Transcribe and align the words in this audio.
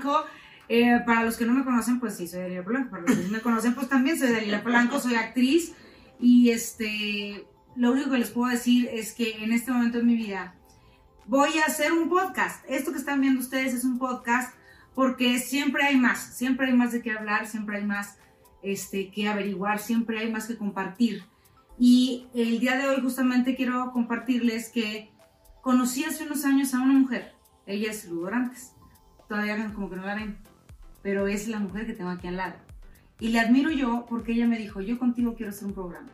Polanco. 0.00 0.26
Eh, 0.68 1.00
para 1.04 1.24
los 1.24 1.36
que 1.36 1.44
no 1.44 1.52
me 1.52 1.64
conocen, 1.64 1.98
pues 1.98 2.16
sí, 2.16 2.28
soy 2.28 2.42
Dalila 2.42 2.64
Polanco. 2.64 2.90
Para 2.90 3.02
los 3.02 3.16
que 3.16 3.22
sí 3.24 3.30
me 3.30 3.40
conocen, 3.40 3.74
pues 3.74 3.88
también 3.88 4.18
soy 4.18 4.30
Dalila 4.30 4.62
Polanco, 4.62 5.00
soy 5.00 5.14
actriz. 5.14 5.72
Y 6.20 6.50
este, 6.50 7.46
lo 7.76 7.92
único 7.92 8.10
que 8.10 8.18
les 8.18 8.30
puedo 8.30 8.50
decir 8.50 8.88
es 8.92 9.12
que 9.12 9.42
en 9.42 9.52
este 9.52 9.72
momento 9.72 9.98
de 9.98 10.04
mi 10.04 10.14
vida 10.14 10.54
voy 11.26 11.58
a 11.58 11.66
hacer 11.66 11.92
un 11.92 12.08
podcast. 12.08 12.64
Esto 12.68 12.92
que 12.92 12.98
están 12.98 13.20
viendo 13.20 13.40
ustedes 13.40 13.74
es 13.74 13.84
un 13.84 13.98
podcast 13.98 14.54
porque 14.94 15.38
siempre 15.38 15.84
hay 15.84 15.96
más, 15.96 16.18
siempre 16.36 16.66
hay 16.66 16.72
más 16.74 16.92
de 16.92 17.02
qué 17.02 17.12
hablar, 17.12 17.46
siempre 17.46 17.78
hay 17.78 17.84
más 17.84 18.18
este, 18.62 19.10
que 19.10 19.28
averiguar, 19.28 19.78
siempre 19.78 20.18
hay 20.18 20.30
más 20.30 20.46
que 20.46 20.56
compartir. 20.56 21.24
Y 21.78 22.26
el 22.34 22.60
día 22.60 22.76
de 22.76 22.88
hoy 22.88 23.00
justamente 23.00 23.56
quiero 23.56 23.92
compartirles 23.92 24.68
que 24.68 25.10
conocí 25.62 26.04
hace 26.04 26.24
unos 26.24 26.44
años 26.44 26.74
a 26.74 26.80
una 26.80 26.92
mujer. 26.92 27.32
Ella 27.66 27.90
es 27.90 28.06
Ludorantes. 28.06 28.72
Todavía 29.30 29.72
como 29.72 29.88
que 29.88 29.94
no 29.94 30.04
la 30.04 30.16
ven, 30.16 30.36
pero 31.02 31.28
es 31.28 31.46
la 31.46 31.60
mujer 31.60 31.86
que 31.86 31.92
tengo 31.92 32.10
aquí 32.10 32.26
al 32.26 32.36
lado. 32.36 32.56
Y 33.20 33.28
le 33.28 33.38
admiro 33.38 33.70
yo 33.70 34.04
porque 34.08 34.32
ella 34.32 34.48
me 34.48 34.58
dijo, 34.58 34.80
yo 34.80 34.98
contigo 34.98 35.36
quiero 35.36 35.50
hacer 35.52 35.68
un 35.68 35.72
programa 35.72 36.10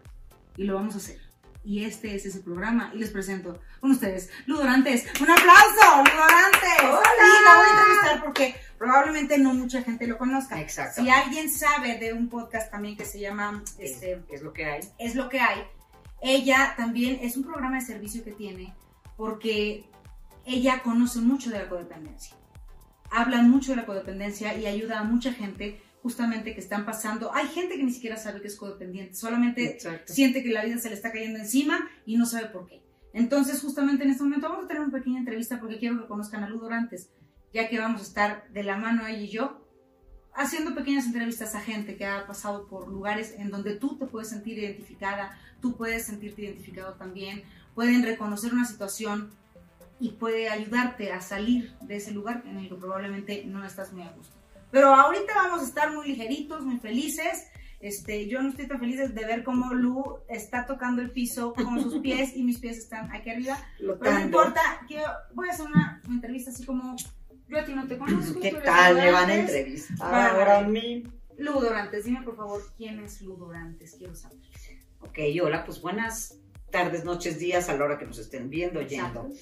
y 0.54 0.64
lo 0.64 0.74
vamos 0.74 0.96
a 0.96 0.98
hacer. 0.98 1.18
Y 1.64 1.84
este 1.84 2.14
es 2.14 2.26
ese 2.26 2.40
programa 2.40 2.90
y 2.92 2.98
les 2.98 3.08
presento 3.08 3.58
con 3.80 3.92
ustedes 3.92 4.28
Ludorantes. 4.44 5.06
¡Un 5.18 5.30
aplauso, 5.30 6.12
Ludorantes! 6.12 6.82
¡Hola! 6.82 7.00
Y 7.16 7.44
la 7.44 7.56
voy 7.56 7.66
a 7.66 7.80
entrevistar 7.80 8.22
porque 8.22 8.54
probablemente 8.76 9.38
no 9.38 9.54
mucha 9.54 9.80
gente 9.80 10.06
lo 10.06 10.18
conozca. 10.18 10.60
Exacto. 10.60 11.00
Si 11.00 11.08
alguien 11.08 11.50
sabe 11.50 11.96
de 11.96 12.12
un 12.12 12.28
podcast 12.28 12.70
también 12.70 12.98
que 12.98 13.06
se 13.06 13.18
llama 13.18 13.64
este, 13.78 14.22
¿Qué 14.28 14.34
es 14.34 14.42
lo 14.42 14.52
que 14.52 14.66
hay? 14.66 14.80
es 14.98 15.14
lo 15.14 15.30
que 15.30 15.40
hay. 15.40 15.62
Ella 16.20 16.74
también 16.76 17.20
es 17.22 17.38
un 17.38 17.44
programa 17.44 17.76
de 17.76 17.86
servicio 17.86 18.22
que 18.22 18.32
tiene 18.32 18.74
porque 19.16 19.86
ella 20.44 20.82
conoce 20.82 21.20
mucho 21.20 21.48
de 21.48 21.60
la 21.60 21.68
codependencia. 21.70 22.36
Habla 23.10 23.42
mucho 23.42 23.72
de 23.72 23.76
la 23.76 23.86
codependencia 23.86 24.56
y 24.56 24.66
ayuda 24.66 25.00
a 25.00 25.04
mucha 25.04 25.32
gente 25.32 25.80
justamente 26.02 26.54
que 26.54 26.60
están 26.60 26.84
pasando. 26.84 27.34
Hay 27.34 27.48
gente 27.48 27.76
que 27.76 27.82
ni 27.82 27.92
siquiera 27.92 28.16
sabe 28.16 28.40
que 28.40 28.48
es 28.48 28.56
codependiente, 28.56 29.14
solamente 29.14 29.72
Exacto. 29.72 30.12
siente 30.12 30.42
que 30.42 30.50
la 30.50 30.64
vida 30.64 30.78
se 30.78 30.88
le 30.88 30.94
está 30.94 31.10
cayendo 31.10 31.38
encima 31.38 31.88
y 32.04 32.16
no 32.16 32.26
sabe 32.26 32.46
por 32.46 32.66
qué. 32.66 32.82
Entonces, 33.12 33.60
justamente 33.60 34.04
en 34.04 34.10
este 34.10 34.22
momento 34.22 34.48
vamos 34.48 34.66
a 34.66 34.68
tener 34.68 34.82
una 34.82 34.92
pequeña 34.92 35.18
entrevista 35.18 35.58
porque 35.58 35.78
quiero 35.78 36.00
que 36.00 36.06
conozcan 36.06 36.44
a 36.44 36.48
Ludorantes, 36.48 37.10
ya 37.52 37.68
que 37.68 37.78
vamos 37.78 38.02
a 38.02 38.04
estar 38.04 38.48
de 38.52 38.62
la 38.62 38.76
mano 38.76 39.06
ella 39.06 39.18
y 39.18 39.28
yo 39.28 39.66
haciendo 40.36 40.74
pequeñas 40.74 41.06
entrevistas 41.06 41.54
a 41.54 41.60
gente 41.60 41.96
que 41.96 42.04
ha 42.04 42.26
pasado 42.26 42.68
por 42.68 42.88
lugares 42.88 43.34
en 43.38 43.50
donde 43.50 43.74
tú 43.74 43.96
te 43.96 44.06
puedes 44.06 44.28
sentir 44.28 44.58
identificada, 44.58 45.36
tú 45.60 45.76
puedes 45.76 46.04
sentirte 46.04 46.42
identificado 46.42 46.92
también, 46.94 47.42
pueden 47.74 48.02
reconocer 48.02 48.52
una 48.52 48.66
situación 48.66 49.30
y 49.98 50.10
puede 50.10 50.48
ayudarte 50.48 51.12
a 51.12 51.20
salir 51.20 51.74
de 51.80 51.96
ese 51.96 52.12
lugar 52.12 52.42
en 52.46 52.58
el 52.58 52.68
que 52.68 52.74
probablemente 52.74 53.44
no 53.46 53.64
estás 53.64 53.92
muy 53.92 54.02
a 54.02 54.10
gusto. 54.10 54.34
Pero 54.70 54.94
ahorita 54.94 55.32
vamos 55.34 55.62
a 55.62 55.64
estar 55.64 55.92
muy 55.92 56.08
ligeritos, 56.08 56.62
muy 56.62 56.78
felices. 56.78 57.46
Este, 57.80 58.26
yo 58.26 58.42
no 58.42 58.50
estoy 58.50 58.66
tan 58.66 58.80
feliz 58.80 59.14
de 59.14 59.24
ver 59.24 59.44
cómo 59.44 59.72
Lu 59.72 60.18
está 60.28 60.66
tocando 60.66 61.02
el 61.02 61.10
piso 61.10 61.54
con 61.54 61.82
sus 61.82 61.98
pies 62.02 62.36
y 62.36 62.42
mis 62.42 62.58
pies 62.58 62.78
están 62.78 63.10
aquí 63.14 63.30
arriba. 63.30 63.58
Pero 63.78 64.12
no 64.12 64.20
importa, 64.20 64.60
quiero, 64.86 65.06
voy 65.34 65.48
a 65.48 65.52
hacer 65.52 65.66
una, 65.66 66.00
una 66.06 66.14
entrevista 66.14 66.50
así 66.50 66.64
como 66.64 66.96
yo 67.48 67.58
a 67.58 67.64
ti 67.64 67.74
no 67.74 67.86
te 67.86 67.96
conozco. 67.96 68.40
¿Qué 68.40 68.52
tal? 68.52 68.96
Me 68.96 69.12
van 69.12 69.30
a 69.30 69.34
entrevistar 69.34 69.98
Bárbara. 69.98 70.30
ahora 70.30 70.58
a 70.58 70.68
mí. 70.68 71.04
Lu 71.38 71.52
Dorantes, 71.60 72.04
dime 72.04 72.22
por 72.22 72.36
favor 72.36 72.62
quién 72.76 72.98
es 73.00 73.20
Lu 73.20 73.36
Dorantes, 73.36 73.94
quiero 73.98 74.14
saber. 74.14 74.38
Ok, 75.00 75.18
hola, 75.42 75.64
pues 75.64 75.80
buenas 75.80 76.38
tardes, 76.70 77.04
noches, 77.04 77.38
días 77.38 77.68
a 77.68 77.76
la 77.76 77.84
hora 77.84 77.98
que 77.98 78.06
nos 78.06 78.18
estén 78.18 78.50
viendo, 78.50 78.80
oyendo. 78.80 79.24
Mm, 79.24 79.32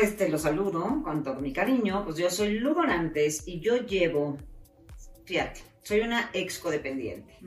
Este, 0.00 0.28
los 0.28 0.42
saludo 0.42 1.02
con 1.04 1.22
todo 1.22 1.36
mi 1.36 1.52
cariño. 1.52 2.04
Pues 2.04 2.16
yo 2.16 2.30
soy 2.30 2.58
Ludorantes 2.58 3.46
y 3.46 3.60
yo 3.60 3.76
llevo, 3.76 4.38
fíjate, 5.24 5.60
soy 5.82 6.00
una 6.00 6.30
ex 6.32 6.58
codependiente. 6.58 7.38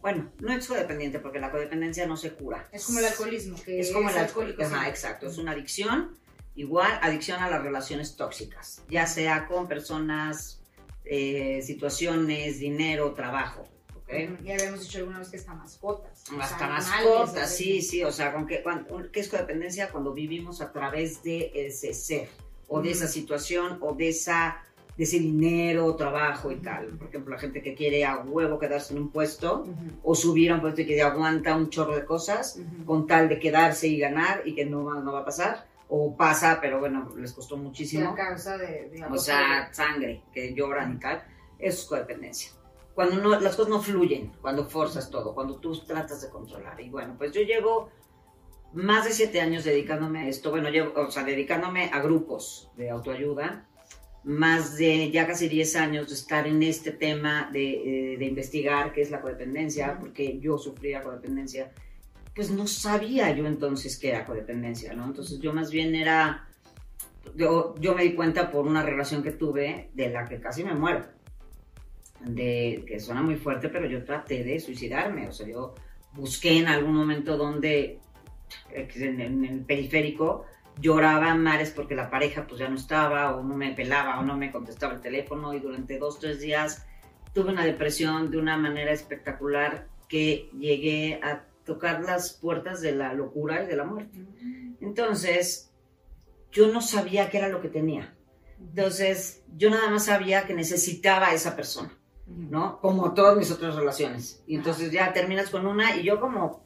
Bueno, 0.00 0.30
no 0.38 0.52
ex 0.54 0.66
codependiente 0.66 1.18
porque 1.18 1.38
la 1.38 1.50
codependencia 1.50 2.06
no 2.06 2.16
se 2.16 2.32
cura. 2.32 2.68
Es 2.72 2.86
como 2.86 3.00
el 3.00 3.04
alcoholismo, 3.04 3.62
que 3.62 3.80
Es 3.80 3.92
como 3.92 4.08
el 4.08 4.16
alcohólico. 4.16 4.62
Ajá, 4.62 4.88
exacto. 4.88 5.26
Es 5.26 5.38
una 5.38 5.52
adicción. 5.52 6.18
Igual, 6.54 6.98
adicción 7.02 7.40
a 7.42 7.48
las 7.48 7.62
relaciones 7.62 8.16
tóxicas, 8.16 8.82
ya 8.88 9.06
sea 9.06 9.46
con 9.46 9.68
personas, 9.68 10.60
eh, 11.04 11.62
situaciones, 11.62 12.58
dinero, 12.58 13.14
trabajo. 13.14 13.68
Ujú, 14.12 14.44
Ya 14.44 14.54
habíamos 14.54 14.80
dicho 14.82 14.98
alguna 14.98 15.18
vez 15.20 15.28
que 15.28 15.36
hasta 15.36 15.54
mascotas. 15.54 16.24
Hasta 16.38 16.68
mascotas, 16.68 17.54
sí, 17.56 17.80
sí, 17.82 18.02
o 18.02 18.10
sea, 18.12 18.32
con 18.32 18.46
que, 18.46 18.62
cuando- 18.62 19.10
¿qué 19.12 19.20
es 19.20 19.28
codependencia? 19.28 19.90
Cuando 19.90 20.12
vivimos 20.12 20.60
a 20.60 20.72
través 20.72 21.22
de 21.22 21.50
ese 21.54 21.94
ser, 21.94 22.28
o 22.68 22.80
de 22.80 22.88
Ujú. 22.90 22.96
esa 22.98 23.08
situación, 23.08 23.78
o 23.80 23.94
de, 23.94 24.08
esa, 24.08 24.62
de 24.96 25.04
ese 25.04 25.18
dinero, 25.18 25.94
trabajo 25.96 26.50
y 26.50 26.54
Ujú. 26.56 26.62
tal. 26.64 26.86
Por 26.98 27.08
ejemplo, 27.08 27.34
la 27.34 27.40
gente 27.40 27.62
que 27.62 27.74
quiere 27.74 28.04
a 28.04 28.18
huevo 28.18 28.58
quedarse 28.58 28.94
en 28.94 29.00
un 29.02 29.10
puesto, 29.10 29.60
Ujú, 29.62 30.00
o 30.02 30.14
subir 30.14 30.50
a 30.50 30.54
un 30.56 30.60
puesto 30.60 30.80
y 30.82 30.86
que 30.86 31.00
aguanta 31.02 31.56
un 31.56 31.70
chorro 31.70 31.94
de 31.96 32.04
cosas, 32.04 32.58
con 32.86 33.06
tal 33.06 33.28
de 33.28 33.38
quedarse 33.38 33.86
y 33.88 33.98
ganar, 33.98 34.42
y 34.44 34.54
que 34.54 34.64
no, 34.64 34.82
no 35.02 35.12
va 35.12 35.20
a 35.20 35.24
pasar, 35.24 35.66
o 35.88 36.16
pasa, 36.16 36.58
pero 36.60 36.78
bueno, 36.78 37.12
les 37.16 37.32
costó 37.32 37.56
muchísimo 37.56 38.10
A 38.10 38.14
causa 38.14 38.56
de, 38.56 38.88
de 38.90 39.04
o 39.04 39.18
sea, 39.18 39.68
sangre, 39.72 40.22
que 40.32 40.54
lloran 40.54 40.94
y 40.94 41.00
tal, 41.00 41.22
eso 41.58 41.80
es 41.82 41.84
codependencia. 41.86 42.52
Cuando 43.00 43.16
no, 43.16 43.40
las 43.40 43.56
cosas 43.56 43.70
no 43.70 43.80
fluyen, 43.80 44.30
cuando 44.42 44.66
forzas 44.66 45.08
todo, 45.08 45.32
cuando 45.32 45.56
tú 45.56 45.74
tratas 45.86 46.20
de 46.20 46.28
controlar. 46.28 46.78
Y 46.82 46.90
bueno, 46.90 47.14
pues 47.16 47.32
yo 47.32 47.40
llevo 47.40 47.88
más 48.74 49.06
de 49.06 49.12
siete 49.12 49.40
años 49.40 49.64
dedicándome 49.64 50.20
a 50.20 50.28
esto, 50.28 50.50
bueno, 50.50 50.68
llevo, 50.68 50.92
o 51.00 51.10
sea, 51.10 51.24
dedicándome 51.24 51.88
a 51.94 52.02
grupos 52.02 52.70
de 52.76 52.90
autoayuda, 52.90 53.66
más 54.24 54.76
de 54.76 55.10
ya 55.10 55.26
casi 55.26 55.48
10 55.48 55.76
años 55.76 56.08
de 56.08 56.14
estar 56.14 56.46
en 56.46 56.62
este 56.62 56.92
tema 56.92 57.48
de, 57.50 57.70
eh, 58.12 58.18
de 58.18 58.24
investigar 58.26 58.92
qué 58.92 59.00
es 59.00 59.10
la 59.10 59.22
codependencia, 59.22 59.98
porque 59.98 60.38
yo 60.38 60.58
sufría 60.58 61.02
codependencia, 61.02 61.72
pues 62.34 62.50
no 62.50 62.66
sabía 62.66 63.34
yo 63.34 63.46
entonces 63.46 63.96
qué 63.98 64.10
era 64.10 64.26
codependencia, 64.26 64.92
¿no? 64.92 65.06
Entonces 65.06 65.40
yo 65.40 65.54
más 65.54 65.70
bien 65.70 65.94
era, 65.94 66.50
yo, 67.34 67.74
yo 67.80 67.94
me 67.94 68.02
di 68.02 68.12
cuenta 68.12 68.50
por 68.50 68.66
una 68.66 68.82
relación 68.82 69.22
que 69.22 69.30
tuve 69.30 69.88
de 69.94 70.10
la 70.10 70.26
que 70.26 70.38
casi 70.38 70.64
me 70.64 70.74
muero, 70.74 71.18
de 72.24 72.84
que 72.86 73.00
suena 73.00 73.22
muy 73.22 73.36
fuerte, 73.36 73.68
pero 73.68 73.86
yo 73.86 74.04
traté 74.04 74.44
de 74.44 74.60
suicidarme, 74.60 75.28
o 75.28 75.32
sea, 75.32 75.46
yo 75.46 75.74
busqué 76.12 76.58
en 76.58 76.68
algún 76.68 76.94
momento 76.94 77.36
donde, 77.36 77.98
en, 78.72 79.20
en 79.20 79.44
el 79.44 79.60
periférico, 79.60 80.44
lloraba 80.80 81.30
a 81.30 81.34
mares 81.34 81.70
porque 81.70 81.94
la 81.94 82.10
pareja 82.10 82.46
pues 82.46 82.60
ya 82.60 82.68
no 82.68 82.76
estaba, 82.76 83.36
o 83.36 83.42
no 83.42 83.56
me 83.56 83.72
pelaba, 83.72 84.18
o 84.18 84.22
no 84.24 84.36
me 84.36 84.50
contestaba 84.50 84.94
el 84.94 85.00
teléfono, 85.00 85.54
y 85.54 85.60
durante 85.60 85.98
dos, 85.98 86.18
tres 86.18 86.40
días 86.40 86.86
tuve 87.34 87.50
una 87.50 87.64
depresión 87.64 88.30
de 88.30 88.38
una 88.38 88.56
manera 88.56 88.92
espectacular 88.92 89.86
que 90.08 90.50
llegué 90.58 91.20
a 91.22 91.44
tocar 91.64 92.02
las 92.02 92.32
puertas 92.32 92.80
de 92.80 92.92
la 92.92 93.14
locura 93.14 93.62
y 93.62 93.66
de 93.66 93.76
la 93.76 93.84
muerte. 93.84 94.18
Entonces, 94.80 95.70
yo 96.50 96.72
no 96.72 96.80
sabía 96.80 97.30
qué 97.30 97.38
era 97.38 97.48
lo 97.48 97.60
que 97.60 97.68
tenía. 97.68 98.16
Entonces, 98.58 99.44
yo 99.56 99.70
nada 99.70 99.88
más 99.88 100.06
sabía 100.06 100.46
que 100.46 100.54
necesitaba 100.54 101.28
a 101.28 101.34
esa 101.34 101.54
persona, 101.54 101.96
¿no? 102.36 102.80
Como 102.80 103.12
todas 103.14 103.36
mis 103.36 103.50
otras 103.50 103.74
relaciones. 103.74 104.42
Y 104.46 104.56
entonces 104.56 104.90
ya 104.90 105.12
terminas 105.12 105.50
con 105.50 105.66
una 105.66 105.96
y 105.96 106.04
yo 106.04 106.20
como 106.20 106.62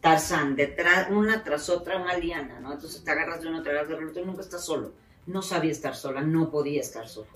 Tarzán, 0.00 0.56
detrás, 0.56 1.08
una 1.10 1.44
tras 1.44 1.68
otra, 1.68 1.98
una 1.98 2.16
liana, 2.16 2.60
¿no? 2.60 2.72
Entonces 2.72 3.04
te 3.04 3.10
agarras 3.10 3.40
de 3.42 3.48
uno, 3.48 3.62
te 3.62 3.70
agarras 3.70 3.88
del 3.88 4.08
otro 4.08 4.22
y 4.22 4.26
nunca 4.26 4.40
estás 4.40 4.64
solo. 4.64 4.92
No 5.26 5.42
sabía 5.42 5.70
estar 5.70 5.94
sola, 5.94 6.22
no 6.22 6.50
podía 6.50 6.80
estar 6.80 7.08
sola. 7.08 7.30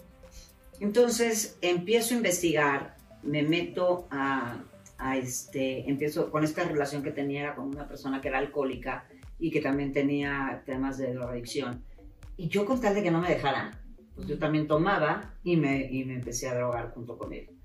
Entonces 0.81 1.59
empiezo 1.61 2.15
a 2.15 2.17
investigar, 2.17 2.97
me 3.23 3.43
meto 3.43 4.09
a, 4.11 4.59
a 4.99 5.17
este, 5.17 5.89
empiezo 5.89 6.31
con 6.31 6.45
esta 6.45 6.65
relación 6.65 7.03
que 7.03 7.13
tenía 7.13 7.55
con 7.55 7.69
una 7.69 7.87
persona 7.87 8.21
que 8.21 8.29
era 8.29 8.39
alcohólica 8.39 9.07
y 9.39 9.51
que 9.51 9.61
también 9.61 9.93
tenía 9.93 10.63
temas 10.67 10.99
de 10.99 11.15
drogadicción. 11.15 11.85
Y 12.37 12.49
yo 12.49 12.67
con 12.67 12.81
tal 12.81 12.95
de 12.95 13.03
que 13.03 13.11
no 13.11 13.21
me 13.21 13.29
dejaran, 13.29 13.79
pues 14.15 14.27
yo 14.27 14.39
también 14.39 14.67
tomaba 14.67 15.35
y 15.45 15.57
me, 15.57 15.91
y 15.91 16.05
me 16.05 16.15
empecé 16.15 16.49
a 16.49 16.55
drogar 16.55 16.93
junto 16.93 17.17
con 17.17 17.33
él. 17.33 17.56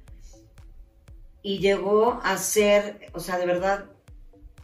Y 1.44 1.60
llegó 1.60 2.20
a 2.24 2.38
ser, 2.38 3.10
o 3.14 3.20
sea, 3.20 3.38
de 3.40 3.46
verdad, 3.46 3.86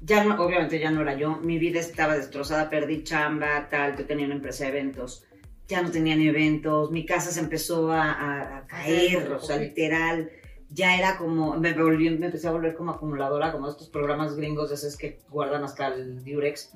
ya 0.01 0.24
no, 0.24 0.41
obviamente 0.44 0.79
ya 0.79 0.91
no 0.91 1.01
era 1.01 1.15
yo, 1.15 1.38
mi 1.38 1.57
vida 1.57 1.79
estaba 1.79 2.15
destrozada, 2.15 2.69
perdí 2.69 3.03
chamba, 3.03 3.68
tal, 3.69 3.97
yo 3.97 4.06
tenía 4.06 4.25
una 4.25 4.35
empresa 4.35 4.63
de 4.65 4.69
eventos, 4.71 5.24
ya 5.68 5.81
no 5.81 5.89
tenía 5.91 6.15
ni 6.15 6.27
eventos, 6.27 6.91
mi 6.91 7.06
casa 7.06 7.31
se 7.31 7.39
empezó 7.39 7.91
a, 7.91 8.12
a- 8.12 8.57
a 8.59 8.68
caer, 8.68 9.31
o 9.31 9.39
sea, 9.39 9.57
literal, 9.57 10.29
ya 10.69 10.95
era 10.97 11.18
como, 11.18 11.57
me, 11.57 11.74
volví, 11.74 12.09
me 12.12 12.27
empecé 12.27 12.47
a 12.47 12.51
volver 12.51 12.75
como 12.75 12.91
acumuladora, 12.91 13.51
como 13.51 13.68
estos 13.69 13.89
programas 13.89 14.35
gringos 14.35 14.71
esos 14.71 14.95
que 14.97 15.19
guardan 15.29 15.63
hasta 15.63 15.88
el 15.88 16.24
Durex, 16.24 16.71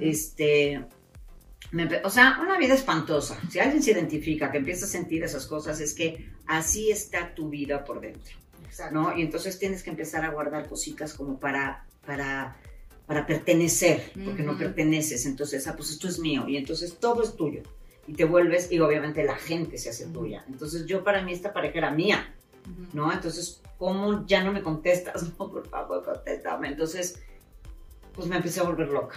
este, 0.00 0.84
me 1.72 1.88
o 2.04 2.10
sea, 2.10 2.38
una 2.40 2.58
vida 2.58 2.74
espantosa. 2.74 3.38
Si 3.50 3.58
alguien 3.58 3.82
se 3.82 3.92
identifica, 3.92 4.50
que 4.50 4.58
empieza 4.58 4.86
a 4.86 4.88
sentir 4.88 5.22
esas 5.22 5.46
cosas, 5.46 5.80
es 5.80 5.94
que 5.94 6.30
así 6.46 6.90
está 6.90 7.34
tu 7.34 7.48
vida 7.48 7.84
por 7.84 8.00
dentro, 8.00 8.36
Exacto. 8.68 8.94
¿no? 8.94 9.16
Y 9.16 9.22
entonces 9.22 9.58
tienes 9.58 9.82
que 9.82 9.90
empezar 9.90 10.24
a 10.24 10.30
guardar 10.30 10.68
cositas 10.68 11.14
como 11.14 11.40
para, 11.40 11.86
para, 12.06 12.56
para 13.06 13.26
pertenecer, 13.26 14.12
porque 14.24 14.42
no 14.42 14.56
perteneces. 14.56 15.26
Entonces, 15.26 15.66
ah, 15.66 15.74
pues 15.76 15.90
esto 15.90 16.08
es 16.08 16.18
mío, 16.18 16.48
y 16.48 16.56
entonces 16.56 16.98
todo 16.98 17.22
es 17.22 17.34
tuyo. 17.34 17.62
y 18.06 18.14
te 18.14 18.24
vuelves, 18.24 18.72
y 18.72 18.80
obviamente 18.80 19.22
la 19.24 19.36
gente 19.36 19.76
se 19.76 19.90
hace 19.90 20.06
tuya. 20.06 20.44
Entonces 20.48 20.86
yo 20.86 21.04
para 21.04 21.22
mí 21.22 21.32
esta 21.32 21.52
pareja 21.52 21.78
era 21.78 21.90
mía, 21.90 22.34
¿no? 22.92 23.12
Entonces, 23.12 23.60
¿cómo 23.76 24.26
ya 24.26 24.42
no 24.42 24.52
me 24.52 24.62
contestas? 24.62 25.22
No, 25.38 25.50
por 25.50 25.66
favor, 25.68 26.04
contéstame. 26.04 26.68
Entonces, 26.68 27.20
pues 28.14 28.26
me 28.26 28.36
empecé 28.36 28.60
a 28.60 28.64
volver 28.64 28.88
loca. 28.88 29.16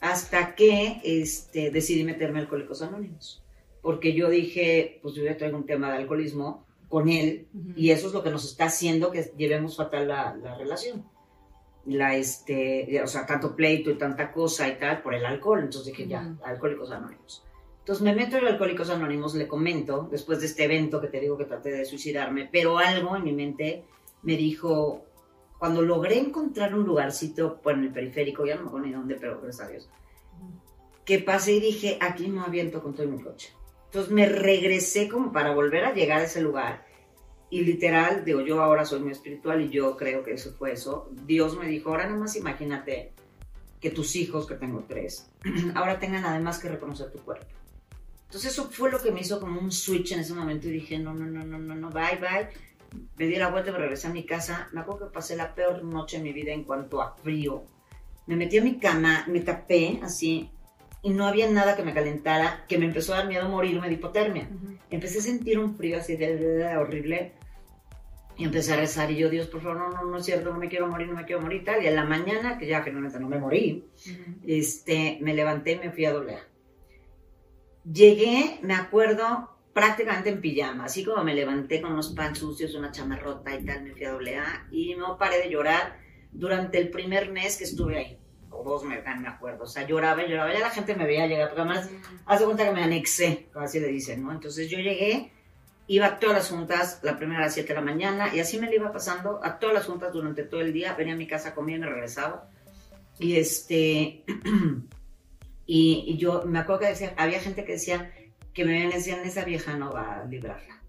Hasta 0.00 0.54
que 0.54 1.00
este, 1.04 1.70
decidí 1.70 2.04
meterme 2.04 2.38
a 2.38 2.42
Alcohólicos 2.42 2.82
Anónimos. 2.82 3.42
Porque 3.82 4.14
yo 4.14 4.28
dije, 4.28 4.98
pues 5.00 5.14
yo 5.14 5.24
ya 5.24 5.36
traigo 5.36 5.56
un 5.56 5.64
tema 5.64 5.90
de 5.90 5.98
alcoholismo 5.98 6.65
con 6.88 7.08
él, 7.08 7.48
y 7.74 7.90
eso 7.90 8.06
es 8.06 8.12
lo 8.12 8.22
que 8.22 8.30
nos 8.30 8.44
está 8.44 8.66
haciendo 8.66 9.10
que 9.10 9.32
llevemos 9.36 9.76
fatal 9.76 10.08
la, 10.08 10.36
la 10.36 10.56
relación 10.56 11.04
la 11.86 12.16
este, 12.16 13.00
o 13.02 13.06
sea, 13.06 13.26
tanto 13.26 13.54
pleito 13.54 13.90
y 13.90 13.94
tanta 13.94 14.32
cosa 14.32 14.68
y 14.68 14.76
tal 14.76 15.02
por 15.02 15.14
el 15.14 15.24
alcohol. 15.24 15.60
Entonces 15.60 15.92
dije, 15.92 16.08
ya, 16.08 16.36
Alcohólicos 16.44 16.90
Anónimos. 16.90 17.44
Entonces 17.78 18.02
me 18.02 18.14
meto 18.14 18.36
en 18.36 18.46
Alcohólicos 18.46 18.90
Anónimos, 18.90 19.34
le 19.34 19.46
comento, 19.46 20.08
después 20.10 20.40
de 20.40 20.46
este 20.46 20.64
evento 20.64 21.00
que 21.00 21.06
te 21.06 21.20
digo 21.20 21.38
que 21.38 21.44
traté 21.44 21.70
de 21.70 21.84
suicidarme, 21.84 22.48
pero 22.50 22.78
algo 22.78 23.16
en 23.16 23.22
mi 23.22 23.32
mente 23.32 23.84
me 24.22 24.36
dijo, 24.36 25.04
cuando 25.58 25.82
logré 25.82 26.18
encontrar 26.18 26.74
un 26.74 26.84
lugarcito 26.84 27.60
por 27.62 27.74
en 27.74 27.84
el 27.84 27.92
periférico, 27.92 28.44
ya 28.44 28.56
no 28.56 28.62
me 28.62 28.68
acuerdo 28.68 28.86
ni 28.88 28.92
dónde, 28.92 29.14
pero 29.14 29.40
gracias 29.40 29.68
a 29.68 29.70
Dios, 29.70 29.88
que 31.04 31.20
pasé 31.20 31.52
y 31.52 31.60
dije, 31.60 31.98
aquí 32.00 32.26
no 32.26 32.42
aviento 32.42 32.82
con 32.82 32.94
todo 32.94 33.06
mi 33.06 33.22
coche. 33.22 33.52
Entonces 33.86 34.12
me 34.12 34.26
regresé 34.28 35.08
como 35.08 35.32
para 35.32 35.54
volver 35.54 35.84
a 35.84 35.94
llegar 35.94 36.20
a 36.20 36.24
ese 36.24 36.40
lugar 36.40 36.86
y 37.48 37.62
literal, 37.62 38.24
digo, 38.24 38.40
yo 38.40 38.62
ahora 38.62 38.84
soy 38.84 39.00
muy 39.00 39.12
espiritual 39.12 39.62
y 39.62 39.70
yo 39.70 39.96
creo 39.96 40.22
que 40.22 40.32
eso 40.32 40.52
fue 40.52 40.72
eso. 40.72 41.08
Dios 41.12 41.56
me 41.56 41.66
dijo, 41.66 41.90
ahora 41.90 42.06
nada 42.06 42.18
más 42.18 42.36
imagínate 42.36 43.12
que 43.80 43.90
tus 43.90 44.16
hijos, 44.16 44.46
que 44.46 44.56
tengo 44.56 44.84
tres, 44.88 45.30
ahora 45.74 45.98
tengan 45.98 46.24
además 46.24 46.58
que 46.58 46.68
reconocer 46.68 47.10
tu 47.12 47.18
cuerpo. 47.20 47.46
Entonces 48.24 48.52
eso 48.52 48.68
fue 48.70 48.90
lo 48.90 49.00
que 49.00 49.12
me 49.12 49.20
hizo 49.20 49.40
como 49.40 49.60
un 49.60 49.70
switch 49.70 50.12
en 50.12 50.20
ese 50.20 50.34
momento 50.34 50.66
y 50.68 50.72
dije, 50.72 50.98
no, 50.98 51.14
no, 51.14 51.24
no, 51.26 51.44
no, 51.44 51.58
no, 51.58 51.74
no, 51.76 51.90
bye, 51.90 52.18
bye. 52.20 52.48
Me 53.16 53.26
di 53.26 53.36
la 53.36 53.50
vuelta 53.50 53.70
y 53.70 53.74
regresé 53.74 54.08
a 54.08 54.10
mi 54.10 54.26
casa. 54.26 54.68
Me 54.72 54.80
acuerdo 54.80 55.06
que 55.06 55.14
pasé 55.14 55.36
la 55.36 55.54
peor 55.54 55.84
noche 55.84 56.18
de 56.18 56.24
mi 56.24 56.32
vida 56.32 56.52
en 56.52 56.64
cuanto 56.64 57.00
a 57.00 57.14
frío. 57.14 57.64
Me 58.26 58.34
metí 58.34 58.58
a 58.58 58.64
mi 58.64 58.78
cama, 58.78 59.24
me 59.28 59.40
tapé 59.40 60.00
así 60.02 60.50
y 61.06 61.10
no 61.10 61.24
había 61.24 61.48
nada 61.48 61.76
que 61.76 61.84
me 61.84 61.94
calentara, 61.94 62.64
que 62.66 62.78
me 62.78 62.86
empezó 62.86 63.14
a 63.14 63.18
dar 63.18 63.28
miedo 63.28 63.48
morirme 63.48 63.86
de 63.86 63.94
hipotermia. 63.94 64.50
Empecé 64.90 65.20
a 65.20 65.22
sentir 65.22 65.56
un 65.56 65.76
frío 65.76 65.98
así 65.98 66.16
de, 66.16 66.76
horrible 66.76 67.34
y 68.36 68.42
empecé 68.42 68.72
a 68.72 68.76
rezar 68.78 69.12
y 69.12 69.18
yo, 69.18 69.30
Dios, 69.30 69.46
por 69.46 69.62
favor, 69.62 69.78
no, 69.78 69.90
no, 69.90 70.10
no 70.10 70.18
es 70.18 70.24
cierto, 70.24 70.52
no 70.52 70.58
me 70.58 70.68
quiero 70.68 70.88
morir, 70.88 71.06
no 71.06 71.14
me 71.14 71.24
quiero 71.24 71.42
morir, 71.42 71.64
tal. 71.64 71.80
Y 71.80 71.86
en 71.86 71.94
la 71.94 72.02
mañana, 72.02 72.58
que 72.58 72.66
ya 72.66 72.82
generalmente 72.82 73.20
no 73.20 73.28
me 73.28 73.38
morí, 73.38 73.86
este, 74.44 75.18
me 75.20 75.32
levanté 75.32 75.74
y 75.74 75.78
me 75.78 75.92
fui 75.92 76.06
a 76.06 76.12
doblar. 76.12 76.40
Llegué, 77.84 78.58
me 78.62 78.74
acuerdo, 78.74 79.56
prácticamente 79.72 80.30
en 80.30 80.40
pijama, 80.40 80.86
así 80.86 81.04
como 81.04 81.22
me 81.22 81.36
levanté 81.36 81.80
con 81.80 81.92
unos 81.92 82.14
pants 82.14 82.40
sucios, 82.40 82.74
una 82.74 82.90
chamarrota 82.90 83.54
y 83.54 83.64
tal, 83.64 83.84
me 83.84 83.92
fui 83.92 84.06
a 84.06 84.10
doble 84.10 84.38
y 84.72 84.96
no 84.96 85.18
paré 85.18 85.38
de 85.38 85.50
llorar 85.50 86.00
durante 86.32 86.78
el 86.78 86.90
primer 86.90 87.30
mes 87.30 87.58
que 87.58 87.62
estuve 87.62 87.96
ahí 87.96 88.18
dos 88.64 88.84
me, 88.84 89.00
me 89.00 89.28
acuerdo, 89.28 89.64
o 89.64 89.66
sea, 89.66 89.86
lloraba 89.86 90.22
y 90.22 90.28
lloraba, 90.28 90.52
ya 90.52 90.60
la 90.60 90.70
gente 90.70 90.94
me 90.94 91.06
veía 91.06 91.26
llegar, 91.26 91.48
porque 91.48 91.62
además, 91.62 91.90
hace 92.26 92.44
cuenta 92.44 92.64
que 92.64 92.72
me 92.72 92.82
anexé, 92.82 93.48
así 93.54 93.80
le 93.80 93.88
dicen, 93.88 94.22
¿no? 94.22 94.32
Entonces 94.32 94.70
yo 94.70 94.78
llegué, 94.78 95.32
iba 95.86 96.06
a 96.06 96.18
todas 96.18 96.36
las 96.36 96.48
juntas, 96.48 97.00
la 97.02 97.16
primera 97.16 97.40
a 97.40 97.44
las 97.44 97.54
7 97.54 97.68
de 97.68 97.74
la 97.74 97.80
mañana, 97.80 98.34
y 98.34 98.40
así 98.40 98.58
me 98.58 98.66
lo 98.66 98.74
iba 98.74 98.92
pasando 98.92 99.40
a 99.42 99.58
todas 99.58 99.74
las 99.74 99.86
juntas 99.86 100.12
durante 100.12 100.44
todo 100.44 100.60
el 100.60 100.72
día, 100.72 100.94
venía 100.94 101.14
a 101.14 101.16
mi 101.16 101.26
casa, 101.26 101.54
comía 101.54 101.76
y 101.76 101.80
me 101.80 101.86
regresaba, 101.86 102.50
y 103.18 103.36
este, 103.36 104.24
y, 105.66 106.16
yo 106.18 106.44
me 106.44 106.58
acuerdo 106.58 106.80
que 106.80 106.88
decía, 106.88 107.14
había 107.16 107.40
gente 107.40 107.64
que 107.64 107.72
decía, 107.72 108.12
que 108.52 108.64
me 108.64 108.88
decían, 108.88 109.20
esa 109.20 109.44
vieja 109.44 109.76
no 109.76 109.92
va 109.92 110.20
a 110.20 110.24
librarla, 110.24 110.82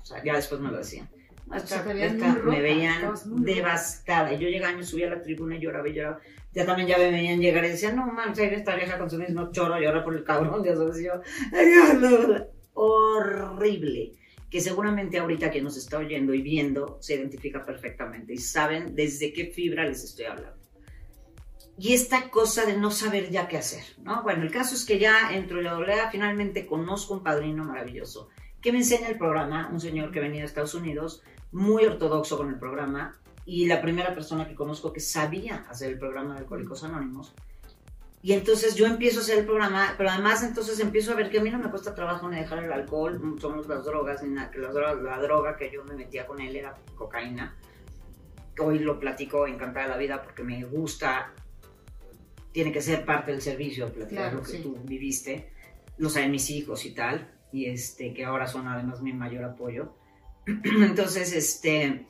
o 0.00 0.04
sea, 0.04 0.22
ya 0.22 0.34
después 0.34 0.60
me 0.60 0.70
lo 0.70 0.78
decían. 0.78 1.08
Me 1.46 2.60
veían 2.60 3.12
devastada. 3.24 4.32
Y 4.32 4.38
yo 4.38 4.48
llegaba 4.48 4.78
y 4.78 4.84
subía 4.84 5.08
a 5.08 5.16
la 5.16 5.22
tribuna 5.22 5.56
y 5.56 5.60
lloraba 5.60 5.88
y 5.88 5.94
lloraba 5.94 6.20
ya 6.54 6.66
también 6.66 6.88
ya 6.88 6.98
me 6.98 7.10
venían 7.10 7.40
llegar 7.40 7.64
y 7.64 7.68
decían, 7.68 7.96
no 7.96 8.06
mames, 8.06 8.38
esta 8.38 8.76
vieja 8.76 8.98
con 8.98 9.08
su 9.08 9.18
mismo 9.18 9.50
choro 9.52 9.80
y 9.80 9.86
ahora 9.86 10.04
por 10.04 10.14
el 10.14 10.22
cabrón, 10.22 10.62
Dios 10.62 10.96
mío. 10.96 11.22
Horrible. 12.74 14.12
Que 14.50 14.60
seguramente 14.60 15.18
ahorita 15.18 15.50
quien 15.50 15.64
nos 15.64 15.78
está 15.78 15.96
oyendo 15.96 16.34
y 16.34 16.42
viendo 16.42 16.98
se 17.00 17.14
identifica 17.14 17.64
perfectamente 17.64 18.34
y 18.34 18.38
saben 18.38 18.94
desde 18.94 19.32
qué 19.32 19.46
fibra 19.46 19.86
les 19.86 20.04
estoy 20.04 20.26
hablando. 20.26 20.60
Y 21.78 21.94
esta 21.94 22.28
cosa 22.28 22.66
de 22.66 22.76
no 22.76 22.90
saber 22.90 23.30
ya 23.30 23.48
qué 23.48 23.56
hacer, 23.56 23.82
¿no? 24.02 24.22
Bueno, 24.22 24.42
el 24.42 24.50
caso 24.50 24.74
es 24.74 24.84
que 24.84 24.98
ya 24.98 25.32
entro 25.32 25.58
en 25.58 25.64
la 25.64 25.72
doblea, 25.72 26.10
finalmente 26.10 26.66
conozco 26.66 27.14
un 27.14 27.22
padrino 27.22 27.64
maravilloso 27.64 28.28
que 28.62 28.72
me 28.72 28.78
enseña 28.78 29.08
el 29.08 29.18
programa, 29.18 29.68
un 29.72 29.80
señor 29.80 30.12
que 30.12 30.20
venía 30.20 30.40
de 30.40 30.46
Estados 30.46 30.74
Unidos, 30.74 31.22
muy 31.50 31.84
ortodoxo 31.84 32.38
con 32.38 32.48
el 32.48 32.58
programa, 32.58 33.18
y 33.44 33.66
la 33.66 33.82
primera 33.82 34.14
persona 34.14 34.46
que 34.46 34.54
conozco 34.54 34.92
que 34.92 35.00
sabía 35.00 35.66
hacer 35.68 35.90
el 35.90 35.98
programa 35.98 36.34
de 36.34 36.40
Alcohólicos 36.40 36.84
Anónimos. 36.84 37.34
Y 38.22 38.34
entonces 38.34 38.76
yo 38.76 38.86
empiezo 38.86 39.18
a 39.18 39.22
hacer 39.22 39.40
el 39.40 39.46
programa, 39.46 39.94
pero 39.98 40.10
además 40.10 40.44
entonces 40.44 40.78
empiezo 40.78 41.10
a 41.10 41.16
ver 41.16 41.28
que 41.28 41.40
a 41.40 41.42
mí 41.42 41.50
no 41.50 41.58
me 41.58 41.70
cuesta 41.70 41.92
trabajo 41.92 42.28
ni 42.28 42.36
dejar 42.36 42.62
el 42.62 42.72
alcohol, 42.72 43.20
somos 43.40 43.66
las 43.66 43.84
drogas, 43.84 44.22
ni 44.22 44.30
nada, 44.30 44.48
que 44.52 44.60
las 44.60 44.72
drogas, 44.72 45.02
la 45.02 45.18
droga 45.18 45.56
que 45.56 45.72
yo 45.72 45.82
me 45.84 45.94
metía 45.94 46.24
con 46.24 46.40
él 46.40 46.54
era 46.54 46.76
cocaína. 46.94 47.56
Hoy 48.60 48.78
lo 48.78 49.00
platico 49.00 49.48
encantada 49.48 49.88
la 49.88 49.96
vida 49.96 50.22
porque 50.22 50.44
me 50.44 50.62
gusta, 50.64 51.32
tiene 52.52 52.70
que 52.70 52.80
ser 52.80 53.04
parte 53.04 53.32
del 53.32 53.42
servicio, 53.42 53.92
platicar 53.92 54.32
lo 54.34 54.42
que 54.44 54.58
tú 54.58 54.78
viviste, 54.84 55.50
lo 55.98 56.08
saben 56.08 56.30
mis 56.30 56.48
hijos 56.50 56.84
y 56.84 56.94
tal, 56.94 57.28
y 57.52 57.66
este, 57.66 58.14
que 58.14 58.24
ahora 58.24 58.46
son 58.46 58.66
además 58.66 59.02
mi 59.02 59.12
mayor 59.12 59.44
apoyo. 59.44 59.94
entonces, 60.46 61.32
este, 61.32 62.06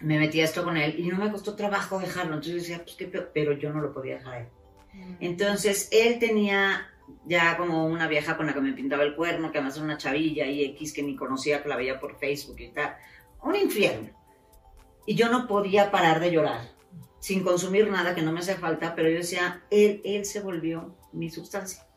me 0.00 0.18
metí 0.18 0.40
a 0.40 0.44
esto 0.44 0.62
con 0.62 0.76
él 0.76 0.94
y 0.98 1.08
no 1.08 1.18
me 1.18 1.30
costó 1.30 1.54
trabajo 1.54 1.98
dejarlo. 1.98 2.34
Entonces 2.34 2.52
yo 2.52 2.58
decía, 2.58 2.84
pues 2.84 2.96
qué 2.96 3.06
pero 3.06 3.52
yo 3.52 3.72
no 3.72 3.80
lo 3.80 3.92
podía 3.92 4.16
dejar 4.16 4.34
a 4.34 4.40
él. 4.40 4.46
Mm. 4.92 5.14
Entonces 5.20 5.88
él 5.90 6.18
tenía 6.18 6.88
ya 7.24 7.56
como 7.56 7.86
una 7.86 8.06
vieja 8.06 8.36
con 8.36 8.46
la 8.46 8.54
que 8.54 8.60
me 8.60 8.72
pintaba 8.72 9.02
el 9.02 9.16
cuerno, 9.16 9.50
que 9.50 9.58
además 9.58 9.76
era 9.76 9.84
una 9.84 9.96
chavilla 9.96 10.46
y 10.46 10.64
X 10.64 10.92
que 10.92 11.02
ni 11.02 11.16
conocía, 11.16 11.62
que 11.62 11.68
la 11.68 11.76
veía 11.76 11.98
por 11.98 12.18
Facebook 12.18 12.60
y 12.60 12.68
tal. 12.68 12.96
Un 13.42 13.56
infierno. 13.56 14.10
Y 15.06 15.14
yo 15.14 15.30
no 15.30 15.46
podía 15.46 15.90
parar 15.90 16.20
de 16.20 16.30
llorar, 16.30 16.68
sin 17.18 17.42
consumir 17.42 17.90
nada 17.90 18.14
que 18.14 18.22
no 18.22 18.30
me 18.30 18.40
hacía 18.40 18.56
falta, 18.56 18.94
pero 18.94 19.08
yo 19.08 19.16
decía, 19.16 19.62
él, 19.70 20.02
él 20.04 20.26
se 20.26 20.40
volvió 20.40 20.94
mi 21.12 21.30
sustancia. 21.30 21.87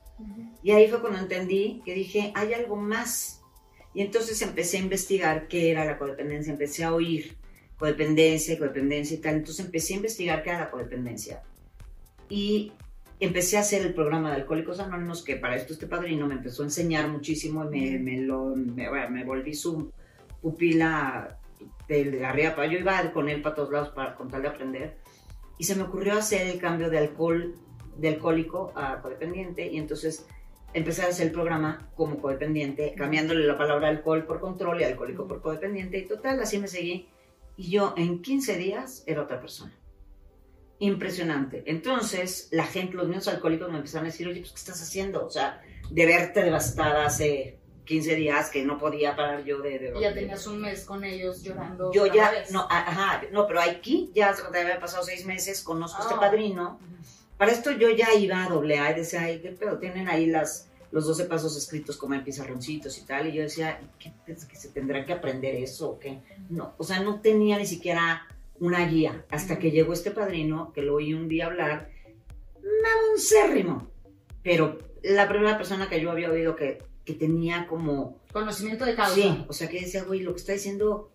Y 0.64 0.72
ahí 0.72 0.88
fue 0.88 1.02
cuando 1.02 1.20
entendí 1.20 1.82
que 1.86 1.94
dije, 1.94 2.32
hay 2.36 2.54
algo 2.54 2.76
más. 2.76 3.42
Y 3.94 4.02
entonces 4.02 4.42
empecé 4.42 4.78
a 4.78 4.82
investigar 4.82 5.48
qué 5.48 5.72
era 5.72 5.86
la 5.86 5.98
codependencia, 5.98 6.52
empecé 6.52 6.84
a 6.84 6.94
oír 6.94 7.38
codependencia, 7.78 8.58
codependencia 8.58 9.18
y 9.18 9.20
tal. 9.20 9.36
Entonces 9.36 9.66
empecé 9.66 9.94
a 9.94 9.98
investigar 9.98 10.44
qué 10.44 10.52
era 10.52 10.60
la 10.60 10.72
codependencia. 10.72 11.42
Y 12.30 12.72
empecé 13.20 13.58
a 13.58 13.62
hacer 13.62 13.86
el 13.86 13.94
programa 13.94 14.30
de 14.30 14.38
Alcohólicos 14.38 14.80
Anónimos, 14.80 15.24
que 15.24 15.36
para 15.36 15.56
esto 15.56 15.74
este 15.74 15.88
padrino 15.88 16.28
me 16.28 16.36
empezó 16.36 16.64
a 16.64 16.66
enseñar 16.66 17.08
muchísimo 17.08 17.66
y 17.66 17.68
me, 17.70 18.00
me, 18.00 18.22
lo, 18.22 18.56
me, 18.56 19.24
volví 19.24 19.54
su 19.54 19.92
pupila 20.42 21.40
de, 21.88 22.12
de 22.12 22.26
arriba 22.26 22.56
para 22.56 22.72
Yo 22.72 22.80
iba 22.80 23.12
con 23.12 23.30
él 23.30 23.42
para 23.42 23.56
todos 23.56 23.72
lados 23.72 23.90
para, 23.90 24.16
con 24.16 24.30
tal 24.30 24.44
de 24.44 24.48
aprender. 24.48 24.98
Y 25.58 25.64
se 25.66 25.76
me 25.76 25.84
ocurrió 25.84 26.14
hacer 26.14 26.48
el 26.48 26.60
cambio 26.60 26.90
de 26.90 26.98
alcohol, 26.98 27.56
de 27.98 28.10
alcohólico 28.10 28.72
a 28.76 29.02
codependiente. 29.02 29.68
Y 29.68 29.78
entonces 29.78 30.26
empecé 30.74 31.04
a 31.04 31.08
hacer 31.08 31.28
el 31.28 31.34
programa 31.34 31.90
como 31.96 32.20
codependiente, 32.20 32.94
cambiándole 32.98 33.46
la 33.46 33.58
palabra 33.58 33.90
alcohol 33.90 34.26
por 34.26 34.40
control 34.40 34.82
y 34.82 34.84
alcohólico 34.86 35.28
por 35.28 35.42
codependiente. 35.42 35.98
Y 35.98 36.06
total, 36.06 36.40
así 36.40 36.58
me 36.60 36.68
seguí 36.68 37.10
y 37.58 37.70
yo 37.70 37.94
en 37.98 38.22
15 38.22 38.58
días 38.58 39.04
era 39.06 39.22
otra 39.22 39.40
persona. 39.40 39.72
Impresionante. 40.80 41.64
Entonces, 41.68 42.48
la 42.52 42.66
gente, 42.66 42.96
los 42.96 43.08
niños 43.08 43.28
alcohólicos 43.28 43.70
me 43.70 43.78
empezaron 43.78 44.08
a 44.08 44.10
decir, 44.10 44.28
oye, 44.28 44.40
pues, 44.40 44.52
¿qué 44.52 44.58
estás 44.58 44.82
haciendo? 44.82 45.26
O 45.26 45.30
sea, 45.30 45.62
de 45.92 46.06
verte 46.08 46.44
devastada 46.44 47.06
hace 47.06 47.60
15 47.86 48.16
días 48.16 48.50
que 48.50 48.64
no 48.66 48.80
podía 48.80 49.16
parar 49.16 49.44
yo 49.44 49.62
de... 49.62 49.78
de 49.78 49.94
ya 50.02 50.14
tenías 50.14 50.48
un 50.48 50.60
mes 50.60 50.86
con 50.86 51.04
ellos 51.04 51.44
llorando. 51.44 51.92
Yo 51.94 52.08
ya, 52.08 52.32
no, 52.50 52.66
ajá, 52.68 53.22
no, 53.32 53.46
pero 53.46 53.62
aquí 53.62 54.12
ya 54.16 54.34
se 54.34 54.42
había 54.44 54.80
pasado 54.80 55.04
seis 55.04 55.26
meses, 55.26 55.62
conozco 55.62 56.02
a 56.02 56.06
este 56.06 56.16
ah. 56.16 56.20
padrino. 56.20 56.80
Para 57.42 57.54
esto 57.54 57.72
yo 57.72 57.90
ya 57.90 58.14
iba 58.14 58.46
a 58.46 58.50
doble 58.50 58.78
A 58.78 58.92
y 58.92 59.00
decía, 59.00 59.22
ay, 59.24 59.40
qué 59.40 59.50
pedo, 59.50 59.80
tienen 59.80 60.08
ahí 60.08 60.28
las 60.28 60.70
los 60.92 61.08
12 61.08 61.26
pasos 61.26 61.58
escritos 61.58 61.98
como 61.98 62.14
en 62.14 62.24
pizarroncitos 62.24 62.96
y 63.00 63.02
tal, 63.02 63.28
y 63.28 63.34
yo 63.34 63.42
decía, 63.42 63.82
¿qué, 63.98 64.14
que 64.28 64.56
se 64.56 64.70
tendrá 64.70 65.04
que 65.08 65.14
aprender 65.14 65.56
eso 65.56 65.90
o 65.90 66.00
qué? 66.00 66.20
No, 66.52 66.76
o 66.78 66.84
sea, 66.84 67.00
no 67.00 67.20
tenía 67.20 67.58
ni 67.58 67.66
siquiera 67.66 68.28
una 68.60 68.86
guía, 68.86 69.26
hasta 69.32 69.58
que 69.58 69.72
llegó 69.72 69.92
este 69.92 70.12
padrino, 70.12 70.72
que 70.72 70.84
lo 70.84 70.94
oí 70.94 71.16
un 71.16 71.28
día 71.28 71.48
hablar, 71.48 71.90
cérrimo, 73.18 73.88
pero 74.44 74.78
la 75.02 75.28
primera 75.28 75.58
persona 75.58 75.90
que 75.90 76.00
yo 76.00 76.12
había 76.12 76.30
oído 76.30 76.56
que, 76.56 76.78
que 77.04 77.16
tenía 77.16 77.66
como... 77.66 78.20
Conocimiento 78.32 78.86
de 78.86 78.94
causa. 78.94 79.16
Sí, 79.16 79.46
o 79.48 79.54
sea, 79.54 79.68
que 79.68 79.82
decía, 79.82 80.04
güey, 80.04 80.20
lo 80.20 80.34
que 80.34 80.42
está 80.42 80.54
diciendo, 80.54 81.10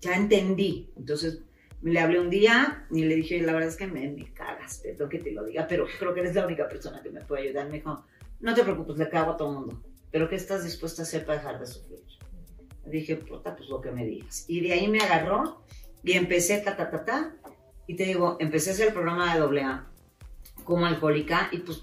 ya 0.00 0.14
entendí. 0.14 0.92
Entonces, 0.96 1.40
le 1.82 2.00
hablé 2.00 2.20
un 2.20 2.30
día 2.30 2.86
y 2.90 3.04
le 3.04 3.16
dije, 3.16 3.40
la 3.42 3.52
verdad 3.52 3.68
es 3.68 3.76
que 3.76 3.86
me, 3.86 4.08
me 4.08 4.32
cagas, 4.32 4.78
perdón 4.82 5.08
que 5.08 5.18
te 5.18 5.32
lo 5.32 5.44
diga, 5.44 5.66
pero 5.68 5.86
creo 5.98 6.14
que 6.14 6.20
eres 6.20 6.34
la 6.34 6.46
única 6.46 6.68
persona 6.68 7.02
que 7.02 7.10
me 7.10 7.20
puede 7.22 7.48
ayudar. 7.48 7.66
Me 7.66 7.78
dijo, 7.78 8.04
no 8.40 8.54
te 8.54 8.62
preocupes, 8.62 8.96
le 8.96 9.08
cago 9.08 9.32
a 9.32 9.36
todo 9.36 9.50
el 9.50 9.58
mundo. 9.58 9.82
pero 10.10 10.28
¿qué 10.28 10.36
estás 10.36 10.64
dispuesta 10.64 11.02
a 11.02 11.04
hacer 11.04 11.24
para 11.24 11.38
dejar 11.38 11.58
de 11.58 11.66
sufrir? 11.66 12.00
Dije, 12.86 13.16
puta, 13.16 13.56
pues 13.56 13.68
lo 13.68 13.80
que 13.80 13.90
me 13.90 14.04
digas. 14.04 14.44
Y 14.48 14.60
de 14.60 14.72
ahí 14.72 14.88
me 14.88 14.98
agarró 14.98 15.62
y 16.02 16.12
empecé, 16.12 16.58
ta, 16.58 16.76
ta, 16.76 16.90
ta, 16.90 17.04
ta. 17.04 17.36
Y 17.86 17.96
te 17.96 18.04
digo, 18.04 18.36
empecé 18.40 18.70
a 18.70 18.72
hacer 18.74 18.88
el 18.88 18.92
programa 18.92 19.34
de 19.34 19.60
AA 19.60 19.86
como 20.64 20.86
alcohólica 20.86 21.48
y 21.52 21.58
pues, 21.58 21.82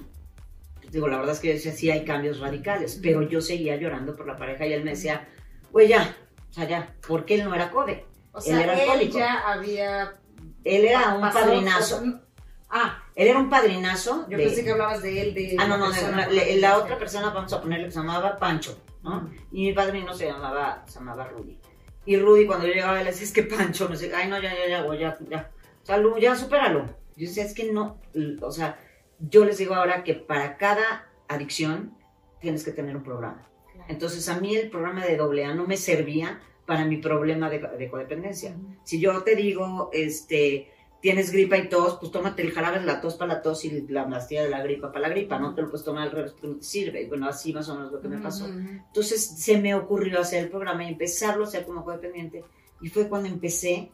digo, 0.92 1.08
la 1.08 1.18
verdad 1.18 1.34
es 1.34 1.40
que 1.40 1.58
yo 1.58 1.72
sí 1.72 1.90
hay 1.90 2.04
cambios 2.06 2.40
radicales, 2.40 3.00
pero 3.02 3.22
yo 3.22 3.42
seguía 3.42 3.76
llorando 3.76 4.16
por 4.16 4.28
la 4.28 4.38
pareja 4.38 4.66
y 4.66 4.74
él 4.74 4.84
me 4.84 4.92
decía, 4.92 5.28
güey, 5.72 5.90
ya, 5.90 6.16
o 6.50 6.54
sea, 6.54 6.68
ya, 6.68 6.96
porque 7.08 7.36
él 7.36 7.46
no 7.46 7.54
era 7.54 7.72
code. 7.72 8.06
O 8.32 8.42
sea, 8.42 8.56
él 8.58 8.70
era 8.70 8.74
alcohólico. 8.82 9.18
ya 9.18 9.40
había... 9.52 10.16
Él 10.64 10.86
era 10.86 11.16
un 11.16 11.22
padrinazo. 11.32 12.00
por- 12.00 12.30
Ah, 12.72 13.04
Él 13.16 13.28
era 13.30 13.40
un 13.40 13.50
padrinazo. 13.50 14.28
yo 14.30 14.38
de- 14.38 14.44
pensé 14.46 14.64
que 14.64 14.72
hablabas 14.72 15.02
de 15.02 15.22
él, 15.22 15.34
de... 15.34 15.56
Ah, 15.60 15.66
no, 15.68 15.78
no, 15.78 15.88
la 15.90 15.96
persona 15.96 16.28
la, 16.60 16.78
otra 16.78 16.98
persona, 17.00 17.30
vamos 17.32 17.52
a 17.54 17.62
ponerle 17.62 17.86
que 17.86 17.92
se 17.92 17.98
llamaba 18.00 18.38
Pancho, 18.38 18.80
¿no? 19.04 19.30
Y 19.52 19.64
mi 19.68 19.74
padrino 19.74 20.14
se 20.14 20.28
llamaba, 20.28 20.84
se 20.86 21.00
llamaba 21.00 21.26
Rudy. 21.28 21.60
Y 22.06 22.18
Rudy, 22.18 22.46
cuando 22.46 22.68
yo 22.68 22.74
llegaba, 22.74 23.00
le 23.00 23.06
decía, 23.06 23.24
es 23.26 23.34
que 23.34 23.44
Pancho, 23.44 23.90
no 23.90 23.96
sé, 23.96 24.14
ay, 24.14 24.30
no, 24.30 24.40
ya, 24.40 24.54
ya, 24.54 24.68
ya, 24.68 24.96
ya, 24.96 25.18
ya. 25.30 25.52
O 25.82 25.86
sea, 25.86 25.98
Lu, 25.98 26.18
ya, 26.20 26.36
supéralo. 26.36 26.86
Yo 27.16 27.28
decía, 27.28 27.44
es 27.44 27.54
que 27.56 27.72
no, 27.72 28.00
o 28.42 28.52
sea, 28.52 28.78
yo 29.20 29.44
les 29.46 29.58
digo 29.58 29.74
ahora 29.74 30.04
que 30.04 30.14
para 30.14 30.58
cada 30.58 31.08
adicción 31.28 31.98
tienes 32.40 32.64
que 32.64 32.72
tener 32.72 32.96
un 32.96 33.04
programa. 33.04 33.50
Entonces, 33.88 34.30
a 34.30 34.40
mí 34.40 34.56
el 34.56 34.70
programa 34.70 35.04
de 35.06 35.18
AA 35.18 35.56
no 35.56 35.66
me 35.66 35.76
servía 35.76 36.40
para 36.70 36.86
mi 36.86 36.98
problema 36.98 37.50
de, 37.50 37.58
de 37.58 37.90
codependencia. 37.90 38.56
Si 38.84 39.00
yo 39.00 39.24
te 39.24 39.36
digo, 39.36 39.90
este, 39.92 40.70
tienes 41.02 41.32
gripa 41.32 41.58
y 41.58 41.68
tos, 41.68 41.98
pues 42.00 42.12
tómate 42.12 42.44
el 42.44 42.52
jarabe 42.52 42.80
de 42.80 42.86
la 42.86 43.02
tos 43.02 43.16
para 43.16 43.34
la 43.34 43.42
tos 43.42 43.66
y 43.66 43.88
la 43.88 44.08
pastilla 44.08 44.44
de 44.44 44.50
la 44.50 44.62
gripa 44.62 44.92
para 44.92 45.08
la 45.08 45.10
gripa, 45.10 45.40
no 45.40 45.56
te 45.56 45.64
lo 45.64 45.70
puedes 45.72 45.84
tomar 45.84 46.04
al 46.04 46.12
revés 46.12 46.36
no 46.44 46.58
te 46.58 46.64
sirve. 46.64 47.08
Bueno, 47.08 47.28
así 47.28 47.52
más 47.54 47.68
o 47.70 47.76
menos 47.76 47.92
lo 47.92 48.00
que 48.00 48.08
me 48.08 48.20
pasó. 48.20 48.46
Entonces 48.48 49.26
se 49.26 49.58
me 49.58 49.74
ocurrió 49.74 50.20
hacer 50.20 50.44
el 50.44 50.50
programa 50.52 50.84
y 50.84 50.90
empezarlo 50.90 51.46
a 51.46 51.48
hacer 51.48 51.66
como 51.66 51.84
codependiente. 51.84 52.44
Y 52.82 52.90
fue 52.90 53.10
cuando 53.10 53.30
empecé 53.30 53.90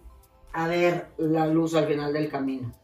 a 0.52 0.68
ver 0.68 1.08
la 1.18 1.48
luz 1.48 1.76
al 1.76 1.88
final 1.88 2.12
del 2.12 2.30
camino. 2.30 2.76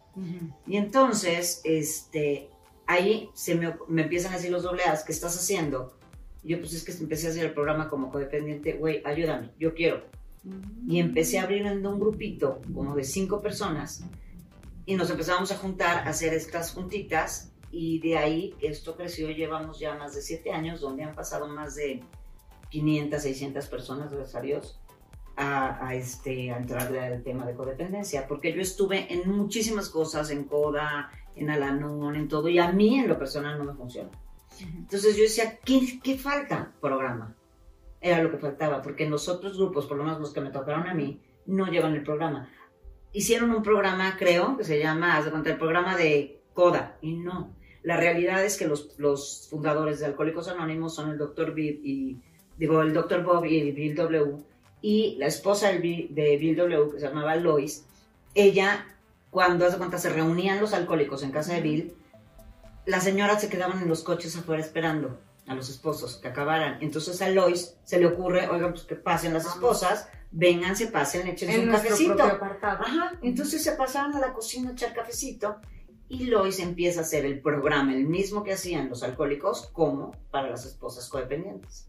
Y 0.66 0.78
entonces, 0.78 1.60
este, 1.66 2.50
ahí 2.88 3.30
se 3.34 3.56
me, 3.56 3.76
me 3.90 4.04
empiezan 4.04 4.32
a 4.32 4.38
decir 4.38 4.52
los 4.52 4.64
doble 4.64 4.84
A's, 4.84 5.04
¿qué 5.04 5.12
estás 5.12 5.36
haciendo? 5.36 5.98
Y 6.44 6.50
yo, 6.50 6.60
pues 6.60 6.74
es 6.74 6.84
que 6.84 6.92
empecé 6.92 7.28
a 7.28 7.30
hacer 7.32 7.46
el 7.46 7.54
programa 7.54 7.88
como 7.88 8.10
codependiente, 8.10 8.74
güey, 8.74 9.02
ayúdame, 9.06 9.52
yo 9.60 9.74
quiero. 9.74 10.04
Y 10.88 11.00
empecé 11.00 11.38
a 11.38 11.44
abrir 11.44 11.66
en 11.66 11.86
un 11.86 12.00
grupito 12.00 12.62
como 12.74 12.96
de 12.96 13.04
cinco 13.04 13.42
personas 13.42 14.04
y 14.86 14.96
nos 14.96 15.10
empezamos 15.12 15.52
a 15.52 15.58
juntar, 15.58 16.08
a 16.08 16.10
hacer 16.10 16.34
estas 16.34 16.72
juntitas 16.72 17.52
y 17.72 18.00
de 18.00 18.18
ahí 18.18 18.56
esto 18.60 18.96
creció, 18.96 19.30
llevamos 19.30 19.80
ya 19.80 19.96
más 19.96 20.16
de 20.16 20.22
siete 20.22 20.52
años 20.52 20.82
donde 20.82 21.04
han 21.04 21.14
pasado 21.14 21.48
más 21.48 21.76
de 21.76 22.02
500, 22.70 23.22
600 23.22 23.68
personas, 23.68 24.12
gracias 24.12 24.36
a 24.36 24.42
Dios, 24.42 24.80
a, 25.36 25.88
a 25.88 25.96
este, 25.96 26.52
a 26.52 26.58
entrarle 26.58 27.00
al 27.00 27.22
tema 27.22 27.46
de 27.46 27.54
codependencia, 27.54 28.28
porque 28.28 28.54
yo 28.54 28.62
estuve 28.62 29.14
en 29.14 29.30
muchísimas 29.30 29.90
cosas, 29.90 30.32
en 30.32 30.46
CODA, 30.46 31.12
en 31.36 31.50
Alanon, 31.50 32.16
en 32.16 32.28
todo, 32.28 32.50
y 32.50 32.60
a 32.60 32.72
mí 32.72 33.00
en 33.00 33.08
lo 33.08 33.18
personal 33.18 33.58
no 33.58 33.66
me 33.66 33.74
funciona. 33.74 34.10
Entonces 34.62 35.16
yo 35.16 35.24
decía, 35.24 35.60
¿qué, 35.64 36.18
falta? 36.18 36.72
Programa. 36.80 37.36
Era 38.00 38.24
lo 38.24 38.32
que 38.32 38.38
faltaba, 38.38 38.82
porque 38.82 39.10
los 39.10 39.28
otros 39.30 39.58
grupos, 39.58 39.86
por 39.86 39.98
lo 39.98 40.04
menos 40.04 40.20
los 40.20 40.34
que 40.34 40.42
me 40.42 40.50
tocaron 40.50 40.88
a 40.88 40.94
mí, 40.94 41.22
no 41.46 41.68
llevan 41.68 41.94
el 41.94 42.04
programa. 42.04 42.50
Hicieron 43.14 43.52
un 43.52 43.64
programa, 43.64 44.16
creo, 44.18 44.58
que 44.58 44.64
se 44.64 44.80
llama, 44.80 45.18
haz 45.18 45.26
de 45.26 45.32
cuenta, 45.32 45.52
el 45.52 45.58
programa 45.58 45.96
de 45.96 46.42
CODA, 46.54 46.98
y 47.02 47.14
no. 47.14 47.54
La 47.84 47.98
realidad 47.98 48.44
es 48.44 48.58
que 48.58 48.68
los, 48.68 48.98
los 49.00 49.48
fundadores 49.50 50.00
de 50.00 50.06
Alcohólicos 50.06 50.48
Anónimos 50.48 50.96
son 50.96 51.10
el 51.10 51.18
doctor 51.18 51.54
Bill 51.54 51.82
y, 51.84 52.20
digo, 52.58 52.82
el 52.82 52.94
doctor 52.94 53.24
Bob 53.24 53.46
y 53.46 53.72
Bill 53.72 53.96
W. 53.96 54.38
Y 54.82 55.16
la 55.20 55.28
esposa 55.28 55.72
de 55.72 55.78
Bill 55.80 56.56
W, 56.56 56.92
que 56.92 57.00
se 57.00 57.08
llamaba 57.08 57.36
Lois, 57.36 57.86
ella, 58.34 58.86
cuando 59.30 59.66
haz 59.66 59.74
de 59.74 59.78
cuenta, 59.78 59.98
se 59.98 60.10
reunían 60.10 60.60
los 60.60 60.74
alcohólicos 60.74 61.24
en 61.24 61.32
casa 61.32 61.54
de 61.54 61.62
Bill, 61.62 61.94
las 62.86 63.04
señoras 63.04 63.42
se 63.42 63.50
quedaban 63.50 63.82
en 63.82 63.88
los 63.88 64.04
coches 64.04 64.36
afuera 64.38 64.62
esperando 64.62 65.20
a 65.48 65.56
los 65.56 65.70
esposos 65.70 66.18
que 66.18 66.28
acabaran. 66.28 66.78
Entonces 66.82 67.22
a 67.22 67.30
Lois 67.30 67.78
se 67.84 68.00
le 68.00 68.06
ocurre, 68.06 68.48
oigan, 68.48 68.72
pues 68.72 68.84
que 68.84 68.96
pasen 68.96 69.34
las 69.34 69.46
esposas, 69.46 70.08
vengan, 70.32 70.76
se 70.76 70.88
pasen, 70.88 71.28
échense 71.28 71.56
En 71.56 71.70
un 71.70 71.76
cafecito. 71.76 72.24
Ajá, 72.24 73.20
entonces 73.22 73.64
se 73.64 73.74
pasaron 73.74 74.16
a 74.16 74.20
la 74.20 74.34
cocina 74.34 74.70
a 74.70 74.74
echar 74.74 74.94
cafecito 74.94 75.58
y 76.12 76.26
Lois 76.26 76.60
empieza 76.60 77.00
a 77.00 77.04
hacer 77.04 77.26
el 77.26 77.40
programa, 77.40 77.96
el 77.96 78.06
mismo 78.06 78.44
que 78.44 78.54
hacían 78.54 78.90
los 78.90 79.02
alcohólicos, 79.02 79.70
como 79.72 80.12
para 80.30 80.50
las 80.50 80.66
esposas 80.66 81.08
codependientes. 81.08 81.88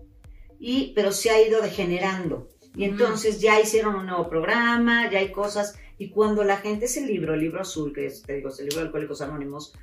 Y, 0.61 0.93
pero 0.95 1.11
se 1.11 1.31
ha 1.31 1.43
ido 1.45 1.61
degenerando. 1.61 2.49
Y 2.77 2.85
entonces 2.85 3.41
ya 3.41 3.61
hicieron 3.61 3.97
un 3.97 4.07
nuevo 4.07 4.29
programa, 4.29 5.11
ya 5.11 5.19
hay 5.19 5.33
cosas. 5.33 5.77
Y 5.99 6.11
cuando 6.11 6.45
la 6.45 6.59
gente, 6.59 6.85
ese 6.85 7.05
libro, 7.05 7.35
el 7.35 7.41
libro 7.41 7.63
azul, 7.63 7.93
que 7.93 8.07
es, 8.07 8.23
te 8.23 8.35
digo, 8.35 8.49
es 8.49 8.61
el 8.61 8.67
libro 8.67 8.81
de 8.81 8.87
Alcohólicos 8.87 9.21
Anónimos, 9.23 9.75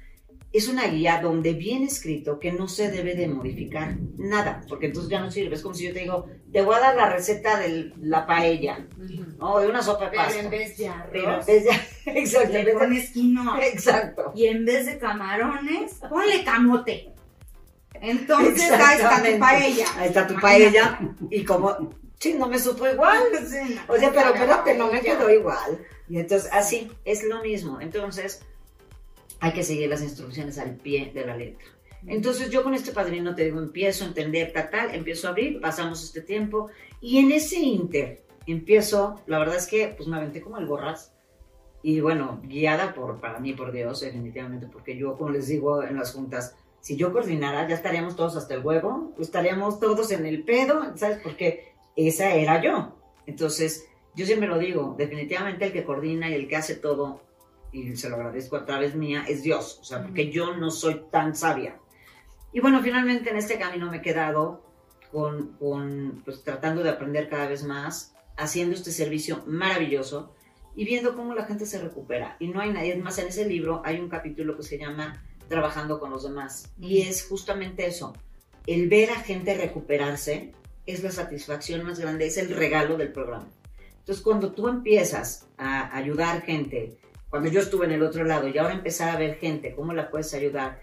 es 0.52 0.68
una 0.68 0.88
guía 0.88 1.20
donde 1.22 1.54
viene 1.54 1.86
escrito 1.86 2.40
que 2.40 2.52
no 2.52 2.68
se 2.68 2.90
debe 2.90 3.14
de 3.16 3.28
modificar 3.28 3.96
nada, 4.18 4.62
porque 4.68 4.88
entonces 4.88 5.12
ya 5.12 5.20
no 5.20 5.30
sirve. 5.30 5.54
Es 5.56 5.62
como 5.62 5.76
si 5.76 5.86
yo 5.88 5.94
te 5.94 6.00
digo, 6.00 6.26
te 6.52 6.62
voy 6.64 6.76
a 6.76 6.80
dar 6.80 6.96
la 6.96 7.10
receta 7.10 7.60
de 7.60 7.94
la 8.02 8.26
paella, 8.26 8.88
Ujú. 8.98 9.26
o 9.46 9.60
de 9.60 9.68
una 9.68 9.84
sopa 9.84 10.06
de 10.06 10.12
Pero 10.12 10.24
pasta. 10.24 10.40
en 10.40 10.50
vez 10.50 10.78
de 10.78 10.92
Pero 11.12 11.24
en 11.24 11.30
arroz, 11.30 11.46
vez 11.46 11.64
de- 11.66 11.70
exacto, 12.20 12.48
en 12.48 12.54
le 12.54 12.64
vez 12.66 12.74
de- 12.74 12.80
pones 12.80 13.10
quinoa. 13.12 13.60
exacto. 13.68 14.32
Y 14.36 14.48
en 14.48 14.66
vez 14.66 14.86
de 14.88 14.98
camarones, 14.98 15.94
ponle 16.10 16.44
camote. 16.44 17.14
Entonces, 18.02 18.72
ahí 18.72 18.96
está 19.02 19.22
tu 19.24 19.40
paella. 19.40 19.86
Ahí 19.98 20.08
está 20.08 20.28
tu 20.28 20.36
paella. 20.40 21.00
Y 21.30 21.44
como, 21.44 21.90
sí, 22.20 22.34
no 22.36 22.48
me 22.48 22.60
supo 22.60 22.88
igual. 22.88 23.20
Sí, 23.50 23.76
no. 23.76 23.94
Oye, 23.94 24.10
pero 24.14 24.34
espérate, 24.34 24.76
no 24.76 24.92
me 24.92 25.02
quedó 25.02 25.30
igual. 25.30 25.80
Y 26.08 26.20
entonces, 26.20 26.50
así, 26.54 26.92
es 27.06 27.24
lo 27.24 27.42
mismo. 27.44 27.82
Entonces, 27.82 28.42
hay 29.40 29.54
que 29.54 29.64
seguir 29.64 29.90
las 29.90 30.02
instrucciones 30.02 30.58
al 30.58 30.76
pie 30.76 31.12
de 31.14 31.26
la 31.26 31.36
letra. 31.36 31.66
Entonces, 32.08 32.50
yo 32.50 32.64
con 32.64 32.74
este 32.74 32.92
padrino 32.92 33.36
te 33.36 33.46
digo, 33.46 33.60
empiezo 33.60 34.04
a 34.04 34.08
entender 34.08 34.54
tal, 34.54 34.70
tal, 34.70 34.96
empiezo 34.96 35.28
a 35.28 35.32
abrir, 35.32 35.60
pasamos 35.60 36.04
este 36.04 36.22
tiempo. 36.22 36.70
Y 37.02 37.20
en 37.20 37.32
ese 37.32 37.60
inter, 37.60 38.24
empiezo, 38.48 39.22
la 39.28 39.40
verdad 39.40 39.58
es 39.58 39.68
que, 39.68 39.94
pues 39.96 40.08
me 40.08 40.18
aventé 40.18 40.42
como 40.42 40.58
el 40.58 40.66
borras. 40.66 41.14
Y 41.82 42.02
bueno, 42.02 42.42
guiada 42.44 42.94
por, 42.94 43.20
para 43.20 43.40
mí, 43.40 43.54
por 43.54 43.72
Dios, 43.72 44.02
definitivamente, 44.02 44.68
porque 44.68 44.98
yo, 44.98 45.18
como 45.18 45.30
les 45.30 45.48
digo 45.48 45.84
en 45.84 45.98
las 45.98 46.14
juntas, 46.14 46.56
si 46.82 46.96
yo 46.96 47.12
coordinara, 47.12 47.68
ya 47.68 47.76
estaríamos 47.76 48.16
todos 48.16 48.36
hasta 48.36 48.54
el 48.54 48.66
huevo, 48.66 49.14
estaríamos 49.20 49.80
todos 49.80 50.12
en 50.12 50.26
el 50.26 50.44
pedo, 50.44 50.96
¿sabes? 50.96 51.20
Porque 51.22 51.74
esa 51.96 52.34
era 52.34 52.62
yo. 52.62 52.96
Entonces, 53.26 53.88
yo 54.16 54.26
siempre 54.26 54.48
lo 54.48 54.58
digo, 54.58 54.96
definitivamente 54.98 55.66
el 55.66 55.74
que 55.74 55.84
coordina 55.84 56.30
y 56.30 56.34
el 56.34 56.48
que 56.48 56.56
hace 56.56 56.76
todo, 56.76 57.22
y 57.72 57.96
se 57.96 58.10
lo 58.10 58.16
agradezco 58.16 58.56
a 58.56 58.66
través 58.66 58.96
mía, 58.96 59.26
es 59.28 59.44
Dios, 59.44 59.80
o 59.82 59.84
sea, 59.84 60.02
porque 60.04 60.32
yo 60.32 60.56
no 60.56 60.72
soy 60.72 61.04
tan 61.12 61.36
sabia. 61.36 61.80
Y 62.52 62.62
bueno, 62.62 62.82
finalmente 62.82 63.30
en 63.30 63.38
este 63.38 63.60
camino 63.60 63.90
me 63.90 63.98
he 63.98 64.02
quedado 64.02 64.64
con, 65.12 65.54
con, 65.60 66.22
pues 66.26 66.44
tratando 66.44 66.84
de 66.84 66.90
aprender 66.90 67.30
cada 67.30 67.48
vez 67.48 67.64
más, 67.64 68.16
haciendo 68.38 68.76
este 68.76 68.92
servicio 68.92 69.44
maravilloso 69.46 70.34
y 70.76 70.86
viendo 70.86 71.16
cómo 71.16 71.34
la 71.34 71.46
gente 71.46 71.66
se 71.66 71.80
recupera. 71.80 72.38
Y 72.40 72.48
no 72.48 72.62
hay 72.62 72.72
nadie, 72.72 72.94
es 72.94 73.04
más, 73.04 73.18
en 73.20 73.28
ese 73.28 73.46
libro 73.46 73.82
hay 73.86 74.00
un 74.00 74.10
capítulo 74.10 74.56
que 74.56 74.64
se 74.64 74.78
llama 74.78 75.24
Trabajando 75.48 76.00
con 76.00 76.12
los 76.12 76.24
demás. 76.24 76.72
Y 76.80 77.02
es 77.02 77.28
justamente 77.28 77.86
eso, 77.86 78.14
el 78.66 78.88
ver 78.88 79.12
a 79.12 79.20
gente 79.20 79.56
recuperarse 79.56 80.54
es 80.86 81.04
la 81.04 81.12
satisfacción 81.12 81.84
más 81.84 82.00
grande, 82.00 82.28
es 82.28 82.38
el 82.38 82.50
regalo 82.50 82.98
del 82.98 83.12
programa. 83.12 83.48
Entonces, 84.00 84.24
cuando 84.24 84.54
tú 84.54 84.68
empiezas 84.68 85.48
a 85.58 85.96
ayudar 85.96 86.42
gente, 86.42 86.98
cuando 87.30 87.50
yo 87.50 87.60
estuve 87.60 87.86
en 87.86 87.92
el 87.92 88.04
otro 88.04 88.24
lado 88.24 88.48
y 88.48 88.58
ahora 88.58 88.74
empezar 88.74 89.10
a 89.10 89.20
ver 89.20 89.36
gente, 89.36 89.76
cómo 89.76 89.94
la 89.94 90.10
puedes 90.10 90.34
ayudar, 90.34 90.82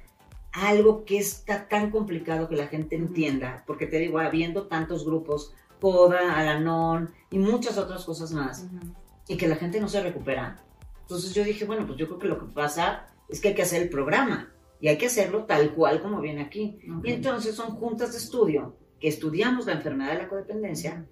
algo 0.52 1.04
que 1.04 1.18
está 1.18 1.68
tan 1.68 1.90
complicado 1.90 2.48
que 2.48 2.56
la 2.56 2.68
gente 2.68 2.96
entienda, 2.96 3.64
porque 3.66 3.86
te 3.86 3.98
digo, 3.98 4.18
habiendo 4.18 4.66
tantos 4.68 5.04
grupos, 5.04 5.52
Coda, 5.80 6.36
Alanon 6.38 7.10
y 7.30 7.38
muchas 7.38 7.76
otras 7.78 8.04
cosas 8.04 8.32
más, 8.32 8.64
Ujú. 8.64 8.94
y 9.28 9.36
que 9.36 9.46
la 9.48 9.56
gente 9.56 9.80
no 9.80 9.88
se 9.88 10.02
recupera. 10.02 10.64
Entonces 11.02 11.34
yo 11.34 11.44
dije, 11.44 11.64
bueno, 11.64 11.86
pues 11.86 11.98
yo 11.98 12.06
creo 12.06 12.18
que 12.18 12.28
lo 12.28 12.38
que 12.38 12.46
pasa 12.46 13.06
es 13.28 13.40
que 13.40 13.48
hay 13.48 13.54
que 13.54 13.62
hacer 13.62 13.82
el 13.82 13.88
programa 13.88 14.52
y 14.80 14.88
hay 14.88 14.98
que 14.98 15.06
hacerlo 15.06 15.44
tal 15.44 15.74
cual 15.74 16.00
como 16.00 16.20
viene 16.20 16.42
aquí. 16.42 16.78
Y 17.04 17.12
entonces 17.12 17.54
son 17.54 17.72
juntas 17.76 18.12
de 18.12 18.18
estudio 18.18 18.76
que 18.98 19.08
estudiamos 19.08 19.66
la 19.66 19.74
enfermedad 19.74 20.12
de 20.12 20.18
la 20.22 20.28
codependencia. 20.28 21.06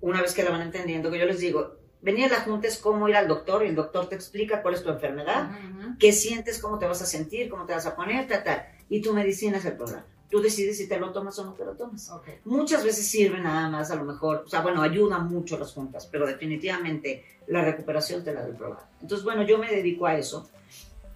Una 0.00 0.22
vez 0.22 0.32
que 0.32 0.44
la 0.44 0.50
van 0.50 0.62
entendiendo, 0.62 1.10
que 1.10 1.18
yo 1.18 1.26
les 1.26 1.40
digo, 1.40 1.76
venir 2.00 2.26
a 2.26 2.38
la 2.38 2.40
junta 2.42 2.68
es 2.68 2.78
como 2.78 3.08
ir 3.08 3.16
al 3.16 3.26
doctor 3.28 3.64
y 3.64 3.68
el 3.68 3.74
doctor 3.74 4.08
te 4.08 4.14
explica 4.14 4.62
cuál 4.62 4.74
es 4.74 4.82
tu 4.82 4.90
enfermedad, 4.90 5.50
Ujú. 5.50 5.96
qué 5.98 6.12
sientes, 6.12 6.58
cómo 6.58 6.78
te 6.78 6.86
vas 6.86 7.02
a 7.02 7.06
sentir, 7.06 7.48
cómo 7.48 7.66
te 7.66 7.72
vas 7.72 7.86
a 7.86 7.96
poner, 7.96 8.26
tal, 8.28 8.44
tal. 8.44 8.66
Y 8.88 9.00
tu 9.02 9.12
medicina 9.12 9.58
es 9.58 9.64
el 9.64 9.76
programa. 9.76 10.06
Tú 10.30 10.40
decides 10.42 10.76
si 10.76 10.86
te 10.86 10.98
lo 10.98 11.10
tomas 11.10 11.38
o 11.38 11.44
no 11.44 11.54
te 11.54 11.64
lo 11.64 11.72
tomas. 11.72 12.10
Ok. 12.10 12.28
Muchas 12.44 12.84
veces 12.84 13.06
sirve 13.06 13.40
nada 13.40 13.68
más, 13.70 13.90
a 13.90 13.96
lo 13.96 14.04
mejor, 14.04 14.42
o 14.46 14.48
sea, 14.48 14.60
bueno, 14.60 14.82
ayuda 14.82 15.18
mucho 15.18 15.58
las 15.58 15.72
juntas, 15.72 16.06
pero 16.06 16.26
definitivamente 16.26 17.24
la 17.46 17.64
recuperación 17.64 18.22
te 18.22 18.34
la 18.34 18.42
da 18.42 18.48
el 18.48 18.54
programa. 18.54 18.88
Entonces, 19.00 19.24
bueno, 19.24 19.42
yo 19.42 19.56
me 19.58 19.70
dedico 19.70 20.06
a 20.06 20.18
eso 20.18 20.48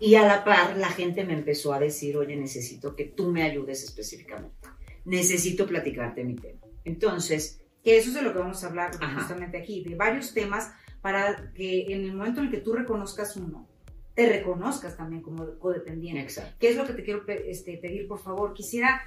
y 0.00 0.14
a 0.14 0.26
la 0.26 0.42
par 0.44 0.76
la 0.78 0.88
gente 0.88 1.24
me 1.24 1.34
empezó 1.34 1.74
a 1.74 1.78
decir, 1.78 2.16
oye, 2.16 2.34
necesito 2.36 2.96
que 2.96 3.04
tú 3.04 3.28
me 3.28 3.42
ayudes 3.42 3.84
específicamente. 3.84 4.56
necesito 5.04 5.66
platicarte 5.66 6.24
mi 6.24 6.34
tema. 6.36 6.60
Entonces, 6.84 7.60
Que 7.82 7.98
eso 7.98 8.08
es 8.08 8.14
de 8.14 8.22
lo 8.22 8.32
que 8.32 8.38
vamos 8.38 8.62
a 8.62 8.68
hablar 8.68 8.92
Ajá. 9.00 9.20
justamente 9.20 9.58
aquí, 9.58 9.82
de 9.82 9.94
varios 9.94 10.32
temas 10.32 10.70
para 11.00 11.52
que 11.52 11.92
en 11.92 12.04
el 12.04 12.14
momento 12.14 12.40
en 12.40 12.46
el 12.46 12.52
que 12.52 12.60
tú 12.60 12.74
reconozcas 12.74 13.36
uno, 13.36 13.68
te 14.14 14.28
reconozcas 14.28 14.96
también 14.96 15.22
como 15.22 15.58
codependiente. 15.58 16.20
exacto. 16.20 16.54
¿Qué 16.60 16.70
es 16.70 16.76
lo 16.76 16.86
que 16.86 16.92
te 16.92 17.02
quiero 17.02 17.24
este, 17.26 17.78
pedir, 17.78 18.06
por 18.06 18.20
favor? 18.20 18.52
Quisiera 18.54 19.02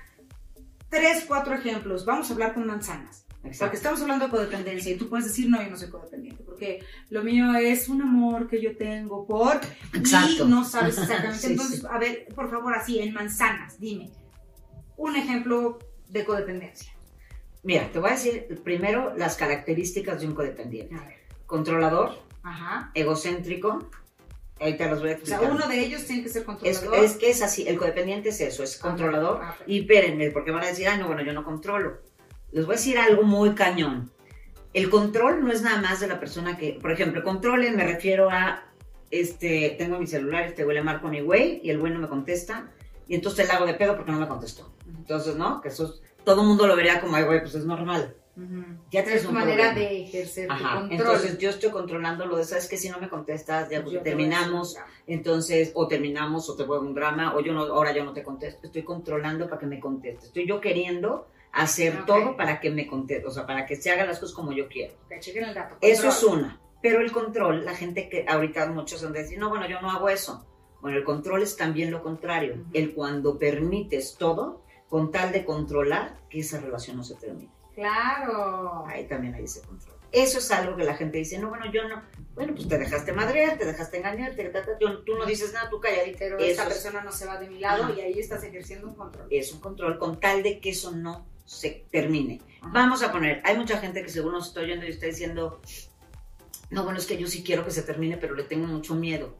tres, 0.89 1.25
cuatro 1.27 1.53
ejemplos. 1.53 2.05
Vamos 2.05 2.29
a 2.29 2.33
hablar 2.33 2.53
con 2.53 2.65
manzanas. 2.65 3.25
Porque 3.29 3.57
exacto. 3.57 3.77
estamos 3.77 4.01
hablando 4.01 4.25
de 4.25 4.31
codependencia 4.31 4.91
y 4.91 4.97
tú 4.97 5.07
puedes 5.07 5.27
decir, 5.27 5.47
no, 5.47 5.61
yo 5.61 5.69
no 5.69 5.77
soy 5.77 5.91
codependiente, 5.91 6.43
porque 6.43 6.83
lo 7.11 7.23
mío 7.23 7.53
es 7.53 7.87
un 7.89 8.01
amor 8.01 8.47
que 8.47 8.59
yo 8.59 8.75
tengo 8.75 9.27
por... 9.27 9.61
Exacto. 9.93 10.45
Y 10.45 10.49
no 10.49 10.65
sabes 10.65 10.97
exactamente. 10.99 11.37
Sí, 11.37 11.51
Entonces, 11.51 11.81
sí. 11.81 11.87
a 11.87 11.99
ver, 11.99 12.25
por 12.33 12.49
favor, 12.49 12.73
así, 12.73 12.97
en 12.97 13.13
manzanas, 13.13 13.79
dime, 13.79 14.09
un 14.97 15.15
ejemplo 15.15 15.77
de 16.09 16.25
codependencia. 16.25 16.94
Mira, 17.65 17.89
te 17.91 17.97
voy 17.99 18.11
a 18.11 18.13
decir 18.13 18.47
primero 18.63 19.13
las 19.17 19.35
características 19.35 20.21
de 20.21 20.27
un 20.27 20.35
codependiente. 20.35 20.95
A 20.95 20.99
ver. 21.01 21.15
Controlador, 21.47 22.11
Ajá. 22.43 22.91
egocéntrico, 22.93 23.89
ahí 24.59 24.77
te 24.77 24.87
los 24.87 24.99
voy 25.01 25.09
a 25.09 25.13
O 25.15 25.17
sea, 25.25 25.35
explicar. 25.37 25.51
uno 25.51 25.67
de 25.67 25.79
ellos 25.79 26.05
tiene 26.05 26.21
que 26.23 26.29
ser 26.29 26.41
es, 26.43 26.45
controlador. 26.45 27.03
es 27.03 27.13
que 27.17 27.29
es 27.31 27.41
así, 27.41 27.67
el 27.67 27.77
codependiente 27.77 28.29
es 28.29 28.39
eso, 28.39 28.63
es 28.63 28.77
controlador. 28.77 29.39
Ah, 29.41 29.47
perfecto. 29.49 29.71
Y 29.71 29.79
espérenme, 29.81 30.29
porque 30.31 30.51
van 30.51 30.63
a 30.63 30.67
decir, 30.67 30.87
ay, 30.87 30.99
no, 30.99 31.07
bueno, 31.07 31.23
yo 31.23 31.33
no 31.33 31.43
controlo. 31.43 31.97
Les 32.51 32.65
voy 32.65 32.75
a 32.75 32.77
decir 32.77 32.97
algo 32.99 33.23
muy 33.23 33.55
cañón. 33.55 34.11
El 34.73 34.89
control 34.89 35.43
no 35.43 35.51
es 35.51 35.61
nada 35.63 35.81
más 35.81 35.99
de 36.01 36.07
la 36.07 36.19
persona 36.19 36.57
que, 36.57 36.77
por 36.79 36.91
ejemplo, 36.91 37.23
controlen 37.23 37.75
me 37.75 37.83
refiero 37.83 38.29
a, 38.29 38.63
este, 39.09 39.75
tengo 39.79 39.97
mi 39.99 40.05
celular, 40.07 40.43
este 40.43 40.63
güey 40.65 40.75
le 40.77 40.83
marco 40.83 41.07
a 41.07 41.09
mi 41.09 41.21
güey 41.21 41.61
y 41.63 41.69
el 41.71 41.79
güey 41.79 41.91
no 41.93 41.99
me 41.99 42.07
contesta 42.09 42.69
y 43.07 43.15
entonces 43.15 43.47
le 43.47 43.53
hago 43.53 43.65
de 43.65 43.73
pedo 43.73 43.95
porque 43.95 44.11
no 44.11 44.19
me 44.19 44.27
contestó. 44.27 44.71
Entonces, 44.87 45.35
¿no? 45.35 45.61
Que 45.61 45.69
eso 45.69 45.85
es- 45.85 46.01
todo 46.25 46.41
el 46.41 46.47
mundo 46.47 46.67
lo 46.67 46.75
vería 46.75 46.99
como, 46.99 47.15
ay, 47.15 47.23
güey, 47.23 47.39
pues 47.41 47.55
es 47.55 47.65
normal. 47.65 48.15
Ujú. 48.35 48.63
Ya 48.91 48.99
es 48.99 49.05
tienes 49.05 49.23
tu 49.23 49.29
un 49.29 49.35
manera 49.35 49.71
problema. 49.71 49.89
de 49.89 50.03
ejercer 50.03 50.47
tu 50.49 50.53
control. 50.55 50.91
entonces 50.91 51.37
yo 51.37 51.49
estoy 51.49 51.69
controlando 51.71 52.25
lo 52.25 52.35
de, 52.35 52.43
¿sabes 52.43 52.67
que 52.67 52.75
Si 52.75 52.89
no 52.89 52.99
me 52.99 53.07
contestas, 53.07 53.69
ya 53.69 53.79
a 53.79 54.03
terminamos, 54.03 54.75
entonces, 55.07 55.71
o 55.73 55.87
terminamos, 55.87 56.49
o 56.49 56.55
te 56.57 56.63
voy 56.63 56.77
a 56.77 56.81
un 56.81 56.93
drama, 56.93 57.33
o 57.35 57.39
yo 57.39 57.53
no, 57.53 57.61
ahora 57.61 57.93
yo 57.93 58.03
no 58.03 58.11
te 58.11 58.23
contesto. 58.23 58.67
Estoy 58.67 58.83
controlando 58.83 59.47
para 59.47 59.59
que 59.59 59.67
me 59.67 59.79
conteste. 59.79 60.25
Estoy 60.25 60.45
yo 60.45 60.59
queriendo 60.59 61.27
hacer 61.53 62.05
todo 62.05 62.35
para 62.35 62.59
que 62.59 62.69
me 62.69 62.85
conteste, 62.85 63.25
o 63.25 63.31
sea, 63.31 63.45
para 63.45 63.65
que 63.65 63.77
se 63.77 63.89
hagan 63.89 64.07
las 64.07 64.19
cosas 64.19 64.35
como 64.35 64.51
yo 64.51 64.67
quiero. 64.67 64.93
Ok, 65.05 65.19
chequen 65.19 65.45
el 65.45 65.53
dato. 65.53 65.77
Eso 65.79 66.09
es 66.09 66.21
una. 66.23 66.59
Pero 66.81 66.99
el 66.99 67.11
control, 67.13 67.63
la 67.63 67.73
gente 67.73 68.09
que 68.09 68.25
ahorita 68.27 68.67
muchos 68.67 69.01
han 69.03 69.13
de 69.13 69.19
decir, 69.23 69.39
no, 69.39 69.47
bueno, 69.49 69.67
yo 69.67 69.81
no 69.81 69.89
hago 69.89 70.09
eso. 70.09 70.45
Bueno, 70.81 70.97
el 70.97 71.03
control 71.05 71.41
es 71.41 71.55
también 71.55 71.89
lo 71.89 72.03
contrario. 72.03 72.65
El 72.73 72.93
cuando 72.93 73.39
permites 73.39 74.17
todo 74.19 74.64
con 74.95 75.11
tal 75.11 75.33
de 75.33 75.43
controlar 75.43 76.15
que 76.29 76.39
esa 76.39 76.57
relación 76.61 76.95
no 76.95 77.03
se 77.03 77.15
termine. 77.15 77.51
Claro. 77.73 78.85
Ahí 78.87 79.05
también 79.07 79.33
hay 79.33 79.43
ese 79.43 79.59
control. 79.61 79.93
Eso 80.13 80.37
es 80.37 80.49
algo 80.51 80.77
que 80.77 80.85
la 80.85 80.95
gente 80.95 81.17
dice, 81.17 81.37
no, 81.37 81.49
bueno, 81.49 81.65
yo 81.69 81.85
no. 81.89 82.01
Bueno, 82.33 82.53
pues 82.55 82.69
te 82.69 82.77
dejaste 82.77 83.11
madrear, 83.11 83.57
te 83.57 83.65
dejaste 83.65 83.97
engañar, 83.97 84.35
te, 84.35 84.49
yo- 84.79 84.99
tú 84.99 85.17
no 85.17 85.25
dices 85.25 85.51
nada, 85.51 85.69
tú 85.69 85.81
calladita. 85.81 86.17
Pero 86.19 86.37
Eso 86.37 86.47
esta 86.47 86.63
es- 86.63 86.69
persona 86.69 87.03
no 87.03 87.11
se 87.11 87.25
va 87.25 87.37
de 87.37 87.49
mi 87.49 87.59
lado 87.59 87.83
Ajá. 87.83 87.93
y 87.97 87.99
ahí 87.99 88.19
estás 88.19 88.41
ejerciendo 88.45 88.87
un 88.87 88.95
control. 88.95 89.27
es 89.29 89.51
un 89.51 89.59
control 89.59 89.97
con 89.99 90.17
tal 90.21 90.43
de 90.43 90.61
que 90.61 90.69
eso 90.69 90.91
no 90.91 91.25
se 91.43 91.85
termine. 91.91 92.39
Ajá. 92.61 92.71
Vamos 92.73 93.03
a 93.03 93.11
poner, 93.11 93.41
hay 93.43 93.57
mucha 93.57 93.77
gente 93.79 94.01
que 94.01 94.07
según 94.07 94.31
nos 94.31 94.47
estoy 94.47 94.63
oyendo 94.63 94.85
y 94.85 94.91
está 94.91 95.07
diciendo, 95.07 95.59
no, 96.69 96.85
bueno, 96.85 96.99
es 96.99 97.05
que 97.05 97.17
yo 97.17 97.27
sí 97.27 97.43
quiero 97.43 97.65
que 97.65 97.71
se 97.71 97.81
termine, 97.81 98.15
pero 98.15 98.33
le 98.33 98.43
tengo 98.43 98.65
mucho 98.67 98.95
miedo. 98.95 99.35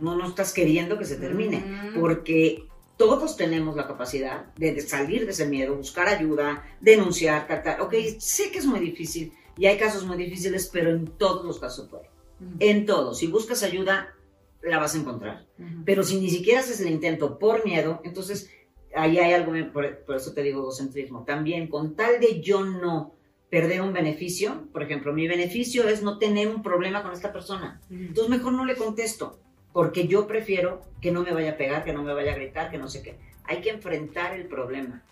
No, 0.00 0.16
no 0.16 0.26
estás 0.26 0.54
queriendo 0.54 0.96
que 0.98 1.04
se 1.04 1.16
termine, 1.16 1.92
porque 2.00 2.66
todos 2.98 3.36
tenemos 3.36 3.76
la 3.76 3.86
capacidad 3.86 4.52
de, 4.56 4.80
salir 4.82 5.24
de 5.24 5.30
ese 5.30 5.46
miedo, 5.46 5.76
buscar 5.76 6.08
ayuda, 6.08 6.64
denunciar, 6.80 7.46
tal. 7.46 7.80
Ok, 7.80 7.94
sé 8.18 8.50
que 8.50 8.58
es 8.58 8.66
muy 8.66 8.80
difícil 8.80 9.32
y 9.56 9.66
hay 9.66 9.78
casos 9.78 10.04
muy 10.04 10.18
difíciles, 10.18 10.68
pero 10.70 10.90
en 10.90 11.06
todos 11.06 11.46
los 11.46 11.58
casos 11.58 11.88
puede. 11.88 12.10
Ujú. 12.40 12.56
En 12.58 12.84
todos. 12.84 13.18
Si 13.18 13.28
buscas 13.28 13.62
ayuda, 13.62 14.14
la 14.62 14.78
vas 14.78 14.94
a 14.94 14.98
encontrar. 14.98 15.46
Pero 15.84 16.02
si 16.02 16.20
ni 16.20 16.28
siquiera 16.28 16.60
haces 16.60 16.80
el 16.80 16.90
intento 16.90 17.38
por 17.38 17.64
miedo, 17.64 18.00
entonces 18.04 18.50
ahí 18.94 19.18
hay 19.18 19.32
algo, 19.32 19.52
por, 19.72 20.04
por 20.04 20.16
eso 20.16 20.32
te 20.32 20.42
digo 20.42 20.60
egocentrismo. 20.60 21.24
También, 21.24 21.68
con 21.68 21.94
tal 21.94 22.20
de 22.20 22.40
yo 22.40 22.64
no 22.64 23.14
perder 23.50 23.80
un 23.80 23.92
beneficio, 23.92 24.68
por 24.72 24.82
ejemplo, 24.82 25.12
mi 25.12 25.26
beneficio 25.26 25.88
es 25.88 26.02
no 26.02 26.18
tener 26.18 26.48
un 26.48 26.62
problema 26.62 27.02
con 27.02 27.12
esta 27.12 27.32
persona. 27.32 27.80
Entonces 27.90 28.28
mejor 28.28 28.52
no 28.52 28.64
le 28.64 28.76
contesto, 28.76 29.38
porque 29.78 30.08
yo 30.08 30.26
prefiero 30.26 30.80
que 31.00 31.12
no 31.12 31.22
me 31.22 31.32
vaya 31.32 31.52
a 31.52 31.56
pegar, 31.56 31.84
que 31.84 31.92
no 31.92 32.02
me 32.02 32.12
vaya 32.12 32.32
a 32.32 32.34
gritar, 32.34 32.68
que 32.68 32.78
no 32.78 32.88
sé 32.88 33.00
qué. 33.00 33.16
Hay 33.44 33.60
que 33.60 33.70
enfrentar 33.70 34.34
el 34.34 34.48
problema. 34.48 35.04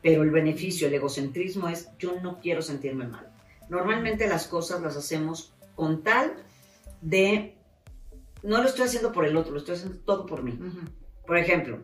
Pero 0.00 0.22
el 0.22 0.30
beneficio, 0.30 0.88
el 0.88 0.94
egocentrismo 0.94 1.68
es 1.68 1.90
yo 1.98 2.18
no 2.22 2.40
quiero 2.40 2.62
sentirme 2.62 3.06
mal. 3.06 3.30
Normalmente 3.68 4.26
las 4.26 4.46
cosas 4.46 4.80
las 4.80 4.96
hacemos 4.96 5.52
con 5.74 6.02
tal 6.02 6.32
de 7.02 7.54
no 8.42 8.62
lo 8.62 8.66
estoy 8.70 8.86
haciendo 8.86 9.12
por 9.12 9.26
el 9.26 9.36
otro, 9.36 9.52
lo 9.52 9.58
estoy 9.58 9.74
haciendo 9.74 9.98
todo 9.98 10.24
por 10.24 10.42
mí. 10.42 10.58
Por 11.26 11.36
ejemplo, 11.36 11.82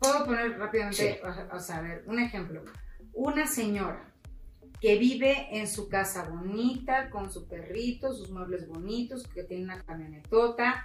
Puedo 0.00 0.24
poner 0.26 0.58
rápidamente, 0.58 0.96
Sí. 1.14 1.18
o- 1.22 1.56
o 1.56 1.60
sea, 1.60 1.76
a 1.78 1.82
ver, 1.82 2.02
un 2.06 2.18
ejemplo. 2.18 2.64
Una 3.12 3.46
señora 3.46 4.12
que 4.80 4.98
vive 4.98 5.46
en 5.52 5.68
su 5.68 5.88
casa 5.88 6.28
bonita, 6.28 7.08
con 7.08 7.30
su 7.30 7.46
perrito, 7.46 8.12
sus 8.12 8.30
muebles 8.30 8.66
bonitos, 8.66 9.28
que 9.28 9.44
tiene 9.44 9.62
una 9.64 9.82
camionetota, 9.84 10.84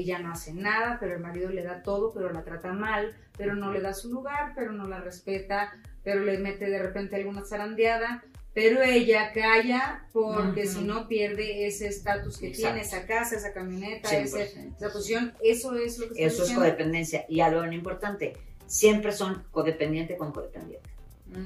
ella 0.00 0.18
no 0.18 0.32
hace 0.32 0.52
nada, 0.54 0.98
pero 1.00 1.14
el 1.14 1.20
marido 1.20 1.50
le 1.50 1.62
da 1.62 1.82
todo, 1.82 2.12
pero 2.12 2.32
la 2.32 2.42
trata 2.44 2.72
mal, 2.72 3.14
pero 3.36 3.54
no 3.54 3.72
le 3.72 3.80
da 3.80 3.92
su 3.94 4.10
lugar, 4.10 4.52
pero 4.54 4.72
no 4.72 4.86
la 4.88 5.00
respeta, 5.00 5.72
pero 6.04 6.20
le 6.24 6.38
mete 6.38 6.66
de 6.66 6.78
repente 6.78 7.16
alguna 7.16 7.44
zarandeada, 7.44 8.22
pero 8.54 8.80
ella 8.82 9.32
calla 9.34 10.06
porque 10.12 10.66
si 10.66 10.82
no 10.82 11.08
pierde 11.08 11.66
ese 11.66 11.88
estatus 11.88 12.38
que 12.38 12.48
Exacto. 12.48 12.74
tiene, 12.74 12.80
esa 12.86 13.06
casa, 13.06 13.36
esa 13.36 13.52
camioneta, 13.52 14.08
100%. 14.08 14.76
esa 14.78 14.92
posición, 14.92 15.34
eso 15.42 15.74
es 15.76 15.98
lo 15.98 16.08
que 16.10 16.24
Eso 16.24 16.44
es 16.44 16.52
codependencia. 16.52 17.26
Y 17.28 17.40
algo 17.40 17.64
importante, 17.70 18.32
siempre 18.66 19.12
son 19.12 19.44
codependiente 19.50 20.16
con 20.16 20.32
codependiente. 20.32 20.88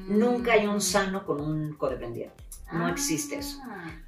Nunca 0.08 0.52
hay 0.52 0.66
un 0.66 0.80
sano 0.80 1.24
con 1.26 1.40
un 1.40 1.74
codependiente. 1.74 2.34
No 2.72 2.86
Ah. 2.86 2.90
existe 2.90 3.36
eso. 3.36 3.58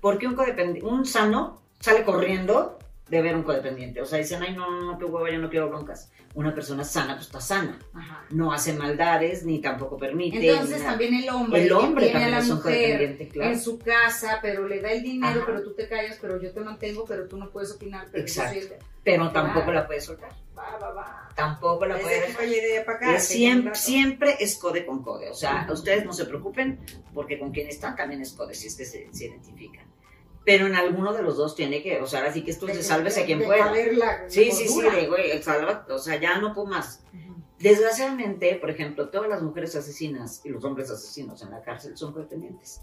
Porque 0.00 0.26
un, 0.28 0.36
codependi- 0.36 0.82
un 0.82 1.04
sano 1.04 1.60
sale 1.80 2.04
corriendo 2.04 2.78
de 3.12 3.20
ver 3.20 3.36
un 3.36 3.42
codependiente. 3.42 4.00
O 4.00 4.06
sea, 4.06 4.16
dicen, 4.18 4.42
ay, 4.42 4.56
no, 4.56 4.70
no, 4.70 4.92
no, 4.92 4.98
qué 4.98 5.04
hueva, 5.04 5.30
yo 5.30 5.38
no 5.38 5.50
quiero 5.50 5.68
broncas. 5.68 6.10
Una 6.34 6.54
persona 6.54 6.82
sana, 6.82 7.12
pues 7.14 7.26
está 7.26 7.42
sana. 7.42 7.78
Ajá. 7.92 8.24
No 8.30 8.54
hace 8.54 8.72
maldades, 8.72 9.44
ni 9.44 9.60
tampoco 9.60 9.98
permite. 9.98 10.50
Entonces 10.50 10.82
también 10.82 11.12
el 11.16 11.28
hombre, 11.28 11.62
el 11.62 11.72
hombre 11.72 12.06
tiene 12.06 12.20
también 12.20 12.34
a 12.34 12.38
la 12.38 12.42
es 12.42 12.50
un 12.50 12.56
mujer 12.56 12.72
codependiente, 12.72 13.28
claro. 13.28 13.52
en 13.52 13.60
su 13.60 13.78
casa, 13.78 14.38
pero 14.40 14.66
le 14.66 14.80
da 14.80 14.92
el 14.92 15.02
dinero, 15.02 15.42
Ajá. 15.42 15.44
pero 15.44 15.62
tú 15.62 15.74
te 15.74 15.86
callas, 15.88 16.16
pero 16.22 16.40
yo 16.40 16.52
te 16.54 16.60
mantengo, 16.60 17.04
pero 17.04 17.28
tú 17.28 17.36
no 17.36 17.50
puedes 17.50 17.70
opinar. 17.72 18.08
Pero 18.10 18.22
Exacto. 18.24 18.58
soy 18.58 18.70
Pero 19.04 19.30
tampoco 19.30 19.72
la 19.72 19.86
puede 19.86 20.00
soltar. 20.00 20.30
Va, 20.56 20.78
va, 20.78 20.92
va. 20.94 21.28
Tampoco 21.36 21.84
la 21.84 21.98
puede 21.98 22.14
Desde 22.14 22.28
dejar. 22.28 22.40
que 22.40 22.48
fue 22.48 22.58
idea 22.58 22.84
para 22.86 22.96
acá. 22.96 23.16
Es 23.16 23.28
tengo 23.28 23.44
un 23.44 23.52
siempre, 23.52 23.74
siempre 23.74 24.36
es 24.40 24.56
code 24.56 24.86
con 24.86 25.02
code. 25.02 25.28
O 25.28 25.34
sea, 25.34 25.68
ustedes 25.70 26.06
no 26.06 26.14
se 26.14 26.24
preocupen 26.24 26.80
porque 27.12 27.38
con 27.38 27.50
quien 27.52 27.68
están 27.68 27.94
también 27.94 28.22
es 28.22 28.32
code, 28.32 28.54
si 28.54 28.68
es 28.68 28.74
que 28.76 28.86
se, 28.86 29.12
se 29.12 29.26
identifican. 29.26 29.84
Pero 30.44 30.66
en 30.66 30.74
alguno 30.74 31.12
de 31.12 31.22
los 31.22 31.36
dos 31.36 31.54
tiene 31.54 31.82
que, 31.82 32.00
o 32.00 32.06
sea, 32.06 32.20
ahora 32.20 32.32
sí 32.32 32.42
que 32.42 32.50
esto 32.50 32.66
es 32.68 32.76
de 32.76 32.82
sálvese 32.82 33.22
a 33.22 33.26
quien 33.26 33.38
de 33.38 33.46
pueda. 33.46 33.72
la 33.92 34.28
Sí, 34.28 34.50
sí, 34.50 34.68
sí, 34.68 34.82
de, 34.82 35.06
güey, 35.06 35.30
el 35.30 35.42
salva, 35.42 35.86
o 35.88 35.98
sea, 35.98 36.20
ya 36.20 36.38
no 36.38 36.52
puedo 36.52 36.66
más. 36.66 37.04
Desgraciadamente, 37.58 38.56
por 38.56 38.70
ejemplo, 38.70 39.08
todas 39.08 39.28
las 39.28 39.40
mujeres 39.40 39.76
asesinas 39.76 40.40
y 40.44 40.48
los 40.48 40.64
hombres 40.64 40.90
asesinos 40.90 41.42
en 41.42 41.52
la 41.52 41.62
cárcel 41.62 41.96
son 41.96 42.12
codependientes. 42.12 42.80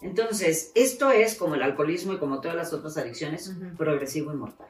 Entonces, 0.00 0.72
esto 0.74 1.10
es 1.10 1.34
como 1.34 1.54
el 1.54 1.62
alcoholismo 1.62 2.14
y 2.14 2.18
como 2.18 2.40
todas 2.40 2.56
las 2.56 2.72
otras 2.72 2.96
adicciones, 2.96 3.52
progresivo 3.76 4.32
y 4.32 4.36
mortal. 4.36 4.68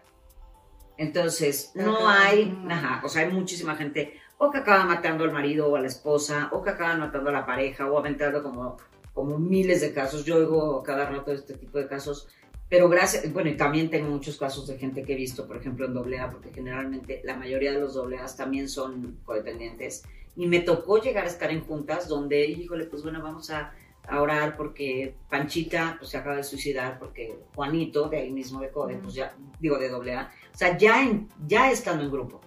Entonces, 0.99 1.71
no 1.75 2.09
hay, 2.09 2.47
mm. 2.47 2.71
ajá, 2.71 3.03
o 3.05 3.09
sea, 3.09 3.23
hay 3.23 3.33
muchísima 3.33 3.77
gente 3.77 4.21
o 4.37 4.51
que 4.51 4.59
acaba 4.59 4.85
matando 4.85 5.23
al 5.23 5.31
marido 5.31 5.69
o 5.69 5.77
a 5.77 5.81
la 5.81 5.87
esposa, 5.87 6.49
o 6.51 6.63
que 6.63 6.71
acaban 6.71 6.99
matando 6.99 7.31
a 7.31 7.33
la 7.33 7.47
pareja, 7.47 7.89
o 7.89 7.97
aventando 7.97 8.43
como, 8.43 8.77
como 9.13 9.39
miles 9.39 9.81
de 9.81 9.93
casos. 9.93 10.25
Yo 10.25 10.37
oigo 10.37 10.83
cada 10.83 11.07
rato 11.07 11.33
este 11.33 11.55
tipo 11.55 11.79
de 11.79 11.87
casos, 11.87 12.29
pero 12.69 12.89
gracias, 12.89 13.31
bueno, 13.33 13.51
y 13.51 13.57
también 13.57 13.91
tengo 13.91 14.09
muchos 14.09 14.39
casos 14.39 14.67
de 14.67 14.79
gente 14.79 15.03
que 15.03 15.13
he 15.13 15.17
visto, 15.17 15.47
por 15.47 15.57
ejemplo, 15.57 15.87
en 15.87 15.97
AA, 15.97 16.31
porque 16.31 16.53
generalmente 16.53 17.21
la 17.25 17.37
mayoría 17.37 17.73
de 17.73 17.81
los 17.81 17.97
AA 17.97 18.27
también 18.37 18.69
son 18.69 19.19
codependientes. 19.25 20.05
Y 20.37 20.47
me 20.47 20.61
tocó 20.61 20.99
llegar 20.99 21.25
a 21.25 21.29
estar 21.29 21.51
en 21.51 21.61
juntas 21.61 22.09
donde, 22.09 22.47
híjole, 22.47 22.87
pues 22.87 23.03
bueno, 23.03 23.23
vamos 23.23 23.51
a, 23.51 23.75
a 24.09 24.21
orar 24.23 24.57
porque 24.57 25.15
Panchita 25.29 25.97
pues, 25.99 26.11
se 26.11 26.17
acaba 26.17 26.37
de 26.37 26.45
suicidar, 26.45 26.99
porque 26.99 27.39
Juanito, 27.55 28.09
de 28.09 28.19
ahí 28.19 28.31
mismo 28.33 28.61
de 28.61 28.71
Code, 28.71 28.97
pues 28.97 29.15
ya, 29.15 29.35
digo 29.61 29.79
de 29.79 29.91
AA, 29.91 30.31
o 30.55 30.57
sea, 30.57 30.77
ya, 30.77 31.03
en, 31.03 31.29
ya 31.47 31.71
estando 31.71 32.03
en 32.05 32.11
grupo, 32.11 32.41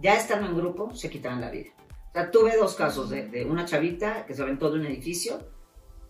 ya 0.00 0.14
estando 0.16 0.48
en 0.48 0.56
grupo, 0.56 0.94
se 0.94 1.10
quitaban 1.10 1.40
la 1.40 1.50
vida. 1.50 1.70
O 2.10 2.12
sea, 2.12 2.30
tuve 2.30 2.56
dos 2.56 2.74
casos 2.74 3.10
de, 3.10 3.28
de 3.28 3.44
una 3.44 3.64
chavita 3.64 4.24
que 4.24 4.34
se 4.34 4.42
aventó 4.42 4.70
de 4.70 4.78
un 4.78 4.86
edificio, 4.86 5.40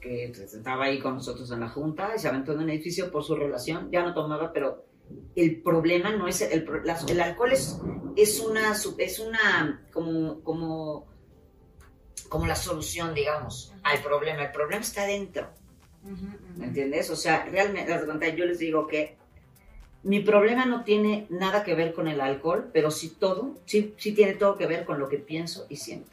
que 0.00 0.24
estaba 0.26 0.84
ahí 0.84 0.98
con 1.00 1.14
nosotros 1.14 1.50
en 1.50 1.61
la 1.61 1.68
junta, 1.68 2.12
y 2.14 2.18
se 2.18 2.28
aventó 2.28 2.52
de 2.56 2.64
un 2.64 2.70
edificio 2.70 3.11
por 3.11 3.24
su 3.24 3.34
relación, 3.34 3.90
ya 3.90 4.02
no 4.02 4.14
tomaba, 4.14 4.52
pero 4.52 4.84
el 5.34 5.61
problema 5.62 6.11
no 6.14 6.28
es, 6.28 6.40
el, 6.42 6.66
la- 6.84 6.98
el 7.08 7.20
alcohol 7.20 7.52
es, 7.52 7.80
es 8.16 8.40
una, 8.40 8.72
es 8.98 9.18
una, 9.18 9.87
como, 9.92 10.40
como, 10.42 11.06
como 12.28 12.46
la 12.46 12.56
solución, 12.56 13.14
digamos, 13.14 13.72
al 13.82 14.00
problema. 14.02 14.42
El 14.44 14.52
problema 14.52 14.82
está 14.82 15.04
dentro. 15.06 15.48
¿me 16.56 16.66
entiendes? 16.66 17.11
O 17.11 17.16
sea, 17.16 17.44
realmente, 17.46 18.34
yo 18.37 18.44
les 18.46 18.58
digo 18.58 18.87
que 18.87 19.16
mi 20.04 20.20
problema 20.20 20.64
no 20.64 20.84
tiene 20.84 21.26
nada 21.28 21.62
que 21.64 21.74
ver 21.74 21.92
con 21.92 22.06
el 22.08 22.20
alcohol, 22.20 22.70
pero 22.72 22.90
sí 22.90 23.16
todo, 23.18 23.56
sí, 23.66 23.94
sí 23.96 24.12
tiene 24.12 24.34
todo 24.34 24.56
que 24.56 24.66
ver 24.66 24.84
con 24.84 24.98
lo 24.98 25.08
que 25.08 25.18
pienso 25.18 25.66
y 25.68 25.76
siento, 25.76 26.11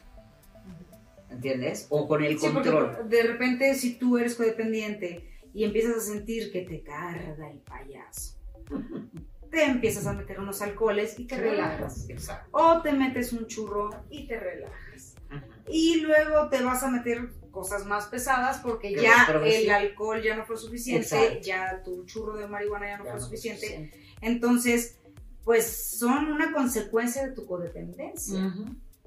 ¿entiendes? 1.29 1.87
O 1.89 2.07
con 2.07 2.23
el 2.23 2.39
Sí, 2.39 2.47
control. 2.47 3.09
de 3.09 3.23
repente 3.23 3.73
si 3.75 3.95
tú 3.97 4.17
eres 4.17 4.35
codependiente 4.35 5.27
y 5.53 5.63
empiezas 5.63 5.97
a 5.97 6.01
sentir 6.01 6.51
que 6.51 6.61
te 6.61 6.81
carga 6.83 7.49
el 7.49 7.59
payaso, 7.59 8.37
te 9.51 9.63
empiezas 9.63 10.05
a 10.07 10.13
meter 10.13 10.39
unos 10.39 10.61
alcoholes 10.61 11.17
y 11.19 11.25
te 11.25 11.37
relajas. 11.37 12.09
Exacto. 12.09 12.49
O 12.51 12.81
te 12.81 12.91
metes 12.91 13.31
un 13.33 13.47
churro 13.47 13.89
y 14.09 14.27
te 14.27 14.39
relajas. 14.39 15.15
Ajá. 15.29 15.45
Y 15.69 16.01
luego 16.01 16.49
te 16.49 16.61
vas 16.61 16.83
a 16.83 16.89
meter 16.91 17.29
cosas 17.51 17.85
más 17.85 18.07
pesadas 18.07 18.59
porque 18.59 18.91
Pero- 18.95 19.45
ya 19.45 19.49
el 19.57 19.69
alcohol 19.71 20.21
ya 20.21 20.35
no 20.35 20.45
fue 20.45 20.57
suficiente, 20.57 21.05
Exacto. 21.07 21.39
ya 21.41 21.81
tu 21.83 22.05
churro 22.05 22.35
de 22.35 22.47
marihuana 22.47 22.87
ya 22.87 22.97
no 22.97 23.05
Ya 23.05 23.11
fue 23.11 23.19
no, 23.21 23.25
suficiente. 23.25 23.91
Entonces, 24.21 24.97
pues 25.45 25.65
son 25.97 26.31
una 26.31 26.51
consecuencia 26.51 27.25
de 27.25 27.31
tu 27.33 27.45
codependencia. 27.45 28.53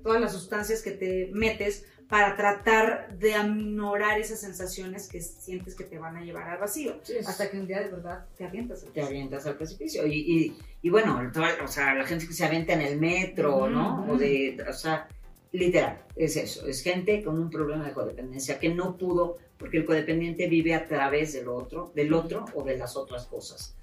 Todas 0.03 0.21
las 0.21 0.33
sustancias 0.33 0.81
que 0.81 0.93
te 0.93 1.31
metes 1.35 1.85
para 2.09 2.37
tratar 2.37 3.19
de 3.19 3.35
aminorar 3.35 4.19
esas 4.19 4.41
sensaciones 4.41 5.09
que 5.09 5.21
sientes 5.21 5.75
que 5.75 5.85
te 5.85 5.99
van 5.99 6.17
a 6.17 6.23
llevar 6.23 6.49
al 6.49 6.59
vacío. 6.59 6.99
Sí, 7.03 7.15
Hasta 7.27 7.51
que 7.51 7.59
un 7.59 7.67
día 7.67 7.81
de 7.81 7.91
verdad 7.91 8.25
te 8.37 8.45
avientas. 8.45 8.83
al 8.83 8.93
te 8.93 9.03
avientas 9.03 9.47
al 9.47 9.57
precipicio. 9.57 10.07
Y, 10.07 10.15
y, 10.15 10.59
y 10.81 10.91
bueno, 10.91 11.21
o 11.63 11.69
sea, 11.69 11.95
la 11.95 12.07
gente 12.07 12.27
que 12.27 12.33
se 12.33 12.47
avienta 12.47 12.73
en 12.73 12.81
el 12.81 12.99
metro, 12.99 13.69
¿no? 13.69 14.07
O 14.11 14.17
de, 14.17 14.57
o 14.67 14.73
sea, 14.73 15.07
literal, 15.53 16.03
es 16.17 16.37
eso, 16.37 16.67
es 16.67 16.83
gente 16.83 17.23
con 17.23 17.39
un 17.39 17.51
problema 17.51 17.87
de 17.87 17.93
codependencia 17.93 18.59
que 18.59 18.71
no 18.71 18.97
pudo, 18.97 19.37
porque 19.59 19.77
el 19.79 19.85
codependiente 19.85 20.49
vive 20.49 20.75
a 20.75 20.87
través 20.87 21.35
del 21.35 21.49
otro, 21.49 21.93
del 21.95 22.15
otro 22.15 22.47
o 22.55 22.63
de 22.65 22.79
las 22.79 22.97
otras 22.97 23.27
cosas. 23.27 23.75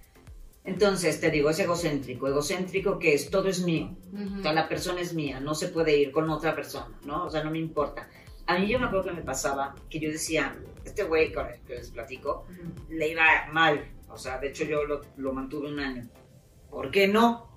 Entonces, 0.65 1.19
te 1.21 1.29
digo, 1.29 1.49
es 1.51 1.59
egocéntrico. 1.59 2.27
Egocéntrico 2.27 2.97
que 2.97 3.13
es, 3.13 3.29
todo 3.29 3.47
es 3.49 3.61
mío. 3.63 3.95
Ujú. 4.11 4.39
O 4.39 4.41
sea, 4.41 4.53
la 4.53 4.67
persona 4.67 5.01
es 5.01 5.13
mía, 5.13 5.39
no 5.39 5.53
se 5.53 5.67
puede 5.69 5.95
ir 5.97 6.11
con 6.11 6.29
otra 6.29 6.55
persona, 6.55 6.97
¿no? 7.05 7.25
O 7.25 7.29
sea, 7.29 7.43
no 7.43 7.51
me 7.51 7.59
importa. 7.59 8.09
A 8.47 8.57
mí 8.57 8.67
yo 8.67 8.79
me 8.79 8.85
acuerdo 8.87 9.05
que 9.09 9.13
me 9.15 9.21
pasaba 9.21 9.75
que 9.89 9.99
yo 9.99 10.09
decía, 10.09 10.55
este 10.83 11.03
güey 11.03 11.31
con 11.31 11.47
el 11.47 11.59
que 11.61 11.75
les 11.75 11.89
platico, 11.91 12.45
le 12.89 13.09
iba 13.09 13.23
mal. 13.51 13.85
O 14.09 14.17
sea, 14.17 14.37
de 14.39 14.49
hecho 14.49 14.63
yo 14.65 14.83
lo, 14.85 15.01
lo 15.17 15.33
mantuve 15.33 15.71
un 15.71 15.79
año. 15.79 16.07
¿Por 16.69 16.89
qué 16.91 17.07
no? 17.07 17.47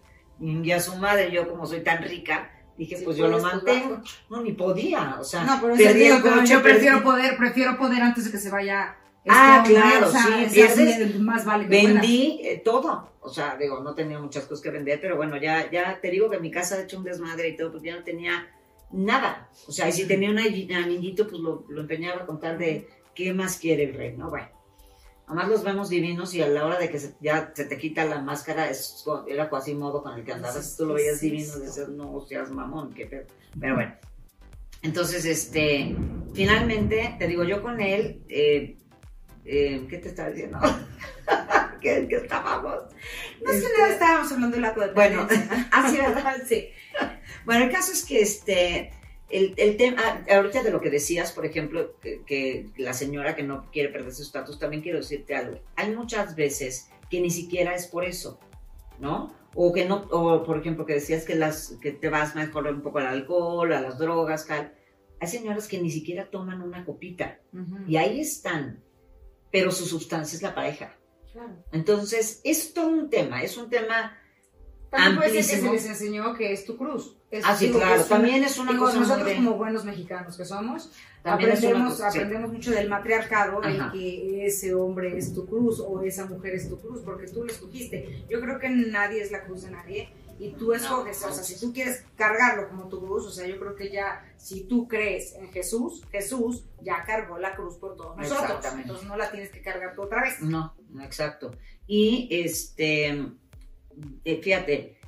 Y 0.41 0.71
a 0.71 0.81
su 0.81 0.95
madre, 0.97 1.31
yo 1.31 1.49
como 1.49 1.67
soy 1.67 1.81
tan 1.81 2.03
rica, 2.03 2.51
dije, 2.77 2.99
pues 3.05 3.17
yo 3.17 3.27
lo 3.29 3.41
mantengo. 3.41 4.03
No, 4.31 4.43
ni 4.43 4.53
podía. 4.53 5.17
O 5.19 5.25
sea, 5.25 5.45
No, 5.45 5.59
pero 5.61 5.75
perdí 5.77 6.05
el 6.05 6.23
coche, 6.23 6.47
yo 6.53 6.63
prefiero 6.63 6.99
perdí- 6.99 7.03
poder, 7.05 7.37
prefiero 7.37 7.77
poder 7.79 8.03
antes 8.03 8.25
de 8.27 8.31
que 8.31 8.39
se 8.39 8.51
vaya. 8.51 8.97
Ah, 9.29 9.65
claro, 9.67 10.11
sí, 10.11 10.19
es 10.45 10.53
pierdes- 10.53 11.05
así, 11.11 11.19
más 11.19 11.45
vale 11.45 11.65
que 11.65 11.71
Vendí 11.71 12.41
eh, 12.43 12.63
todo. 12.65 13.13
O 13.21 13.29
sea, 13.29 13.57
digo, 13.57 13.81
no 13.81 13.95
tenía 13.95 14.19
muchas 14.19 14.45
cosas 14.45 14.63
que 14.63 14.71
vender, 14.71 15.01
pero 15.01 15.17
bueno, 15.17 15.37
ya, 15.37 15.71
ya 15.71 15.99
te 16.01 16.11
digo 16.11 16.31
que 16.31 16.39
mi 16.39 16.51
casa 16.51 16.77
ha 16.77 16.83
hecho 16.83 16.99
un 16.99 17.05
desmadre 17.05 17.49
y 17.49 17.57
todo, 17.57 17.73
porque 17.73 17.89
ya 17.89 17.97
no 17.97 18.05
tenía 18.05 18.47
nada. 18.93 19.49
O 19.67 19.73
sea, 19.73 19.89
y 19.89 19.93
si 19.93 20.07
tenía 20.07 20.31
un 20.31 20.39
anilli- 20.39 20.73
anillito, 20.75 21.27
pues 21.29 21.41
lo, 21.43 21.65
lo 21.69 21.81
empeñaba 21.83 22.23
a 22.23 22.27
contar 22.27 22.57
de 22.59 22.89
qué 23.15 23.33
más 23.35 23.59
quiere 23.59 23.85
el 23.85 23.95
rey, 23.95 24.17
¿no? 24.17 24.31
Bueno. 24.31 24.49
Además 25.27 25.49
los 25.51 25.63
vemos 25.63 25.91
divinos 25.91 26.33
y 26.35 26.41
a 26.41 26.49
la 26.49 26.65
hora 26.65 26.79
de 26.79 26.89
que 26.89 26.99
se- 26.99 27.15
ya 27.21 27.53
se 27.55 27.67
te 27.67 27.77
quita 27.77 28.07
la 28.07 28.23
máscara, 28.23 28.71
es, 28.71 29.05
era 29.29 29.51
casi 29.51 29.75
modo 29.75 30.03
con 30.03 30.19
el 30.19 30.25
que 30.25 30.33
andabas. 30.33 30.75
Tú 30.75 30.87
lo 30.87 30.95
veías 30.95 31.21
divino, 31.21 31.59
decías, 31.59 31.89
no 31.91 32.19
seas 32.27 32.51
mamón, 32.51 32.95
qué 32.95 33.05
pedo. 33.05 33.27
Pero 33.61 33.75
bueno. 33.75 33.95
Entonces, 34.81 35.25
este, 35.27 35.95
finalmente, 36.33 37.17
te 37.19 37.27
digo, 37.27 37.45
yo 37.45 37.63
con 37.63 37.81
él, 37.81 38.23
eh, 38.29 38.79
eh, 39.49 39.87
¿qué 39.89 39.99
te 39.99 40.09
estaba 40.09 40.31
diciendo? 40.31 40.59
¿Qué, 41.81 42.07
qué 42.09 42.17
estábamos? 42.17 42.83
Que 43.45 43.53
Este, 43.53 43.69
nada 43.79 43.93
estábamos 43.93 44.33
hablando 44.33 44.57
de 44.57 44.63
la 44.63 44.73
Bueno, 44.95 45.27
así, 45.73 45.97
¿verdad? 45.97 46.37
sí. 46.47 46.69
Bueno, 47.45 47.65
el 47.65 47.71
caso 47.71 47.93
es 47.93 48.05
que 48.05 48.21
este, 48.21 48.91
el, 49.31 49.55
el 49.57 49.77
tema, 49.77 50.03
ah, 50.05 50.35
ahorita 50.37 50.63
de 50.63 50.71
lo 50.71 50.81
que 50.81 50.91
decías, 50.91 51.33
por 51.33 51.47
ejemplo, 51.47 51.97
que, 52.01 52.23
que 52.27 52.67
la 52.77 52.93
señora 52.93 53.37
que 53.37 53.43
no 53.43 53.71
quiere 53.71 53.91
perder 53.91 54.13
su 54.13 54.23
estatus, 54.23 54.59
también 54.59 54.83
quiero 54.83 54.99
decirte 54.99 55.35
algo. 55.37 55.61
Hay 55.77 55.95
muchas 55.95 56.35
veces 56.35 56.91
que 57.11 57.21
ni 57.21 57.31
siquiera 57.31 57.75
es 57.75 57.87
por 57.87 58.05
eso, 58.05 58.41
¿no? 58.99 59.33
O 59.55 59.73
que 59.73 59.87
no, 59.87 60.07
o 60.11 60.45
por 60.45 60.59
ejemplo, 60.59 60.85
que 60.85 60.95
decías 60.95 61.25
que, 61.25 61.35
las, 61.35 61.77
que 61.81 61.93
te 61.93 62.09
vas 62.11 62.35
mejor 62.35 62.67
un 62.67 62.83
poco 62.83 62.99
al 62.99 63.07
alcohol, 63.07 63.73
a 63.73 63.81
las 63.81 63.99
drogas, 63.99 64.47
tal. 64.47 64.75
Hay 65.21 65.29
señoras 65.29 65.69
que 65.69 65.81
ni 65.81 65.91
siquiera 65.91 66.31
toman 66.31 66.61
una 66.63 66.85
copita 66.85 67.39
Ujú. 67.53 67.79
y 67.89 67.97
ahí 67.97 68.21
están, 68.21 68.83
pero 69.51 69.71
su 69.71 69.87
sustancia 69.87 70.37
es 70.37 70.43
la 70.43 70.55
pareja. 70.55 70.95
Claro. 71.33 71.51
Entonces, 71.73 72.41
es 72.45 72.73
todo 72.75 72.89
un 72.89 73.11
tema, 73.11 73.43
es 73.43 73.57
un 73.57 73.69
tema 73.71 74.17
También 74.91 75.17
puede 75.17 75.43
ser 75.43 75.57
que 75.61 75.67
se 75.67 75.71
les 75.73 75.87
enseñó 75.87 76.35
que 76.35 76.53
es 76.53 76.65
tu 76.65 76.77
cruz. 76.79 77.15
Es, 77.31 77.45
Ah, 77.47 77.55
sí, 77.55 77.67
digo, 77.67 77.79
claro, 77.79 77.97
es 77.97 78.07
una- 78.07 78.09
también 78.09 78.43
es 78.43 78.57
una 78.59 78.73
digo, 78.73 78.87
cosa 78.87 78.99
nosotros 79.01 79.33
como 79.35 79.55
buenos 79.59 79.85
mexicanos 79.85 80.35
que 80.39 80.47
somos, 80.47 80.91
También 81.23 81.51
aprendemos, 81.53 81.93
cosa- 81.93 82.11
sí. 82.11 82.19
aprendemos 82.19 82.51
mucho 82.53 82.71
del 82.71 82.89
matriarcado, 82.89 83.61
Ajá. 83.63 83.93
que 83.93 84.47
ese 84.47 84.73
hombre 84.75 85.19
es 85.19 85.35
tu 85.35 85.45
cruz 85.47 85.79
o 85.81 86.01
esa 86.03 86.25
mujer 86.25 86.55
es 86.55 86.71
tu 86.71 86.81
cruz, 86.81 87.03
porque 87.05 87.27
tú 87.27 87.45
lo 87.45 87.53
escogiste. 87.53 88.25
Yo 88.31 88.41
creo 88.41 88.59
que 88.59 88.71
nadie 88.71 89.21
es 89.23 89.31
la 89.31 89.45
cruz 89.45 89.65
de 89.65 89.71
nadie 89.73 90.09
y 90.39 90.53
tú 90.53 90.73
escoges, 90.73 91.25
o 91.25 91.33
sea, 91.33 91.43
si 91.43 91.59
tú 91.59 91.73
quieres 91.73 92.05
cargarlo 92.17 92.69
como 92.69 92.89
tu 92.89 93.01
cruz, 93.05 93.27
o 93.27 93.31
sea, 93.31 93.47
yo 93.47 93.59
creo 93.59 93.75
que 93.75 93.91
ya, 93.91 94.25
si 94.37 94.65
tú 94.65 94.87
crees 94.87 95.35
en 95.35 95.51
Jesús, 95.51 96.05
Jesús 96.13 96.65
ya 96.81 97.03
cargó 97.05 97.39
la 97.39 97.55
cruz 97.57 97.77
por 97.77 97.97
todos 97.97 98.17
nosotros, 98.17 98.43
Exactamente. 98.45 98.83
entonces 98.83 99.09
no 99.09 99.17
la 99.17 99.31
tienes 99.31 99.51
que 99.51 99.61
cargar 99.63 99.95
tú 99.95 100.03
otra 100.03 100.23
vez. 100.23 100.41
No, 100.41 100.75
no, 100.91 101.03
exacto. 101.05 101.51
Y 101.87 102.29
este, 102.31 103.09
eh, 104.25 104.41
fíjate, 104.43 104.99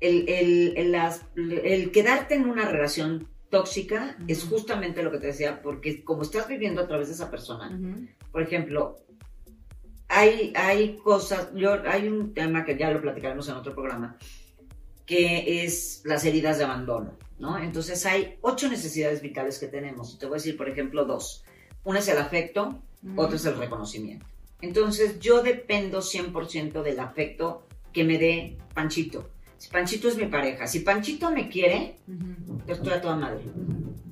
el, 0.00 0.28
el, 0.28 0.74
el, 0.76 0.92
las- 0.92 1.22
el 1.36 1.90
quedarte 1.92 2.34
en 2.34 2.48
una 2.48 2.66
relación 2.68 3.28
tóxica 3.50 4.16
es 4.26 4.44
justamente 4.44 5.02
lo 5.02 5.10
que 5.10 5.18
te 5.18 5.28
decía, 5.28 5.62
porque 5.62 6.02
como 6.04 6.22
estás 6.22 6.48
viviendo 6.48 6.80
a 6.82 6.88
través 6.88 7.08
de 7.08 7.14
esa 7.14 7.30
persona, 7.30 7.78
por 8.32 8.42
ejemplo, 8.42 8.96
hay, 10.08 10.52
hay 10.56 10.96
cosas, 10.98 11.50
yo, 11.54 11.72
hay 11.88 12.08
un 12.08 12.32
tema 12.34 12.64
que 12.64 12.76
ya 12.76 12.90
lo 12.90 13.00
platicaremos 13.00 13.48
en 13.48 13.54
otro 13.56 13.74
programa, 13.74 14.16
que 15.06 15.64
es 15.64 16.02
las 16.04 16.24
heridas 16.24 16.58
de 16.58 16.64
abandono, 16.64 17.16
¿no? 17.38 17.58
Entonces 17.58 18.04
hay 18.06 18.36
ocho 18.42 18.68
necesidades 18.68 19.22
vitales 19.22 19.58
que 19.58 19.68
tenemos. 19.68 20.18
Te 20.18 20.26
voy 20.26 20.34
a 20.34 20.38
decir, 20.38 20.56
por 20.56 20.68
ejemplo, 20.68 21.04
dos. 21.04 21.44
Una 21.84 22.00
es 22.00 22.08
el 22.08 22.18
afecto, 22.18 22.82
Ujú. 23.02 23.20
otro 23.20 23.36
es 23.36 23.44
el 23.44 23.56
reconocimiento. 23.56 24.26
Entonces 24.60 25.20
yo 25.20 25.42
dependo 25.42 26.00
100% 26.00 26.82
del 26.82 26.98
afecto 26.98 27.66
que 27.92 28.04
me 28.04 28.18
dé 28.18 28.56
Panchito. 28.74 29.30
Si 29.58 29.68
Panchito 29.70 30.08
es 30.08 30.16
mi 30.16 30.26
pareja, 30.26 30.66
si 30.66 30.80
Panchito 30.80 31.30
me 31.30 31.48
quiere, 31.48 31.96
yo 32.66 32.74
estoy 32.74 32.92
a 32.92 33.00
toda 33.00 33.16
madre. 33.16 33.40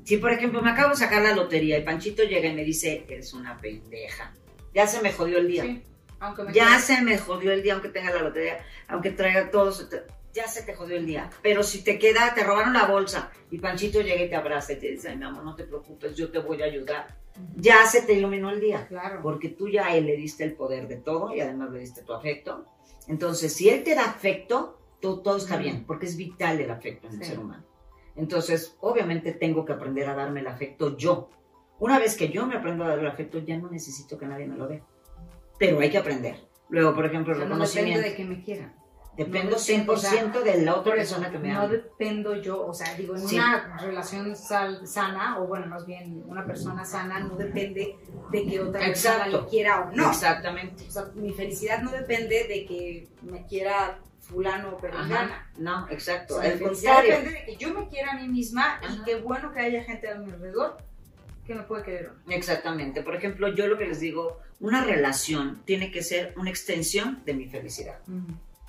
Si 0.05 0.19
por 0.19 0.31
ejemplo 0.33 0.63
me 0.63 0.71
acabo 0.71 0.91
de 0.91 0.97
sacar 0.97 1.23
la 1.23 1.35
lotería 1.35 1.79
y 1.79 1.83
Panchito 1.83 2.23
llega 2.23 2.49
y 2.49 2.55
me 2.55 2.65
dice, 2.65 3.05
eres 3.09 3.33
una 3.35 3.59
pendeja, 3.59 4.33
ya 4.75 4.87
se 4.87 5.03
me 5.03 5.13
jodió 5.13 5.39
el 5.39 5.49
día. 5.49 5.63
Sí, 5.65 5.83
aunque 6.21 6.45
me 6.45 6.53
Ya 6.53 6.79
se 6.79 7.01
me 7.03 7.19
jodió 7.19 7.53
el 7.53 7.63
día, 7.63 7.75
aunque 7.75 7.89
tenga 7.89 8.11
la 8.13 8.23
lotería, 8.23 8.59
aunque 8.89 9.11
traiga 9.11 9.51
todos, 9.51 9.87
ya 10.35 10.47
se 10.49 10.63
te 10.63 10.75
jodió 10.75 10.97
el 10.97 11.07
día. 11.07 11.31
Pero 11.43 11.63
si 11.63 11.83
te 11.85 11.99
queda, 11.99 12.35
te 12.35 12.43
robaron 12.45 12.73
la 12.73 12.87
bolsa 12.87 13.31
y 13.51 13.59
Panchito 13.59 14.01
llega 14.03 14.23
y 14.25 14.29
te 14.29 14.35
abraza 14.37 14.73
y 14.73 14.79
te 14.79 14.91
dice, 14.91 15.09
ay, 15.11 15.17
mi 15.17 15.25
amor, 15.25 15.45
no 15.45 15.55
te 15.55 15.65
preocupes, 15.65 16.17
yo 16.17 16.31
te 16.31 16.39
voy 16.41 16.61
a 16.63 16.67
ayudar. 16.67 17.17
Ya 17.57 17.87
se 17.87 18.03
te 18.03 18.13
iluminó 18.15 18.51
el 18.51 18.61
día 18.61 18.87
Claro. 18.87 19.21
porque 19.23 19.49
tú 19.49 19.69
ya 19.69 19.87
a 19.87 19.97
él 19.97 20.07
le 20.07 20.17
diste 20.17 20.45
el 20.45 20.55
poder 20.55 20.87
de 20.89 20.97
todo 20.97 21.35
y 21.35 21.41
además 21.41 21.71
le 21.71 21.81
diste 21.81 22.03
tu 22.03 22.13
afecto. 22.13 22.67
Entonces, 23.09 23.53
si 23.53 23.69
él 23.69 23.83
te 23.85 23.95
da 23.95 24.05
afecto, 24.05 24.79
todo, 25.01 25.21
todo 25.21 25.37
está 25.37 25.57
bien, 25.57 25.85
porque 25.85 26.07
es 26.07 26.17
vital 26.17 26.61
el 26.61 26.71
afecto 26.71 27.07
en 27.09 27.15
el 27.15 27.21
Sí. 27.21 27.31
ser 27.31 27.39
humano. 27.39 27.65
Entonces, 28.17 28.77
obviamente 28.81 29.33
tengo 29.33 29.65
que 29.65 29.73
aprender 29.73 30.09
a 30.09 30.15
darme 30.15 30.41
el 30.41 30.47
afecto 30.47 30.97
yo. 30.97 31.29
Una 31.81 31.99
vez 31.99 32.17
que 32.17 32.29
yo 32.29 32.47
me 32.47 32.55
aprendo 32.57 32.85
a 32.85 32.89
dar 32.89 32.99
el 33.01 33.07
afecto, 33.07 33.39
ya 33.41 33.57
no 33.59 33.69
necesito 33.69 34.17
que 34.17 34.27
nadie 34.27 34.47
me 34.47 34.57
lo 34.57 34.69
dé. 34.69 34.83
Pero 35.59 35.81
hay 35.81 35.91
que 35.91 35.99
aprender. 35.99 36.37
Luego, 36.69 36.95
por 36.95 37.05
ejemplo, 37.07 37.33
O 37.33 37.37
el 37.37 37.41
sea, 37.41 37.57
no 37.57 37.65
depende 37.67 38.01
de 38.01 38.15
que 38.17 38.25
me 38.25 38.43
quieran. 38.43 38.75
Dependo 39.17 39.53
no 39.53 39.57
depende, 39.59 39.85
100% 39.87 39.89
o 39.89 39.97
sea, 39.97 40.53
de 40.53 40.63
la 40.65 40.75
otra 40.75 40.95
persona 40.95 41.31
que 41.31 41.39
me 41.39 41.53
no 41.53 41.61
ama. 41.61 41.69
dependo 41.69 42.35
yo, 42.37 42.67
o 42.67 42.75
sea, 42.75 42.95
digo, 42.95 43.15
en 43.15 43.29
Sí. 43.29 43.37
una 43.37 43.77
relación 43.81 44.35
sal- 44.35 44.87
sana, 44.87 45.39
o 45.41 45.47
bueno, 45.47 45.67
más 45.67 45.87
bien 45.87 46.25
una 46.27 46.45
persona 46.45 46.85
sana, 46.85 47.21
no 47.21 47.37
depende 47.37 47.97
de 48.33 48.45
que 48.47 48.61
otra 48.61 48.81
persona 48.81 49.29
le 49.29 49.47
quiera 49.47 49.83
o 49.83 49.93
no. 49.95 50.11
Exactamente. 50.11 50.85
O 50.89 50.91
sea, 50.91 51.05
mi 51.15 51.33
felicidad 51.33 51.81
no 51.83 51.93
depende 51.93 52.45
de 52.49 52.67
que 52.67 53.09
me 53.23 53.47
quiera 53.47 53.99
fulano 54.21 54.71
o 54.71 54.77
perengana. 54.79 55.49
No, 55.59 55.87
exacto. 55.91 56.37
O 56.37 56.41
sea, 56.43 56.51
Al 56.53 56.59
contrario. 56.59 57.11
depende 57.19 57.39
de 57.41 57.45
que 57.45 57.57
yo 57.57 57.73
me 57.75 57.89
quiera 57.89 58.13
a 58.13 58.15
mí 58.17 58.27
misma 58.27 58.79
Ajá. 58.83 58.95
y 58.95 59.05
qué 59.05 59.17
bueno 59.17 59.53
que 59.53 59.61
haya 59.61 59.85
gente 59.85 60.09
a 60.09 60.15
mi 60.17 60.33
alrededor 60.33 60.79
que 61.47 61.55
me 61.55 61.63
puede 61.63 61.83
querer. 61.85 62.11
no. 62.27 62.33
Exactamente. 62.33 63.03
Por 63.03 63.15
ejemplo, 63.15 63.49
yo 63.55 63.67
lo 63.67 63.77
que 63.79 63.85
les 63.87 64.01
digo, 64.01 64.41
una 64.61 64.83
relación 64.83 65.63
tiene 65.67 65.91
que 65.93 66.03
ser 66.03 66.33
una 66.39 66.49
extensión 66.51 67.23
de 67.27 67.35
mi 67.35 67.47
felicidad. 67.49 67.99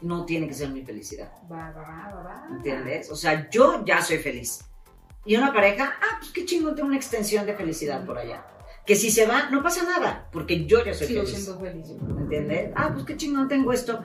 No 0.01 0.25
tiene 0.25 0.47
que 0.47 0.53
ser 0.53 0.69
mi 0.69 0.84
felicidad. 0.84 1.31
Va, 1.51 1.71
va, 1.71 1.81
va, 1.81 2.23
va. 2.23 2.47
¿Entiendes? 2.51 3.10
O 3.12 3.15
sea, 3.15 3.49
yo 3.49 3.84
ya 3.86 4.01
soy 4.01 4.17
feliz. 4.17 4.60
Y 5.25 5.36
una 5.38 5.51
pareja, 5.53 5.95
ah, 6.01 6.17
pues 6.19 6.31
qué 6.31 6.45
chingón, 6.45 6.75
tengo 6.75 6.88
una 6.88 6.97
extensión 6.97 7.45
de 7.45 7.55
felicidad 7.55 8.05
por 8.05 8.17
allá. 8.17 8.45
Que 8.86 8.95
si 8.95 9.10
se 9.10 9.25
va, 9.25 9.49
no 9.49 9.63
pasa 9.63 9.84
nada, 9.84 10.29
porque 10.31 10.65
yo 10.65 10.84
ya 10.86 10.93
soy 10.93 11.08
Sigo 11.08 11.23
feliz. 11.23 11.43
siendo 11.43 11.60
feliz. 11.60 11.88
¿Me 12.01 12.21
entiendes? 12.21 12.71
Ah, 12.75 12.91
pues 12.93 13.05
qué 13.05 13.17
chingón 13.17 13.47
tengo 13.47 13.73
esto. 13.73 14.03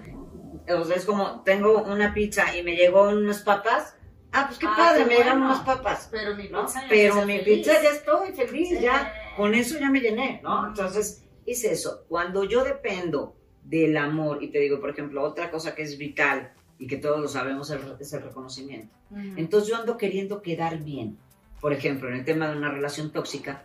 O 0.69 0.85
sea, 0.85 0.97
es 0.97 1.05
como, 1.05 1.43
tengo 1.43 1.83
una 1.83 2.15
pizza 2.15 2.57
y 2.57 2.63
me 2.63 2.77
llegó 2.77 3.09
unas 3.11 3.41
papas. 3.43 3.95
Ah, 4.33 4.45
pues 4.47 4.59
qué 4.61 4.67
Ah, 4.67 4.75
padre, 4.77 5.03
qué 5.03 5.09
me 5.09 5.15
llegaron 5.17 5.41
bueno. 5.41 5.55
unas 5.55 5.67
papas. 5.67 6.09
Pero 6.11 6.37
mi 6.37 6.49
¿no? 6.49 6.63
pizza 6.65 6.81
ya 6.83 6.89
Pero 6.89 7.15
mi 7.27 7.39
feliz. 7.41 7.45
pizza 7.67 7.83
ya 7.83 7.91
estoy 7.91 8.33
feliz, 8.33 8.69
Sí. 8.71 8.81
ya. 8.81 9.13
Con 9.37 9.55
eso 9.55 9.79
ya 9.79 9.91
me 9.91 10.01
llené, 10.01 10.41
¿no? 10.43 10.69
Entonces, 10.69 11.25
es 11.45 11.65
eso. 11.65 12.05
Cuando 12.09 12.45
yo 12.45 12.63
dependo 12.65 13.37
del 13.65 13.97
amor, 13.97 14.43
y 14.43 14.49
te 14.49 14.59
digo, 14.59 14.81
por 14.81 14.91
ejemplo, 14.91 15.23
otra 15.23 15.51
cosa 15.51 15.75
que 15.75 15.83
es 15.83 15.99
vital 15.99 16.53
y 16.79 16.87
que 16.87 16.97
todos 16.97 17.21
lo 17.21 17.29
sabemos 17.29 17.71
es 18.01 18.13
el 18.13 18.23
reconocimiento. 18.23 18.95
Entonces 19.37 19.69
yo 19.69 19.77
ando 19.77 19.97
queriendo 19.97 20.43
quedar 20.43 20.83
bien. 20.83 21.19
Por 21.61 21.73
ejemplo, 21.73 22.09
en 22.09 22.15
el 22.15 22.25
tema 22.25 22.49
de 22.49 22.57
una 22.57 22.71
relación 22.71 23.13
tóxica, 23.13 23.65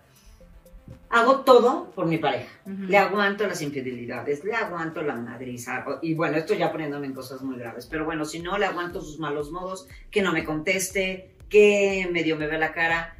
hago 1.09 1.41
todo 1.41 1.91
por 1.91 2.07
mi 2.07 2.17
pareja. 2.17 2.51
Le 2.65 2.97
aguanto 2.97 3.47
las 3.47 3.61
infidelidades, 3.61 4.43
le 4.43 4.53
aguanto 4.53 5.01
la 5.01 5.15
madriza. 5.15 5.85
Y 6.01 6.13
bueno, 6.13 6.37
esto 6.37 6.53
ya 6.53 6.71
poniéndome 6.71 7.07
en 7.07 7.13
cosas 7.13 7.41
muy 7.41 7.57
graves. 7.57 7.87
Pero 7.89 8.03
bueno, 8.03 8.25
si 8.25 8.39
no, 8.39 8.57
le 8.57 8.65
aguanto 8.65 9.01
sus 9.01 9.17
malos 9.17 9.49
modos, 9.51 9.87
que 10.11 10.21
no 10.21 10.33
me 10.33 10.43
conteste, 10.43 11.35
que 11.49 12.09
medio 12.11 12.35
me 12.35 12.47
ve 12.47 12.57
la 12.57 12.73
cara. 12.73 13.15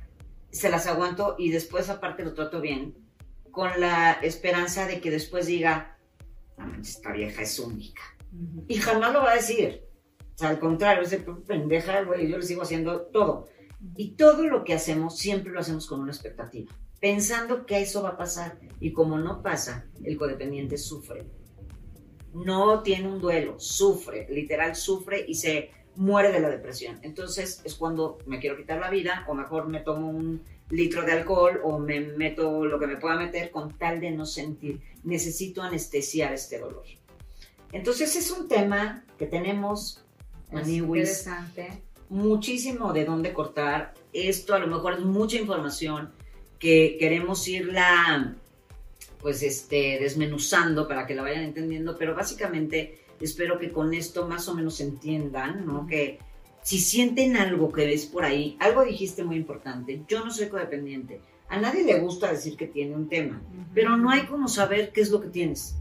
Se 0.52 0.70
las 0.70 0.88
aguanto 0.88 1.36
y 1.38 1.52
después 1.52 1.90
aparte 1.90 2.24
lo 2.24 2.34
trato 2.34 2.60
bien. 2.60 2.96
Con 3.52 3.80
la 3.80 4.12
esperanza 4.22 4.88
de 4.88 5.00
que 5.00 5.10
después 5.12 5.46
diga, 5.46 5.72
"No 5.74 5.86
manches, 5.86 5.95
esta 6.82 7.12
vieja 7.12 7.42
es 7.42 7.60
única. 7.60 8.02
Y 8.68 8.76
jamás 8.76 9.14
lo 9.14 9.22
va 9.22 9.32
a 9.32 9.36
decir. 9.36 9.84
O 10.36 10.38
sea, 10.38 10.50
al 10.50 10.60
contrario, 10.60 11.04
ese 11.04 11.20
pendeja, 11.20 12.04
güey, 12.04 12.30
yo 12.30 12.38
le 12.38 12.44
sigo 12.44 12.62
haciendo 12.62 13.02
todo. 13.04 13.48
Y 13.96 14.12
todo 14.12 14.44
lo 14.48 14.64
que 14.64 14.74
hacemos, 14.74 15.18
siempre 15.18 15.52
lo 15.52 15.60
hacemos 15.60 15.88
con 15.88 16.02
una 16.02 16.12
expectativa, 16.12 16.74
pensando 17.00 17.66
que 17.66 17.82
eso 17.82 18.04
va 18.04 18.10
a 18.10 18.18
pasar. 18.18 18.60
Y 18.80 18.92
como 18.92 19.18
no 19.18 19.42
pasa, 19.42 19.86
el 20.04 20.18
codependiente 20.18 20.78
sufre. 20.78 21.26
No 22.34 22.82
tiene 22.84 23.08
un 23.08 23.22
duelo, 23.22 23.60
sufre, 23.60 24.28
literal 24.30 24.76
sufre 24.76 25.24
y 25.26 25.36
se 25.36 25.72
muere 25.96 26.32
de 26.32 26.42
la 26.42 26.50
depresión. 26.50 27.00
Entonces 27.02 27.62
es 27.64 27.76
cuando 27.76 28.18
me 28.26 28.40
quiero 28.40 28.58
quitar 28.58 28.80
la 28.80 28.90
vida 28.90 29.26
o 29.30 29.34
mejor 29.34 29.68
me 29.70 29.80
tomo 29.80 30.10
un 30.10 30.42
litro 30.70 31.04
de 31.04 31.14
alcohol 31.14 31.62
o 31.64 31.80
me 31.80 32.02
meto 32.02 32.66
lo 32.66 32.80
que 32.80 32.88
me 32.88 32.98
pueda 32.98 33.16
meter 33.16 33.52
con 33.52 33.78
tal 33.78 34.02
de 34.02 34.12
no 34.12 34.26
sentir. 34.26 34.82
Necesito 35.06 35.62
anestesiar 35.62 36.34
este 36.34 36.60
dolor. 36.60 36.84
Entonces 37.72 38.16
es 38.16 38.32
un 38.32 38.48
tema 38.48 39.06
que 39.18 39.26
tenemos, 39.26 40.04
Maniwis, 40.52 41.02
interesante. 41.02 41.84
muchísimo 42.10 42.92
de 42.94 43.06
dónde 43.06 43.34
cortar. 43.34 43.94
Esto 44.14 44.54
a 44.54 44.60
lo 44.60 44.68
mejor 44.68 44.94
es 44.94 45.00
mucha 45.00 45.38
información 45.38 46.12
que 46.60 46.98
queremos 47.00 47.48
irla 47.48 48.36
pues 49.22 49.42
este 49.42 49.98
desmenuzando 50.00 50.88
para 50.88 51.08
que 51.08 51.16
la 51.16 51.24
vayan 51.24 51.44
entendiendo, 51.44 51.98
pero 51.98 52.14
básicamente 52.14 53.00
espero 53.20 53.58
que 53.58 53.72
con 53.72 53.94
esto 53.94 54.28
más 54.28 54.48
o 54.48 54.54
menos 54.54 54.80
entiendan, 54.80 55.66
¿no? 55.66 55.88
Que 55.88 56.20
si 56.62 56.80
sienten 56.80 57.36
algo 57.36 57.72
que 57.72 57.86
ves 57.86 58.06
por 58.06 58.24
ahí, 58.24 58.56
algo 58.60 58.84
dijiste 58.84 59.24
muy 59.24 59.36
importante, 59.36 60.04
yo 60.08 60.24
no 60.24 60.32
soy 60.32 60.48
codependiente. 60.48 61.22
A 61.50 61.60
nadie 61.60 61.84
le 61.84 62.00
gusta 62.00 62.32
decir 62.32 62.58
que 62.58 62.68
tiene 62.68 62.96
un 62.96 63.08
tema, 63.08 63.42
pero 63.74 63.96
no 63.98 64.10
hay 64.10 64.26
como 64.26 64.48
saber 64.48 64.92
qué 64.92 65.02
es 65.02 65.10
lo 65.12 65.22
que 65.22 65.28
tienes. 65.30 65.76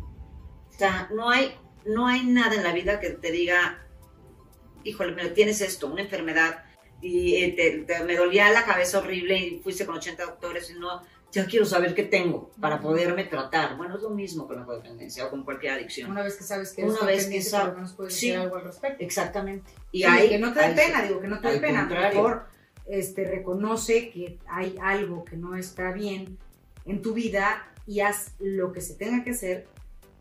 O 0.75 0.79
sea, 0.79 1.09
no 1.15 1.31
hay, 1.31 1.55
no 1.87 2.07
hay 2.07 2.25
nada 2.27 2.55
en 2.55 2.63
la 2.65 2.73
vida 2.73 3.01
que 3.01 3.11
te 3.11 3.31
diga, 3.33 3.79
híjole, 4.85 5.13
mira, 5.15 5.33
tienes 5.33 5.61
esto, 5.61 5.87
una 5.87 6.03
enfermedad, 6.03 6.65
y 7.01 7.37
eh, 7.37 7.53
te- 7.57 7.79
te- 7.85 8.05
me 8.05 8.17
dolía 8.17 8.51
la 8.51 8.65
cabeza 8.65 8.99
horrible 8.99 9.39
y 9.39 9.61
fuiste 9.61 9.85
con 9.87 9.97
80 9.97 10.25
doctores 10.25 10.71
y 10.71 10.79
no, 10.79 11.03
ya 11.33 11.47
quiero 11.47 11.67
saber 11.67 11.95
qué 11.95 12.05
tengo 12.05 12.51
para 12.61 12.81
poderme 12.81 13.25
tratar. 13.25 13.77
Bueno, 13.77 13.97
es 13.97 14.03
lo 14.03 14.11
mismo 14.11 14.47
con 14.47 14.57
la 14.57 14.65
codependencia 14.65 15.27
o 15.27 15.31
con 15.31 15.45
cualquier 15.45 15.73
adicción. 15.75 16.11
Una 16.11 16.23
vez 16.23 16.37
que 16.37 16.45
sabes 16.45 16.73
que 16.73 16.83
Una 16.85 16.95
eres 16.95 17.07
vez 17.07 17.17
que 17.27 17.39
dependiente, 17.41 17.51
sab- 17.51 17.61
por 17.61 17.69
lo 17.71 17.75
menos 17.77 17.93
puedes 17.95 18.15
sí. 18.15 18.27
decir 18.29 18.41
algo 18.41 18.57
al 18.57 18.65
respecto. 18.65 19.05
Exactamente. 19.05 19.73
Y 19.93 19.99
Sí, 19.99 20.05
hay, 20.05 20.29
que 20.29 20.39
no 20.39 20.53
te 20.53 20.61
dé 20.61 20.75
pena, 20.75 21.03
digo, 21.03 21.21
que 21.21 21.29
no 21.29 21.41
te 21.41 21.51
dé 21.51 21.59
pena. 21.59 21.81
contrario. 21.81 22.17
Mejor 22.23 22.47
este, 22.87 23.25
reconoce 23.25 24.11
que 24.11 24.39
hay 24.47 24.77
algo 24.83 25.25
que 25.25 25.37
no 25.37 25.57
está 25.57 25.93
bien 25.93 26.39
en 26.85 27.03
tu 27.03 27.15
vida 27.15 27.67
y 27.87 28.01
haz 28.01 28.35
lo 28.39 28.73
que 28.73 28.81
se 28.81 28.95
tenga 28.95 29.25
que 29.25 29.31
hacer 29.31 29.67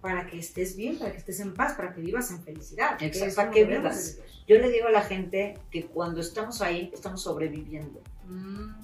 para 0.01 0.27
que 0.27 0.37
estés 0.37 0.75
bien, 0.75 0.97
para 0.99 1.11
que 1.11 1.17
estés 1.17 1.39
en 1.39 1.53
paz, 1.53 1.73
para 1.73 1.93
que 1.93 2.01
vivas 2.01 2.29
en 2.31 2.43
felicidad. 2.43 2.97
que 2.97 3.05
Exacto, 3.05 3.29
es 3.29 3.35
para 3.35 3.51
que 3.51 3.65
vivas. 3.65 4.17
Yo 4.47 4.57
le 4.57 4.69
digo 4.69 4.87
a 4.87 4.91
la 4.91 5.01
gente 5.01 5.57
que 5.71 5.85
cuando 5.85 6.19
estamos 6.19 6.61
ahí, 6.61 6.91
estamos 6.93 7.21
sobreviviendo. 7.21 8.01
Mm, 8.27 8.83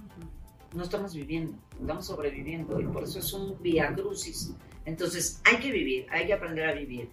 no 0.73 0.83
estamos 0.83 1.13
viviendo, 1.13 1.57
estamos 1.79 2.05
sobreviviendo 2.05 2.79
y 2.79 2.85
por 2.85 3.03
eso 3.03 3.19
es 3.19 3.33
un 3.33 3.61
via 3.61 3.93
crucis. 3.93 4.53
Entonces 4.85 5.41
hay 5.43 5.57
que 5.57 5.71
vivir, 5.71 6.07
hay 6.09 6.25
que 6.27 6.33
aprender 6.33 6.69
a 6.69 6.73
vivir, 6.73 7.09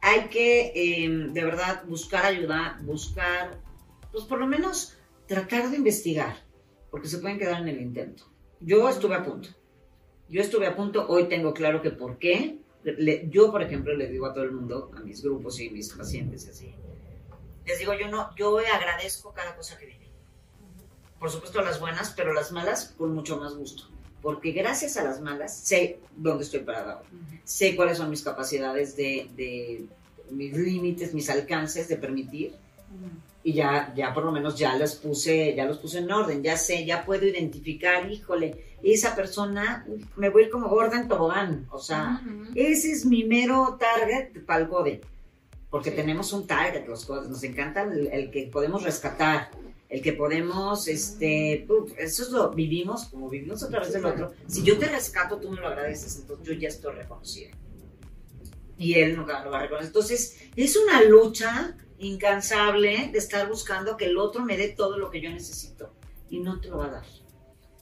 hay 0.00 0.28
que 0.28 0.72
eh, 0.74 1.08
de 1.08 1.44
verdad 1.44 1.82
buscar 1.86 2.24
ayuda, 2.24 2.78
buscar, 2.84 3.58
pues 4.12 4.24
por 4.24 4.38
lo 4.38 4.46
menos 4.46 4.96
tratar 5.30 5.70
de 5.70 5.76
investigar, 5.76 6.36
porque 6.90 7.08
se 7.08 7.18
pueden 7.18 7.38
quedar 7.38 7.62
en 7.62 7.68
el 7.68 7.80
intento. 7.80 8.24
Yo 8.60 8.88
estuve 8.88 9.14
a 9.14 9.24
punto, 9.24 9.48
yo 10.28 10.40
estuve 10.40 10.66
a 10.66 10.74
punto, 10.74 11.06
hoy 11.08 11.28
tengo 11.28 11.54
claro 11.54 11.80
que 11.80 11.90
por 11.90 12.18
qué. 12.18 12.58
Yo, 13.28 13.52
por 13.52 13.62
ejemplo, 13.62 13.94
le 13.94 14.08
digo 14.08 14.26
a 14.26 14.34
todo 14.34 14.44
el 14.44 14.52
mundo, 14.52 14.90
a 14.96 15.00
mis 15.00 15.22
grupos 15.22 15.60
y 15.60 15.70
mis 15.70 15.92
pacientes 15.92 16.46
y 16.46 16.50
así, 16.50 16.74
les 17.66 17.78
digo, 17.78 17.92
yo 17.94 18.08
no, 18.08 18.34
yo 18.36 18.58
agradezco 18.58 19.32
cada 19.32 19.54
cosa 19.54 19.78
que 19.78 19.86
viví 19.86 20.00
por 21.20 21.30
supuesto 21.30 21.60
las 21.60 21.78
buenas, 21.78 22.14
pero 22.16 22.32
las 22.32 22.50
malas 22.50 22.94
con 22.96 23.14
mucho 23.14 23.36
más 23.36 23.54
gusto. 23.54 23.84
Porque 24.22 24.52
gracias 24.52 24.96
a 24.96 25.04
las 25.04 25.20
malas 25.20 25.54
sé 25.54 26.00
dónde 26.16 26.44
estoy 26.44 26.60
parada 26.60 26.94
ahora. 26.94 27.08
Sé 27.44 27.76
cuáles 27.76 27.98
son 27.98 28.08
mis 28.08 28.22
capacidades 28.22 28.96
de, 28.96 29.30
de 29.36 29.84
mis 30.30 30.56
límites, 30.56 31.12
mis 31.12 31.28
alcances 31.28 31.88
de 31.88 31.96
permitir. 31.96 32.54
Y 33.42 33.54
ya, 33.54 33.92
ya 33.96 34.12
por 34.12 34.24
lo 34.24 34.32
menos 34.32 34.58
ya 34.58 34.76
los 34.76 34.96
puse, 34.96 35.54
ya 35.54 35.64
los 35.64 35.78
puse 35.78 35.98
en 36.00 36.10
orden, 36.12 36.42
ya 36.42 36.58
sé, 36.58 36.84
ya 36.84 37.06
puedo 37.06 37.26
identificar, 37.26 38.10
híjole, 38.10 38.76
esa 38.82 39.16
persona, 39.16 39.86
me 40.16 40.28
voy 40.28 40.42
a 40.42 40.46
ir 40.46 40.50
como 40.50 40.68
gorda 40.68 41.00
en 41.00 41.08
tobogán. 41.08 41.66
O 41.70 41.78
sea, 41.78 42.20
ese 42.54 42.92
es 42.92 43.06
mi 43.06 43.24
mero 43.24 43.78
target 43.80 44.44
para 44.44 44.60
el 44.62 44.68
code. 44.68 45.00
Porque 45.70 45.90
Sí. 45.90 45.96
tenemos 45.96 46.32
un 46.32 46.46
target, 46.46 46.86
los 46.86 47.04
codes. 47.06 47.28
Nos 47.30 47.42
encanta 47.44 47.82
el, 47.84 48.08
el 48.08 48.30
que 48.30 48.48
podemos 48.52 48.82
rescatar, 48.82 49.50
el 49.88 50.02
que 50.02 50.12
podemos, 50.12 50.86
este, 50.88 51.66
eso 51.98 52.22
es 52.22 52.30
lo 52.30 52.50
vivimos, 52.50 53.04
como 53.06 53.28
vivimos 53.30 53.62
a 53.62 53.68
través 53.68 53.92
del 53.92 54.04
otro. 54.04 54.32
Si 54.48 54.62
yo 54.62 54.78
te 54.78 54.86
rescato, 54.86 55.38
tú 55.38 55.48
me 55.50 55.60
lo 55.60 55.68
agradeces, 55.68 56.18
entonces 56.20 56.46
yo 56.46 56.52
ya 56.54 56.68
estoy 56.68 56.94
reconocida. 56.94 57.50
Y 58.80 58.94
él 58.94 59.14
nunca 59.14 59.44
lo 59.44 59.50
va 59.50 59.58
a 59.58 59.62
reconocer. 59.64 59.88
Entonces, 59.88 60.38
es 60.56 60.74
una 60.74 61.02
lucha 61.02 61.76
incansable 61.98 63.10
de 63.12 63.18
estar 63.18 63.46
buscando 63.46 63.98
que 63.98 64.06
el 64.06 64.16
otro 64.16 64.42
me 64.42 64.56
dé 64.56 64.68
todo 64.68 64.96
lo 64.98 65.10
que 65.10 65.20
yo 65.20 65.30
necesito. 65.30 65.92
Y 66.30 66.40
no 66.40 66.58
te 66.62 66.68
lo 66.68 66.78
va 66.78 66.86
a 66.86 66.90
dar. 66.90 67.04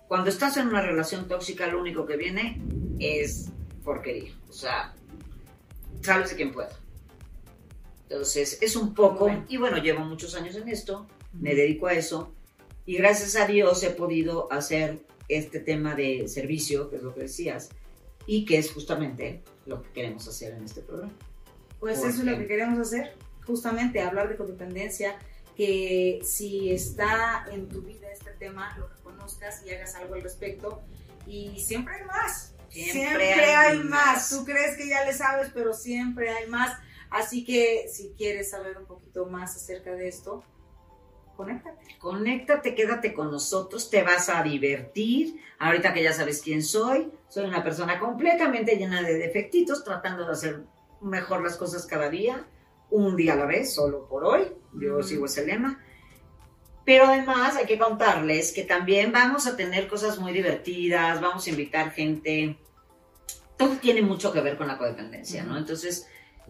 Cuando 0.09 0.29
estás 0.29 0.57
en 0.57 0.67
una 0.67 0.83
relación 0.83 1.29
tóxica, 1.29 1.69
lo 1.69 1.81
único 1.81 2.05
que 2.05 2.17
viene 2.17 2.61
es 2.99 3.51
porquería. 3.85 4.33
O 4.49 4.53
sea, 4.53 4.93
sabes 6.03 6.31
de 6.31 6.37
quién 6.37 6.51
puedo. 6.53 6.71
Entonces, 8.09 8.59
es 8.61 8.75
un 8.75 8.93
poco, 8.93 9.27
Bueno. 9.27 9.45
y 9.49 9.57
bueno, 9.57 9.77
llevo 9.77 10.01
muchos 10.01 10.35
años 10.35 10.57
en 10.57 10.69
esto, 10.69 11.07
me 11.33 11.55
dedico 11.55 11.87
a 11.87 11.93
eso, 11.93 12.33
y 12.87 12.97
gracias 12.97 13.37
a 13.37 13.47
Dios 13.47 13.85
he 13.85 13.91
podido 13.91 14.51
hacer 14.51 14.99
este 15.29 15.61
tema 15.61 15.95
de 15.95 16.27
servicio, 16.27 16.91
que 16.91 16.97
es 16.97 17.03
lo 17.03 17.15
que 17.15 17.21
decías, 17.21 17.69
y 18.27 18.47
que 18.47 18.59
es 18.59 18.73
justamente 18.73 19.45
lo 19.69 19.83
que 19.83 19.91
queremos 19.91 20.27
hacer 20.27 20.55
en 20.55 20.65
este 20.65 20.81
programa. 20.81 21.13
Pues 21.79 22.01
¿Por 22.01 22.09
eso 22.09 22.21
es 22.21 22.25
lo 22.25 22.37
que 22.37 22.47
queremos 22.47 22.79
hacer, 22.79 23.15
justamente 23.47 24.01
hablar 24.01 24.29
de 24.29 24.37
codependencia, 24.37 25.17
que 25.57 26.21
si 26.25 26.73
está 26.73 27.47
en 27.53 27.69
tu 27.69 27.83
vida 27.83 28.09
este 28.13 28.31
tema, 28.33 28.77
lo 28.79 28.89
que 28.89 29.03
conozcas 29.03 29.63
y 29.67 29.71
hagas 29.71 29.95
algo 29.97 30.15
al 30.15 30.23
respecto. 30.23 30.83
Y 31.27 31.61
siempre 31.61 31.95
hay 31.95 32.05
más. 32.05 32.55
Siempre 32.69 33.33
hay, 33.35 33.73
hay 33.73 33.79
más. 33.79 33.89
más. 33.89 34.31
Tú 34.31 34.45
crees 34.45 34.77
que 34.77 34.89
ya 34.89 35.05
le 35.05 35.13
sabes, 35.13 35.51
pero 35.53 35.75
siempre 35.75 36.31
hay 36.31 36.49
más. 36.49 36.79
Así 37.11 37.45
que 37.45 37.89
si 37.93 38.15
quieres 38.17 38.51
saber 38.51 38.79
un 38.79 38.87
poquito 38.87 39.27
más 39.27 39.57
acerca 39.57 39.93
de 39.93 40.09
esto, 40.09 40.45
conéctate. 41.37 41.99
Conéctate, 41.99 42.75
quédate 42.75 43.13
con 43.15 43.31
nosotros, 43.31 43.91
te 43.91 44.03
vas 44.03 44.29
a 44.29 44.43
divertir. 44.43 45.41
Ahorita 45.59 45.93
que 45.93 46.03
ya 46.03 46.13
sabes 46.13 46.43
quién 46.43 46.63
soy, 46.63 47.11
soy 47.29 47.45
una 47.47 47.63
persona 47.63 47.99
completamente 47.99 48.77
llena 48.77 49.03
de 49.03 49.15
defectitos, 49.15 49.85
tratando 49.85 50.25
de 50.25 50.33
hacer 50.33 50.63
mejor 51.01 51.43
las 51.43 51.57
cosas 51.57 51.87
cada 51.87 52.09
día, 52.09 52.47
un 52.91 53.17
día 53.17 53.35
a 53.35 53.37
la 53.37 53.47
vez, 53.47 53.75
solo 53.75 54.09
por 54.09 54.25
hoy. 54.25 54.43
Yo 54.75 54.95
Ujú. 54.95 55.03
sigo 55.03 55.27
ese 55.27 55.47
lema. 55.47 55.83
Pero 56.85 57.05
además 57.05 57.57
hay 57.57 57.67
que 57.67 57.79
contarles 57.79 58.53
que 58.53 58.63
también 58.65 59.13
vamos 59.13 59.47
a 59.47 59.57
tener 59.57 59.89
cosas 59.89 60.19
muy 60.19 60.33
divertidas, 60.33 61.21
vamos 61.21 61.47
a 61.47 61.51
invitar 61.51 61.91
gente. 61.91 62.59
Todo 63.59 63.77
tiene 63.77 64.01
mucho 64.01 64.33
que 64.33 64.41
ver 64.41 64.57
con 64.57 64.69
la 64.69 64.79
codependencia, 64.79 65.45
¿no? 65.45 65.59
Entonces, 65.59 66.09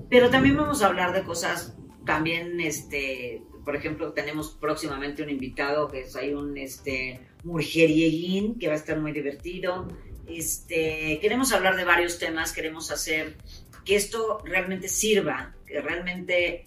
pero 0.09 0.31
también 0.31 0.57
vamos 0.57 0.83
a 0.83 0.87
hablar 0.87 1.13
de 1.13 1.25
cosas 1.25 1.75
también, 2.07 2.61
este, 2.61 3.43
Por 3.65 3.77
ejemplo, 3.77 4.13
tenemos 4.15 4.57
próximamente 4.59 5.23
un 5.23 5.29
invitado 5.29 5.89
que 5.89 6.01
es 6.01 6.17
ahí 6.17 6.33
un 6.33 6.57
este, 6.57 7.21
murjerieguín 7.45 8.59
que 8.59 8.69
va 8.69 8.73
a 8.73 8.77
estar 8.77 8.99
muy 8.99 9.13
divertido. 9.13 9.89
Este, 10.29 11.19
queremos 11.21 11.53
hablar 11.53 11.77
de 11.77 11.85
varios 11.85 12.19
temas, 12.19 12.53
queremos 12.53 12.91
hacer 12.91 13.37
que 13.85 13.97
esto 13.97 14.43
realmente 14.45 14.89
sirva, 14.89 15.55
que 15.67 15.81
realmente 15.81 16.67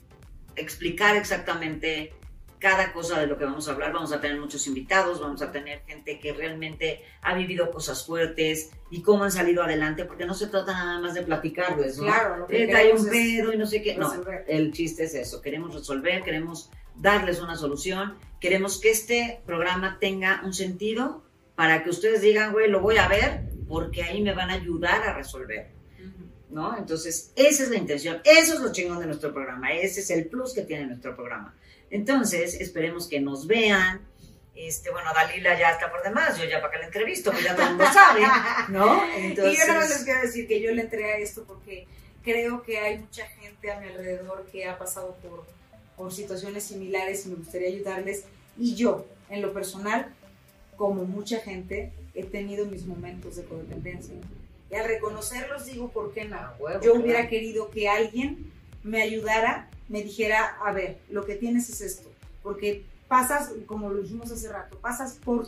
explicar 0.56 1.16
exactamente 1.16 2.14
cada 2.60 2.94
cosa 2.94 3.20
de 3.20 3.26
lo 3.26 3.38
que 3.40 3.46
vamos 3.46 3.68
a 3.68 3.72
hablar. 3.72 3.92
Vamos 3.92 4.12
a 4.12 4.22
tener 4.22 4.40
muchos 4.40 4.68
invitados, 4.68 5.20
vamos 5.20 5.42
a 5.42 5.52
tener 5.52 5.82
gente 5.88 6.20
que 6.20 6.32
realmente 6.32 7.04
ha 7.24 7.34
vivido 7.34 7.72
cosas 7.72 8.06
fuertes 8.06 8.70
y 8.92 9.02
cómo 9.02 9.24
han 9.24 9.32
salido 9.32 9.64
adelante, 9.64 10.06
porque 10.06 10.26
no 10.26 10.36
se 10.36 10.48
trata 10.48 10.74
nada 10.74 11.00
más 11.00 11.16
de 11.16 11.24
platicarles, 11.24 11.98
¿no? 11.98 12.04
Claro, 12.04 12.38
lo 12.38 12.48
que 12.48 12.64
Eh, 12.64 12.68
trae 12.68 12.94
un 12.94 13.08
pedo 13.10 13.52
y 13.52 13.58
no 13.58 13.66
sé 13.66 13.82
qué. 13.82 13.96
No, 13.96 14.10
resolver. 14.12 14.46
el 14.48 14.72
chiste 14.74 15.06
es 15.06 15.16
eso. 15.16 15.42
Queremos 15.42 15.74
resolver, 15.74 16.22
queremos 16.24 16.70
darles 16.96 17.40
una 17.42 17.56
solución, 17.56 18.18
queremos 18.40 18.80
que 18.80 18.92
este 18.92 19.42
programa 19.46 19.98
tenga 20.00 20.42
un 20.44 20.54
sentido 20.54 21.24
para 21.56 21.84
que 21.84 21.90
ustedes 21.90 22.22
digan, 22.22 22.52
güey, 22.52 22.70
lo 22.70 22.80
voy 22.80 22.98
a 22.98 23.08
ver 23.08 23.42
porque 23.72 24.04
ahí 24.04 24.22
me 24.22 24.34
van 24.34 24.50
a 24.50 24.56
ayudar 24.56 25.02
a 25.02 25.14
resolver. 25.14 25.70
¿no? 26.50 26.78
Entonces, 26.78 27.32
esa 27.38 27.64
es 27.64 27.70
la 27.70 27.78
intención, 27.78 28.22
eso 28.26 28.56
es 28.56 28.60
lo 28.60 28.74
chingón 28.74 29.00
de 29.00 29.06
nuestro 29.06 29.34
programa, 29.34 29.72
ese 29.72 30.02
es 30.02 30.10
el 30.10 30.28
plus 30.28 30.54
que 30.54 30.64
tiene 30.64 30.86
nuestro 30.86 31.16
programa. 31.16 31.56
Entonces, 31.90 32.56
esperemos 32.60 33.08
que 33.08 33.22
nos 33.22 33.48
vean. 33.48 34.02
Este, 34.54 34.92
bueno, 34.92 35.10
Dalila 35.16 35.58
ya 35.58 35.72
está 35.72 35.90
por 35.90 36.04
demás, 36.04 36.38
yo 36.38 36.44
ya 36.44 36.60
para 36.60 36.74
que 36.74 36.80
la 36.80 36.86
entrevisto, 36.88 37.32
pues 37.32 37.46
ya 37.46 37.56
todo 37.56 37.68
el 37.68 37.76
mundo 37.76 37.86
sabe, 37.94 38.22
¿no? 38.68 39.02
Entonces, 39.16 39.54
Y 39.58 39.58
yo 39.58 39.68
nada 39.68 39.80
más 39.80 39.90
les 39.90 40.04
quiero 40.04 40.22
decir 40.22 40.46
que 40.46 40.62
yo 40.62 40.72
le 40.74 40.82
entré 40.82 41.14
a 41.14 41.18
esto 41.20 41.46
porque 41.46 41.88
creo 42.22 42.62
que 42.62 42.78
hay 42.78 43.00
mucha 43.00 43.26
gente 43.28 43.72
a 43.72 43.80
mi 43.80 43.88
alrededor 43.88 44.46
que 44.52 44.68
ha 44.68 44.78
pasado 44.78 45.16
por, 45.24 45.46
por 45.96 46.14
situaciones 46.14 46.66
similares 46.66 47.26
y 47.26 47.30
me 47.30 47.36
gustaría 47.36 47.70
ayudarles. 47.70 48.26
Y 48.58 48.76
yo, 48.76 49.06
en 49.30 49.42
lo 49.42 49.54
personal, 49.54 50.14
como 50.76 51.06
mucha 51.06 51.40
gente, 51.40 51.94
he 52.14 52.24
tenido 52.24 52.66
mis 52.66 52.86
momentos 52.86 53.36
de 53.38 53.44
codependencia. 53.46 54.16
Y 54.70 54.76
al 54.76 54.86
reconocerlos 54.88 55.66
digo, 55.66 55.90
¿por 55.90 56.14
qué 56.14 56.26
no? 56.26 56.38
a 56.38 56.56
huevo, 56.60 56.80
Yo 56.82 56.92
claro. 56.92 57.00
hubiera 57.04 57.30
querido 57.30 57.70
que 57.70 57.90
alguien 57.90 58.52
me 58.84 59.02
ayudara, 59.02 59.70
me 59.90 60.02
dijera, 60.02 60.58
a 60.66 60.72
ver, 60.72 60.98
lo 61.10 61.26
que 61.26 61.36
tienes 61.36 61.70
es 61.70 61.82
esto. 61.82 62.10
Porque 62.44 62.84
pasas, 63.08 63.52
como 63.66 63.90
lo 63.90 64.02
dijimos 64.02 64.32
hace 64.32 64.48
rato, 64.50 64.78
pasas 64.80 65.14
por 65.24 65.48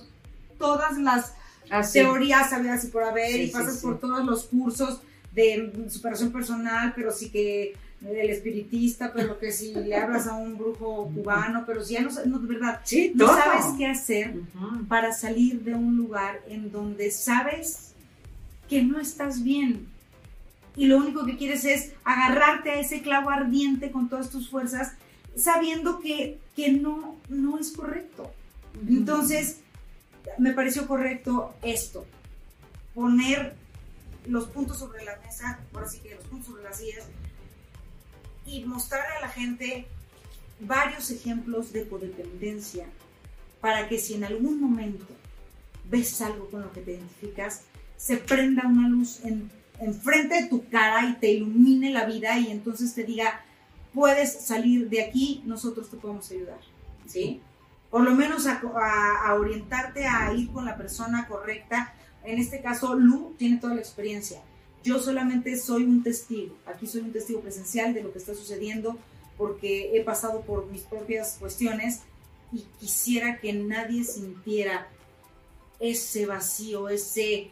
todas 0.58 0.98
las 0.98 1.34
Ah, 1.70 1.82
sí. 1.82 2.00
teorías 2.00 2.52
habidas 2.52 2.84
y 2.84 2.88
por 2.88 3.04
haber 3.04 3.32
Sí, 3.32 3.42
y 3.44 3.48
pasas 3.48 3.76
sí. 3.80 3.82
por 3.86 3.98
todos 4.00 4.26
los 4.26 4.44
cursos 4.46 5.00
de 5.32 5.72
superación 5.90 6.32
personal, 6.32 6.92
pero 6.96 7.10
sí 7.12 7.30
que 7.32 7.74
el 8.06 8.30
espiritista, 8.30 9.14
pero 9.14 9.40
que 9.40 9.52
si 9.52 9.74
le 9.74 9.96
hablas 9.96 10.28
a 10.28 10.34
un 10.34 10.58
brujo 10.58 11.10
cubano, 11.14 11.64
pero 11.66 11.84
si 11.84 11.94
ya 11.94 12.02
no, 12.02 12.10
no 12.26 12.40
de 12.40 12.48
verdad, 12.48 12.82
Sí, 12.84 13.12
no 13.16 13.28
sabes 13.28 13.66
qué 13.78 13.88
hacer 13.88 14.36
para 14.88 15.14
salir 15.14 15.62
de 15.62 15.74
un 15.74 15.96
lugar 15.96 16.42
en 16.48 16.72
donde 16.72 17.12
sabes 17.12 17.94
que 18.70 18.84
no 18.84 19.00
estás 19.00 19.44
bien. 19.44 19.88
Y 20.76 20.88
lo 20.88 20.98
único 20.98 21.26
que 21.26 21.38
quieres 21.38 21.66
es 21.66 21.92
agarrarte 22.04 22.72
a 22.72 22.80
ese 22.80 23.02
clavo 23.02 23.30
ardiente 23.30 23.92
con 23.92 24.10
todas 24.10 24.30
tus 24.30 24.50
fuerzas, 24.50 24.94
sabiendo 25.36 26.00
que, 26.00 26.40
que 26.56 26.72
no, 26.72 27.16
no 27.30 27.60
es 27.60 27.72
correcto. 27.72 28.32
Entonces, 28.88 29.60
me 30.38 30.52
pareció 30.54 30.88
correcto 30.88 31.54
esto, 31.62 32.06
poner 32.96 33.54
los 34.28 34.48
puntos 34.48 34.80
sobre 34.80 35.04
la 35.04 35.18
mesa, 35.18 35.60
por 35.72 35.84
así 35.84 36.00
que 36.00 36.16
los 36.16 36.24
puntos 36.26 36.48
sobre 36.48 36.64
las 36.64 36.78
sillas, 36.78 37.06
y 38.46 38.64
mostrarle 38.66 39.18
a 39.18 39.22
la 39.22 39.30
gente 39.30 39.86
varios 40.60 41.10
ejemplos 41.12 41.72
de 41.74 41.88
codependencia 41.88 42.86
para 43.62 43.88
que 43.88 43.98
si 44.00 44.14
en 44.16 44.24
algún 44.24 44.60
momento 44.62 45.06
ves 45.90 46.22
algo 46.22 46.50
con 46.50 46.62
lo 46.62 46.72
que 46.72 46.82
te 46.82 46.92
identificas, 46.94 47.62
se 47.98 48.18
prenda 48.18 48.68
una 48.68 48.88
luz 48.90 49.22
en, 49.24 49.50
enfrente 49.80 50.42
de 50.44 50.48
tu 50.50 50.68
cara 50.70 51.08
y 51.10 51.14
te 51.14 51.32
ilumine 51.32 51.92
la 51.92 52.06
vida 52.06 52.38
y 52.40 52.52
entonces 52.52 52.94
te 52.94 53.04
diga, 53.04 53.42
puedes 53.94 54.42
salir 54.46 54.90
de 54.90 55.04
aquí, 55.04 55.42
nosotros 55.46 55.90
te 55.90 55.98
podemos 55.98 56.30
ayudar. 56.32 56.60
¿Sí? 57.08 57.42
Por 57.90 58.02
lo 58.04 58.12
menos 58.16 58.48
a, 58.48 58.60
a- 58.62 59.28
a 59.30 59.36
orientarte 59.36 60.06
a 60.08 60.34
ir 60.34 60.50
con 60.52 60.66
la 60.66 60.76
persona 60.78 61.28
correcta. 61.28 61.94
En 62.24 62.40
este 62.40 62.62
caso, 62.62 62.96
Lu 62.96 63.36
tiene 63.38 63.58
toda 63.58 63.76
la 63.76 63.82
experiencia. 63.82 64.42
Yo 64.84 65.00
solamente 65.00 65.58
soy 65.58 65.84
un 65.84 66.04
testigo. 66.04 66.56
Aquí 66.66 66.88
soy 66.88 67.02
un 67.02 67.12
testigo 67.12 67.40
presencial 67.40 67.94
de 67.94 68.04
lo 68.04 68.12
que 68.12 68.20
está 68.20 68.36
sucediendo 68.36 68.98
porque 69.38 69.98
he 69.98 70.04
pasado 70.04 70.42
por 70.42 70.68
mis 70.68 70.82
propias 70.82 71.38
cuestiones 71.40 72.02
y 72.52 72.66
quisiera 72.80 73.40
que 73.40 73.54
nadie 73.54 74.04
sintiera 74.04 74.88
ese 75.80 76.26
vacío, 76.26 76.88
ese 76.88 77.52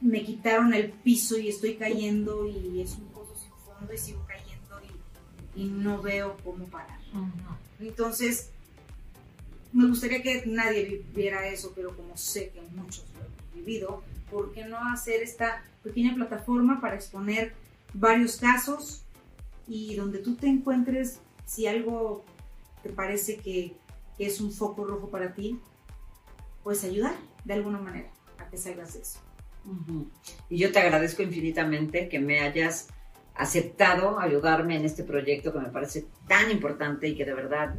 me 0.00 0.22
quitaron 0.22 0.74
el 0.74 0.90
piso 0.90 1.38
y 1.38 1.48
estoy 1.48 1.76
cayendo 1.76 2.46
y 2.46 2.80
es 2.82 2.92
un 2.92 3.06
pozo 3.06 3.34
sin 3.36 3.50
fondo 3.64 3.92
y 3.92 3.98
sigo 3.98 4.24
cayendo 4.26 4.80
y, 5.56 5.62
y 5.62 5.64
no 5.64 6.02
veo 6.02 6.36
cómo 6.44 6.66
parar. 6.66 6.98
Entonces, 7.80 8.50
me 9.72 9.88
gustaría 9.88 10.22
que 10.22 10.44
nadie 10.46 10.84
viviera 10.84 11.48
eso, 11.48 11.72
pero 11.74 11.96
como 11.96 12.16
sé 12.16 12.50
que 12.50 12.60
muchos 12.60 13.04
lo 13.14 13.20
han 13.24 13.54
vivido, 13.54 14.02
¿por 14.30 14.52
qué 14.52 14.64
no 14.64 14.78
hacer 14.92 15.22
esta 15.22 15.62
pequeña 15.82 16.14
plataforma 16.14 16.80
para 16.80 16.96
exponer 16.96 17.54
varios 17.92 18.36
casos 18.36 19.04
y 19.66 19.94
donde 19.96 20.18
tú 20.18 20.36
te 20.36 20.46
encuentres, 20.46 21.20
si 21.46 21.66
algo 21.66 22.24
te 22.82 22.90
parece 22.90 23.36
que, 23.36 23.76
es 24.16 24.40
un 24.40 24.52
foco 24.52 24.84
rojo 24.84 25.10
para 25.10 25.34
ti, 25.34 25.58
pues 26.62 26.84
ayudar 26.84 27.14
de 27.44 27.54
alguna 27.54 27.80
manera 27.80 28.08
a 28.38 28.48
que 28.48 28.56
salgas 28.56 28.94
de 28.94 29.00
eso. 29.00 29.18
Y 30.48 30.58
yo 30.58 30.70
te 30.70 30.78
agradezco 30.78 31.22
infinitamente 31.22 32.08
que 32.08 32.20
me 32.20 32.38
hayas 32.38 32.90
aceptado 33.34 34.20
ayudarme 34.20 34.76
en 34.76 34.84
este 34.84 35.02
proyecto 35.02 35.52
que 35.52 35.58
me 35.58 35.70
parece 35.70 36.06
tan 36.28 36.52
importante 36.52 37.08
y 37.08 37.16
que 37.16 37.24
de 37.24 37.34
verdad 37.34 37.74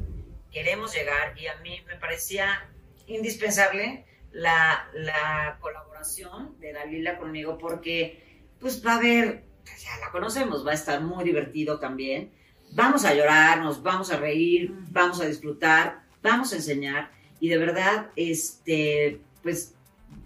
queremos 0.52 0.94
llegar 0.94 1.40
y 1.40 1.48
a 1.48 1.56
mí 1.62 1.80
me 1.88 1.96
parecía 1.96 2.70
indispensable 3.08 4.06
la, 4.36 4.90
la 4.94 5.58
colaboración 5.62 6.60
de 6.60 6.74
Dalila 6.74 7.18
conmigo 7.18 7.58
porque 7.58 8.44
pues 8.60 8.86
va 8.86 8.94
a 8.94 8.98
haber, 8.98 9.46
ya 9.66 9.98
la 10.02 10.12
conocemos, 10.12 10.66
va 10.68 10.72
a 10.72 10.76
estar 10.76 11.02
muy 11.02 11.24
divertido 11.24 11.80
también. 11.80 12.32
Vamos 12.74 13.06
a 13.06 13.14
llorar, 13.14 13.62
nos 13.62 13.82
vamos 13.82 14.12
a 14.12 14.18
reír, 14.18 14.74
vamos 14.90 15.22
a 15.22 15.26
disfrutar, 15.26 16.02
vamos 16.22 16.52
a 16.52 16.58
enseñar 16.58 17.12
y 17.40 17.48
de 17.48 17.58
verdad, 17.58 18.10
este, 18.18 19.22
pues 19.42 19.76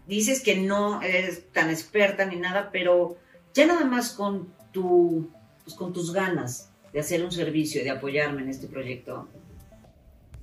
dices 0.08 0.42
que 0.42 0.58
no 0.58 1.04
eres 1.04 1.52
tan 1.52 1.70
experta 1.70 2.26
ni 2.26 2.38
nada, 2.38 2.72
pero 2.72 3.18
ya 3.54 3.68
nada 3.68 3.86
más 3.86 4.14
con 4.14 4.52
tu, 4.72 5.32
pues 5.64 5.76
con 5.76 5.94
tus 5.94 6.14
ganas 6.14 6.72
de 6.92 7.00
hacer 7.00 7.24
un 7.24 7.32
servicio, 7.32 7.84
de 7.84 7.92
apoyarme 7.92 8.42
en 8.42 8.50
este 8.50 8.68
proyecto. 8.68 9.30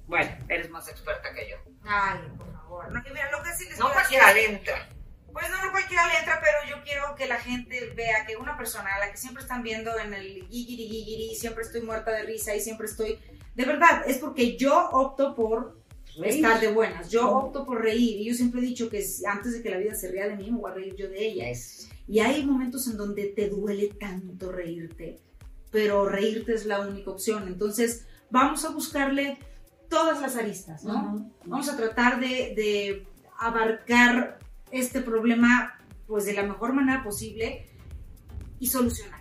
Bueno, 0.07 0.31
eres 0.49 0.71
más 0.71 0.89
experta 0.89 1.35
que 1.35 1.51
yo. 1.51 1.57
Ay, 1.83 2.21
por 2.39 2.56
favor. 2.67 2.93
No, 2.93 3.03
mira, 3.13 3.31
lo 3.31 3.43
que 3.43 3.53
sí 3.57 3.69
les 3.69 3.79
No 3.79 3.93
cualquiera 3.93 4.33
le 4.33 4.45
entra. 4.47 4.89
Pues 5.33 5.51
no, 5.51 5.65
no 5.65 5.71
cualquiera 5.71 6.07
le 6.07 6.19
entra, 6.19 6.41
pero 6.41 6.77
yo 6.77 6.83
quiero 6.85 7.15
que 7.15 7.27
la 7.27 7.37
gente 7.39 7.93
vea 7.95 8.25
que 8.27 8.37
una 8.37 8.57
persona 8.57 8.95
a 8.95 9.01
la 9.01 9.11
que 9.11 9.19
siempre 9.19 9.43
están 9.43 9.63
viendo 9.63 9.99
en 9.99 10.15
el 10.15 10.47
gigiri 10.49 10.89
gigiri, 10.89 11.35
siempre 11.35 11.63
estoy 11.63 11.83
muerta 11.83 12.11
de 12.11 12.23
risa 12.23 12.55
y 12.55 12.61
siempre 12.61 12.87
estoy... 12.87 13.19
De 13.55 13.65
verdad, 13.65 14.03
es 14.07 14.19
porque 14.19 14.57
yo 14.57 14.89
opto 14.93 15.35
por 15.35 15.79
estar 16.25 16.59
de 16.61 16.69
buenas, 16.69 17.11
yo 17.11 17.31
opto 17.31 17.67
por 17.67 17.83
reír 17.83 18.21
y 18.21 18.25
yo 18.29 18.35
siempre 18.35 18.61
he 18.61 18.65
dicho 18.65 18.89
que 18.89 19.05
antes 19.27 19.53
de 19.53 19.63
que 19.63 19.69
la 19.71 19.77
vida 19.77 19.95
se 19.95 20.11
ría 20.11 20.27
de 20.29 20.37
mí, 20.37 20.51
me 20.51 20.59
voy 20.59 20.71
a 20.71 20.75
reír 20.75 20.95
yo 20.97 21.09
de 21.11 21.27
ella. 21.27 21.51
Es- 21.51 21.89
Y 22.09 22.21
hay 22.21 22.43
momentos 22.45 22.87
en 22.87 22.97
donde 22.97 23.27
te 23.27 23.49
duele 23.51 23.89
tanto 24.01 24.51
reírte, 24.53 25.19
pero 25.71 26.09
reírte 26.09 26.55
es 26.55 26.65
la 26.65 26.81
única 26.81 27.11
opción. 27.11 27.47
Entonces, 27.49 28.07
vamos 28.31 28.65
a 28.65 28.71
buscarle 28.71 29.39
todas 29.89 30.21
las 30.21 30.37
aristas, 30.37 30.85
¿no? 30.85 30.95
Ujú. 31.15 31.33
Vamos 31.45 31.69
a 31.69 31.77
tratar 31.77 32.21
de, 32.21 32.27
de 32.57 33.07
abarcar 33.39 34.39
este 34.71 35.01
problema 35.01 35.79
pues 36.07 36.25
de 36.25 36.35
la 36.35 36.43
mejor 36.43 36.73
manera 36.73 37.03
posible 37.03 37.69
y 38.61 38.67
solucionar. 38.69 39.17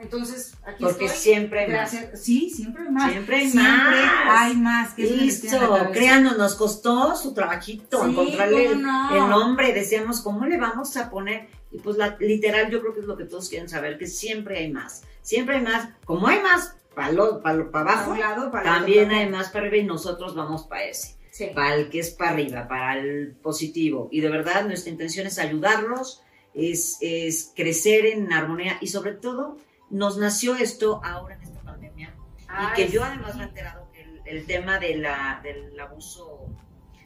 Entonces, 0.00 0.54
aquí 0.64 0.84
Porque 0.84 1.06
estoy. 1.06 1.18
siempre 1.20 1.60
hay 1.64 1.72
más. 1.72 1.96
Sí, 2.22 2.50
siempre 2.50 2.84
hay 2.84 2.90
más. 2.90 3.10
Siempre 3.10 3.36
hay 3.36 3.50
Siempre 3.50 3.66
más. 3.66 4.24
hay 4.28 4.56
más. 4.56 4.94
que 4.94 5.02
Listo, 5.02 5.58
créanos, 5.92 6.38
nos 6.38 6.54
costó 6.54 7.16
su 7.16 7.34
trabajito 7.34 8.04
Sí, 8.04 8.10
encontrarle 8.10 8.66
¿cómo 8.68 8.74
el, 8.76 8.82
no? 8.82 9.24
el 9.24 9.30
nombre. 9.30 9.72
Decíamos, 9.72 10.20
¿cómo 10.20 10.46
le 10.46 10.56
vamos 10.56 10.96
a 10.96 11.10
poner? 11.10 11.48
Y 11.72 11.78
pues 11.78 11.96
la, 11.96 12.16
literal, 12.20 12.70
yo 12.70 12.80
creo 12.80 12.94
que 12.94 13.00
es 13.00 13.06
lo 13.06 13.16
que 13.16 13.24
todos 13.24 13.48
quieren 13.48 13.68
saber, 13.68 13.98
que 13.98 14.06
siempre 14.06 14.58
hay 14.58 14.70
más. 14.72 15.02
Siempre 15.22 15.56
hay 15.56 15.62
más. 15.64 15.88
Como 16.04 16.28
hay 16.28 16.40
más 16.42 16.76
para 16.98 17.40
para 17.42 17.70
Para 17.70 17.92
abajo, 17.92 18.10
un 18.12 18.20
lado, 18.20 18.50
para 18.50 18.68
el 18.70 18.74
también 18.76 19.10
hay 19.10 19.28
más 19.28 19.48
para 19.50 19.66
arriba 19.66 19.82
y 19.82 19.86
nosotros 19.86 20.34
vamos 20.34 20.64
para 20.66 20.84
ese. 20.84 21.16
Sí. 21.30 21.50
Para 21.54 21.74
el 21.74 21.88
que 21.90 22.00
es 22.00 22.10
para 22.10 22.32
arriba, 22.32 22.66
para 22.68 22.98
el 22.98 23.36
positivo. 23.42 24.08
Y 24.10 24.20
de 24.20 24.28
verdad, 24.28 24.64
nuestra 24.66 24.90
intención 24.90 25.26
es 25.26 25.38
ayudarlos, 25.38 26.22
es, 26.54 26.98
es 27.00 27.52
crecer 27.54 28.06
en 28.06 28.32
armonía 28.32 28.78
y 28.80 28.88
sobre 28.88 29.12
todo, 29.12 29.56
nos 29.90 30.18
nació 30.18 30.56
esto 30.56 31.00
ahora 31.04 31.36
en 31.36 31.42
esta 31.42 31.60
pandemia. 31.62 32.14
Ay, 32.48 32.66
y 32.72 32.74
que 32.76 32.88
yo 32.88 33.02
sí. 33.02 33.06
además 33.08 33.36
me 33.36 33.44
he 33.44 33.46
enterado 33.46 33.88
que 33.92 34.04
el 34.24 34.46
tema 34.46 34.78
de 34.80 34.96
la, 34.96 35.40
del 35.42 35.78
abuso, 35.78 36.46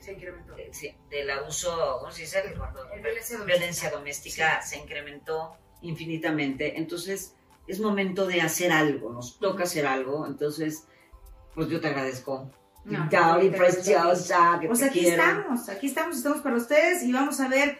Se 0.00 0.12
incrementó. 0.14 0.56
eh, 0.56 0.70
sí, 0.72 0.94
del 1.10 1.28
abuso, 1.30 1.98
¿cómo 2.00 2.10
se 2.10 2.22
dice? 2.22 2.42
Cuando- 2.56 2.90
El 2.90 3.02
violencia 3.02 3.36
doméstica. 3.36 3.44
violencia 3.58 3.90
doméstica 3.90 4.62
se 4.62 4.78
incrementó 4.78 5.56
infinitamente. 5.82 6.78
Entonces, 6.78 7.34
es 7.66 7.80
momento 7.80 8.26
de 8.26 8.40
hacer 8.40 8.72
algo, 8.72 9.12
nos 9.12 9.38
toca 9.38 9.64
hacer 9.64 9.86
algo. 9.86 10.26
Entonces, 10.26 10.84
pues 11.54 11.68
yo 11.68 11.80
te 11.80 11.88
agradezco. 11.88 12.50
No, 12.84 13.04
a 13.04 13.38
ti. 13.38 13.48
preciosa, 13.50 14.58
que 14.60 14.66
Pues 14.66 14.80
te 14.80 14.86
aquí 14.86 15.00
quiero. 15.00 15.22
estamos, 15.22 15.68
aquí 15.68 15.86
estamos, 15.86 16.16
estamos 16.16 16.40
para 16.40 16.56
ustedes 16.56 17.04
y 17.04 17.12
vamos 17.12 17.38
a 17.40 17.48
ver 17.48 17.78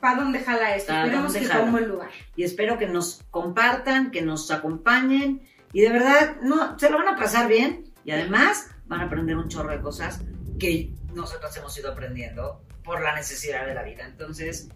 para 0.00 0.20
dónde 0.20 0.40
jala 0.40 0.74
esto. 0.74 0.92
¿Para 0.92 1.04
Esperemos 1.04 1.34
que 1.34 1.62
un 1.62 1.72
buen 1.72 1.88
lugar. 1.88 2.10
Y 2.34 2.42
espero 2.42 2.76
que 2.78 2.88
nos 2.88 3.22
compartan, 3.30 4.10
que 4.10 4.22
nos 4.22 4.50
acompañen. 4.50 5.42
Y 5.72 5.82
de 5.82 5.90
verdad, 5.90 6.36
no, 6.42 6.76
se 6.78 6.90
lo 6.90 6.98
van 6.98 7.08
a 7.08 7.16
pasar 7.16 7.46
bien. 7.46 7.84
Y 8.04 8.10
además, 8.10 8.66
van 8.86 9.00
a 9.00 9.04
aprender 9.04 9.36
un 9.36 9.48
chorro 9.48 9.70
de 9.70 9.80
cosas 9.80 10.20
que 10.58 10.92
nosotros 11.14 11.56
hemos 11.56 11.78
ido 11.78 11.92
aprendiendo 11.92 12.64
por 12.82 13.00
la 13.00 13.14
necesidad 13.14 13.64
de 13.64 13.74
la 13.74 13.84
vida. 13.84 14.04
Entonces, 14.04 14.68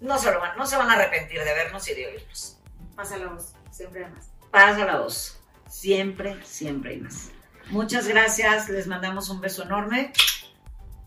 no 0.00 0.18
se, 0.18 0.32
lo 0.32 0.40
van, 0.40 0.56
no 0.56 0.66
se 0.66 0.76
van 0.76 0.88
a 0.88 0.94
arrepentir 0.94 1.40
de 1.40 1.52
vernos 1.52 1.86
y 1.88 1.94
de 1.94 2.06
oírnos. 2.06 2.57
Pasa 2.98 3.16
la 3.16 3.28
voz, 3.28 3.54
siempre 3.70 4.04
hay 4.04 4.10
más. 4.10 4.28
Pasa 4.50 4.84
la 4.84 4.98
voz. 4.98 5.38
Siempre, 5.68 6.36
siempre 6.44 6.94
hay 6.94 7.00
más. 7.00 7.30
Muchas 7.70 8.08
gracias. 8.08 8.68
Les 8.70 8.88
mandamos 8.88 9.30
un 9.30 9.40
beso 9.40 9.62
enorme. 9.62 10.12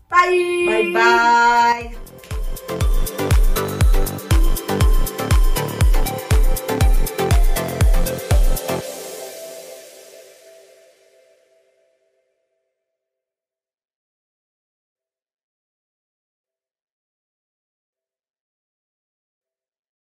Bye. 0.08 0.66
Bye 0.66 0.92
bye. 0.94 2.41